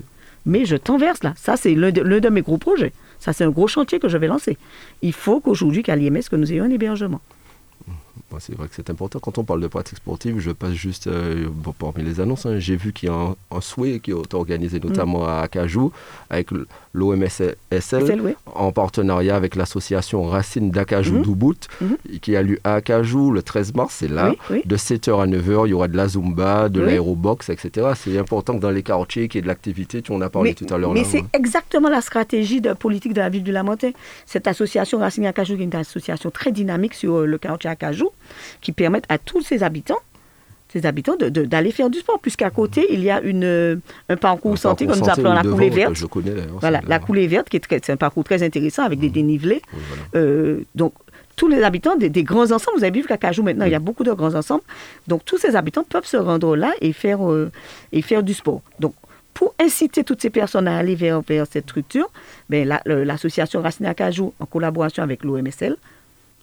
Mais 0.47 0.65
je 0.65 0.75
t'enverse 0.75 1.23
là. 1.23 1.35
Ça 1.37 1.59
c'est 1.59 1.75
l'un 1.75 1.91
de, 1.91 2.01
de, 2.01 2.29
mes 2.31 2.41
gros 2.41 2.57
projets. 2.57 2.95
Ça 3.19 3.35
c'est 3.35 3.45
un 3.45 3.51
gros 3.51 3.69
chantier 3.69 3.99
que 3.99 4.09
je 4.09 4.17
vais 4.17 4.27
lancer. 4.27 4.57
Il 5.03 5.13
faut 5.13 5.41
qu'aujourd'hui 5.41 5.83
qu'à 5.83 5.97
l'IMS 5.97 6.23
que 6.31 6.37
nous 6.37 6.51
ayons 6.51 6.65
un 6.65 6.71
hébergement 6.71 7.21
c'est 8.39 8.55
vrai 8.55 8.69
que 8.69 8.75
c'est 8.75 8.91
important. 8.91 9.19
Quand 9.19 9.39
on 9.39 9.45
parle 9.45 9.61
de 9.61 9.67
pratique 9.67 9.97
sportive, 9.97 10.39
je 10.39 10.53
passe 10.53 10.73
juste 10.73 11.09
euh, 11.09 11.49
parmi 11.79 12.05
les 12.05 12.21
annonces. 12.21 12.47
Hein. 12.47 12.59
J'ai 12.59 12.77
vu 12.77 12.93
qu'il 12.93 13.09
y 13.09 13.13
a 13.13 13.35
un, 13.51 13.61
souhait 13.61 13.99
qui 13.99 14.13
est 14.13 14.35
organisé 14.35 14.79
mm. 14.79 14.87
notamment 14.87 15.27
à 15.27 15.41
Acajou 15.41 15.93
avec 16.29 16.49
l'OMSL 16.93 17.55
en 18.47 18.73
partenariat 18.73 19.37
avec 19.37 19.55
l'association 19.55 20.25
Racine 20.25 20.71
d'Acajou 20.71 21.19
mm 21.19 21.23
Doubout 21.23 21.69
mm-hmm. 21.83 22.19
qui 22.21 22.37
a 22.37 22.43
lieu 22.43 22.59
à 22.65 22.75
Acajou 22.75 23.31
le 23.31 23.43
13 23.43 23.75
mars. 23.75 23.97
C'est 23.99 24.09
là. 24.09 24.35
De 24.65 24.77
7h 24.77 25.23
à 25.23 25.27
9h, 25.27 25.67
il 25.67 25.71
y 25.71 25.73
aura 25.73 25.89
de 25.89 25.97
la 25.97 26.09
Zumba, 26.09 26.69
de 26.69 26.81
l'aérobox, 26.81 27.49
etc. 27.49 27.89
C'est 27.95 28.19
important 28.19 28.55
que 28.55 28.61
dans 28.61 28.71
les 28.71 28.83
quartiers 28.83 29.29
qu'il 29.29 29.39
y 29.39 29.41
ait 29.41 29.43
de 29.43 29.49
l'activité. 29.49 30.03
Tu 30.03 30.13
en 30.13 30.21
as 30.21 30.31
parlé 30.31 30.55
tout 30.55 30.67
à 30.73 30.79
l'heure. 30.79 30.93
Mais 30.93 31.05
c'est 31.05 31.25
exactement 31.33 31.89
la 31.89 32.01
stratégie 32.01 32.61
de 32.61 32.73
politique 32.73 33.13
de 33.13 33.21
la 33.21 33.29
ville 33.29 33.45
de 33.45 33.53
la 33.53 33.63
Montée. 33.63 33.95
Cette 34.27 34.47
association 34.47 34.99
Racine 34.99 35.27
Acajou 35.27 35.57
qui 35.57 35.63
est 35.63 35.67
une 35.67 35.75
association 35.75 36.31
très 36.31 36.53
dynamique 36.53 36.95
sur 36.95 37.17
euh, 37.17 37.27
le 37.27 37.39
quartier 37.39 37.71
Acajou 37.71 38.11
qui 38.61 38.73
permettent 38.73 39.07
à 39.09 39.19
tous 39.19 39.43
ces 39.43 39.63
habitants 39.63 39.99
ces 40.73 40.87
habitants 40.87 41.17
d'aller 41.17 41.73
faire 41.73 41.91
du 41.91 41.99
sport, 41.99 42.21
puisqu'à 42.21 42.51
côté, 42.51 42.87
il 42.91 43.03
y 43.03 43.11
a 43.11 43.21
une, 43.21 43.81
un 44.09 44.17
parcours 44.17 44.57
santé 44.57 44.87
que 44.87 44.97
nous 44.97 45.09
appelons 45.09 45.33
la 45.33 45.43
coulée 45.43 45.71
verte. 45.71 45.95
Je 45.97 46.07
connais, 46.07 46.33
voilà, 46.61 46.81
la 46.87 46.99
coulée 46.99 47.27
verte, 47.27 47.49
qui 47.49 47.57
est, 47.57 47.91
un 47.91 47.97
parcours 47.97 48.25
très 48.25 48.43
intéressant 48.43 48.85
avec 48.85 49.01
des 49.01 49.09
mmh. 49.09 49.13
dénivelés. 49.13 49.63
Euh, 50.15 50.61
donc, 50.75 50.93
tous 51.37 51.49
les 51.49 51.63
habitants 51.63 51.97
des, 51.97 52.11
grands 52.23 52.51
ensembles, 52.53 52.79
vous 52.79 52.85
avez 52.85 53.01
vu 53.01 53.07
qu'à 53.07 53.17
Cajou 53.17 53.43
maintenant, 53.43 53.65
il 53.65 53.73
y 53.73 53.75
a 53.75 53.81
beaucoup 53.81 54.05
de 54.05 54.13
grands 54.13 54.35
ensembles. 54.35 54.63
Donc, 55.09 55.25
tous 55.25 55.39
ces 55.39 55.57
habitants 55.57 55.85
peuvent 55.89 56.07
se 56.07 56.17
rendre 56.17 56.55
là 56.55 56.73
et 56.81 56.93
faire, 56.93 57.29
euh, 57.29 57.51
et 57.93 58.03
faire 58.03 58.23
du 58.23 58.35
sport. 58.35 58.61
Donc, 58.79 58.95
pour 59.35 59.55
inciter 59.59 60.05
toutes 60.05 60.21
ces 60.21 60.31
personnes 60.31 60.69
à 60.69 60.77
aller 60.77 60.95
vers, 60.95 61.23
vers 61.23 61.47
cette 61.51 61.65
structure, 61.65 62.11
ben, 62.51 62.69
l'association 62.85 63.63
Racine 63.63 63.87
à 63.87 63.95
Cajou, 63.95 64.35
en 64.39 64.47
collaboration 64.47 65.03
avec 65.03 65.25
l'OMSL, 65.25 65.77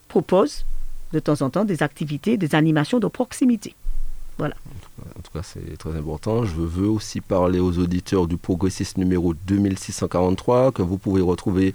propose 0.08 0.66
de 1.14 1.20
temps 1.20 1.42
en 1.42 1.50
temps 1.50 1.64
des 1.64 1.84
activités, 1.84 2.38
des 2.38 2.56
animations 2.56 3.00
de 3.00 3.08
proximité. 3.08 3.76
Voilà. 4.38 4.56
En 5.18 5.22
tout 5.22 5.32
cas, 5.34 5.42
c'est 5.44 5.78
très 5.78 5.96
important. 5.96 6.46
Je 6.46 6.56
veux 6.56 6.88
aussi 6.88 7.22
parler 7.22 7.60
aux 7.60 7.78
auditeurs 7.80 8.28
du 8.28 8.38
progressiste 8.38 8.98
numéro 8.98 9.34
2643 9.34 10.72
que 10.72 10.82
vous 10.82 10.98
pouvez 10.98 11.22
retrouver 11.22 11.74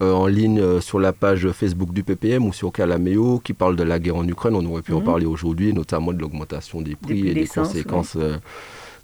euh, 0.00 0.12
en 0.12 0.26
ligne 0.26 0.60
euh, 0.60 0.80
sur 0.80 1.00
la 1.00 1.12
page 1.12 1.50
Facebook 1.50 1.92
du 1.92 2.04
PPM 2.04 2.46
ou 2.46 2.52
sur 2.52 2.70
Calameo 2.72 3.40
qui 3.40 3.52
parle 3.52 3.76
de 3.76 3.82
la 3.82 3.98
guerre 3.98 4.16
en 4.16 4.28
Ukraine. 4.28 4.54
On 4.54 4.64
aurait 4.66 4.82
pu 4.82 4.92
en 4.92 5.00
mhm. 5.00 5.04
parler 5.04 5.26
aujourd'hui, 5.26 5.72
notamment 5.72 6.12
de 6.12 6.18
l'augmentation 6.18 6.80
des 6.80 6.94
prix 6.94 7.28
et 7.28 7.34
des 7.34 7.46
conséquences. 7.46 8.14
Euh, 8.16 8.36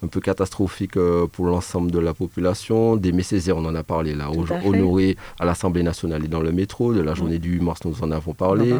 un 0.04 0.08
peu 0.08 0.20
catastrophique 0.20 0.96
euh, 0.96 1.26
pour 1.26 1.46
l'ensemble 1.46 1.90
de 1.90 1.98
la 1.98 2.14
population. 2.14 2.96
Des 2.96 3.22
Césaire, 3.22 3.56
on 3.56 3.64
en 3.64 3.74
a 3.74 3.82
parlé 3.82 4.14
là, 4.14 4.30
honoré 4.64 5.16
à 5.40 5.44
l'Assemblée 5.46 5.82
nationale 5.82 6.24
et 6.24 6.28
dans 6.28 6.40
le 6.40 6.52
métro. 6.52 6.92
De 6.92 7.00
la 7.00 7.14
journée 7.14 7.38
du 7.38 7.52
8 7.54 7.60
mars, 7.60 7.80
nous 7.84 8.02
en 8.02 8.10
avons 8.10 8.34
parlé. 8.34 8.74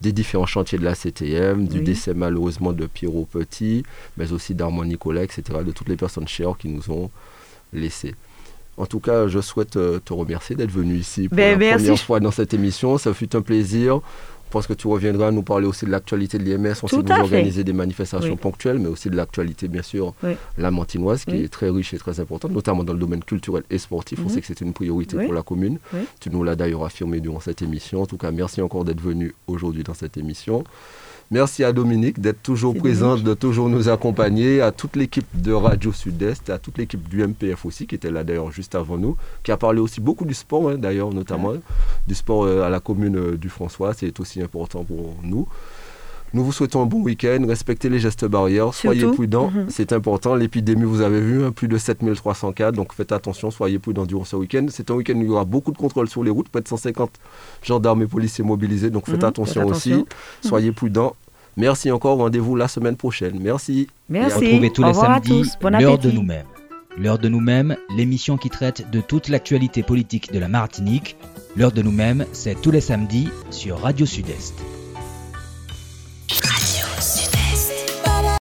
Des 0.00 0.12
différents 0.12 0.46
chantiers 0.46 0.78
de 0.78 0.84
la 0.84 0.94
CTM, 0.94 1.66
du 1.66 1.80
décès 1.80 2.14
malheureusement 2.14 2.72
de 2.72 2.86
Pierrot 2.86 3.26
Petit, 3.30 3.84
mais 4.16 4.32
aussi 4.32 4.54
d'Armand 4.54 4.84
Nicolas, 4.84 5.24
etc. 5.24 5.42
De 5.64 5.72
toutes 5.72 5.88
les 5.88 5.96
personnes 5.96 6.28
chères 6.28 6.56
qui 6.58 6.68
nous 6.68 6.90
ont 6.90 7.10
laissés. 7.72 8.14
En 8.78 8.84
tout 8.84 9.00
cas, 9.00 9.26
je 9.26 9.40
souhaite 9.40 9.76
euh, 9.76 9.98
te 10.04 10.12
remercier 10.12 10.54
d'être 10.54 10.70
venu 10.70 10.96
ici 10.96 11.28
pour 11.28 11.36
ben, 11.36 11.58
la 11.58 11.76
première 11.76 11.98
fois 11.98 12.20
dans 12.20 12.30
cette 12.30 12.52
émission. 12.52 12.98
Ça 12.98 13.14
fut 13.14 13.34
un 13.34 13.40
plaisir. 13.40 14.00
Je 14.56 14.60
pense 14.60 14.74
que 14.74 14.80
tu 14.80 14.86
reviendras 14.88 15.30
nous 15.32 15.42
parler 15.42 15.66
aussi 15.66 15.84
de 15.84 15.90
l'actualité 15.90 16.38
de 16.38 16.44
l'IMS. 16.44 16.72
On 16.82 16.88
sait 16.88 16.96
que 16.96 17.12
vous 17.12 17.20
organisez 17.20 17.62
des 17.62 17.74
manifestations 17.74 18.36
ponctuelles, 18.38 18.78
mais 18.78 18.88
aussi 18.88 19.10
de 19.10 19.16
l'actualité, 19.16 19.68
bien 19.68 19.82
sûr, 19.82 20.14
la 20.56 20.70
mantinoise, 20.70 21.26
qui 21.26 21.36
est 21.44 21.48
très 21.52 21.68
riche 21.68 21.92
et 21.92 21.98
très 21.98 22.20
importante, 22.20 22.52
notamment 22.52 22.82
dans 22.82 22.94
le 22.94 22.98
domaine 22.98 23.22
culturel 23.22 23.64
et 23.68 23.76
sportif. 23.76 24.18
On 24.20 24.22
mhm. 24.22 24.28
sait 24.30 24.40
que 24.40 24.46
c'est 24.46 24.62
une 24.62 24.72
priorité 24.72 25.18
pour 25.18 25.34
la 25.34 25.42
commune. 25.42 25.78
Tu 26.20 26.30
nous 26.30 26.42
l'as 26.42 26.56
d'ailleurs 26.56 26.86
affirmé 26.86 27.20
durant 27.20 27.40
cette 27.40 27.60
émission. 27.60 28.00
En 28.00 28.06
tout 28.06 28.16
cas, 28.16 28.30
merci 28.30 28.62
encore 28.62 28.86
d'être 28.86 29.02
venu 29.02 29.34
aujourd'hui 29.46 29.82
dans 29.82 29.92
cette 29.94 30.16
émission. 30.16 30.64
Merci 31.32 31.64
à 31.64 31.72
Dominique 31.72 32.20
d'être 32.20 32.40
toujours 32.40 32.72
présente, 32.76 33.24
de 33.24 33.34
toujours 33.34 33.68
nous 33.68 33.88
accompagner, 33.88 34.60
à 34.60 34.70
toute 34.70 34.94
l'équipe 34.94 35.26
de 35.34 35.52
Radio 35.52 35.90
Sud-Est, 35.90 36.50
à 36.50 36.58
toute 36.58 36.78
l'équipe 36.78 37.08
du 37.08 37.26
MPF 37.26 37.66
aussi, 37.66 37.88
qui 37.88 37.96
était 37.96 38.12
là 38.12 38.22
d'ailleurs 38.22 38.52
juste 38.52 38.76
avant 38.76 38.96
nous, 38.96 39.16
qui 39.42 39.50
a 39.50 39.56
parlé 39.56 39.80
aussi 39.80 40.00
beaucoup 40.00 40.24
du 40.24 40.34
sport, 40.34 40.70
hein, 40.70 40.76
d'ailleurs, 40.78 41.12
notamment 41.12 41.54
du 42.06 42.14
sport 42.14 42.44
euh, 42.44 42.62
à 42.62 42.68
la 42.68 42.78
commune 42.78 43.16
euh, 43.16 43.36
du 43.36 43.48
François. 43.48 43.92
C'est 43.92 44.20
aussi 44.20 44.40
important 44.40 44.84
pour 44.84 45.16
nous. 45.24 45.48
Nous 46.34 46.44
vous 46.44 46.52
souhaitons 46.52 46.82
un 46.82 46.86
bon 46.86 47.00
week-end, 47.00 47.44
respectez 47.46 47.88
les 47.88 47.98
gestes 47.98 48.24
barrières, 48.24 48.74
soyez 48.74 49.06
prudents, 49.06 49.50
mhm. 49.50 49.66
c'est 49.68 49.92
important. 49.92 50.34
L'épidémie, 50.34 50.84
vous 50.84 51.00
avez 51.00 51.20
vu, 51.20 51.44
hein, 51.44 51.52
plus 51.52 51.68
de 51.68 51.78
7300 51.78 52.52
cas, 52.52 52.72
donc 52.72 52.92
faites 52.92 53.12
attention, 53.12 53.50
soyez 53.50 53.78
prudents 53.78 54.06
durant 54.06 54.24
ce 54.24 54.36
week-end. 54.36 54.66
C'est 54.68 54.90
un 54.90 54.94
week-end 54.94 55.14
où 55.14 55.22
il 55.22 55.26
y 55.26 55.30
aura 55.30 55.44
beaucoup 55.44 55.72
de 55.72 55.78
contrôles 55.78 56.08
sur 56.08 56.24
les 56.24 56.30
routes, 56.30 56.48
près 56.48 56.60
de 56.60 56.68
150 56.68 57.10
gendarmes 57.62 58.02
et 58.02 58.06
policiers 58.06 58.44
mobilisés, 58.44 58.90
donc 58.90 59.06
faites, 59.06 59.22
mhm, 59.22 59.28
attention, 59.28 59.66
aussi, 59.66 59.94
mhm. 59.94 60.04
soyez 60.42 60.72
prudents. 60.72 61.14
Merci 61.56 61.90
encore, 61.90 62.18
rendez-vous 62.18 62.54
la 62.54 62.68
semaine 62.68 62.96
prochaine. 62.96 63.38
Merci. 63.40 63.86
Merci. 64.10 64.46
Retrouvez 64.46 64.70
tous 64.70 64.84
les 64.84 64.94
samedis 64.94 65.50
l'heure 65.80 65.98
de 65.98 66.10
nous-mêmes. 66.10 66.46
L'heure 66.98 67.18
de 67.18 67.28
nous-mêmes, 67.28 67.76
l'émission 67.94 68.36
qui 68.36 68.50
traite 68.50 68.90
de 68.90 69.00
toute 69.00 69.28
l'actualité 69.28 69.82
politique 69.82 70.32
de 70.32 70.38
la 70.38 70.48
Martinique. 70.48 71.16
L'heure 71.56 71.72
de 71.72 71.82
nous-mêmes, 71.82 72.26
c'est 72.32 72.60
tous 72.60 72.70
les 72.70 72.80
samedis 72.80 73.28
sur 73.50 73.80
Radio 73.80 74.04
Sud-Est. 74.04 74.54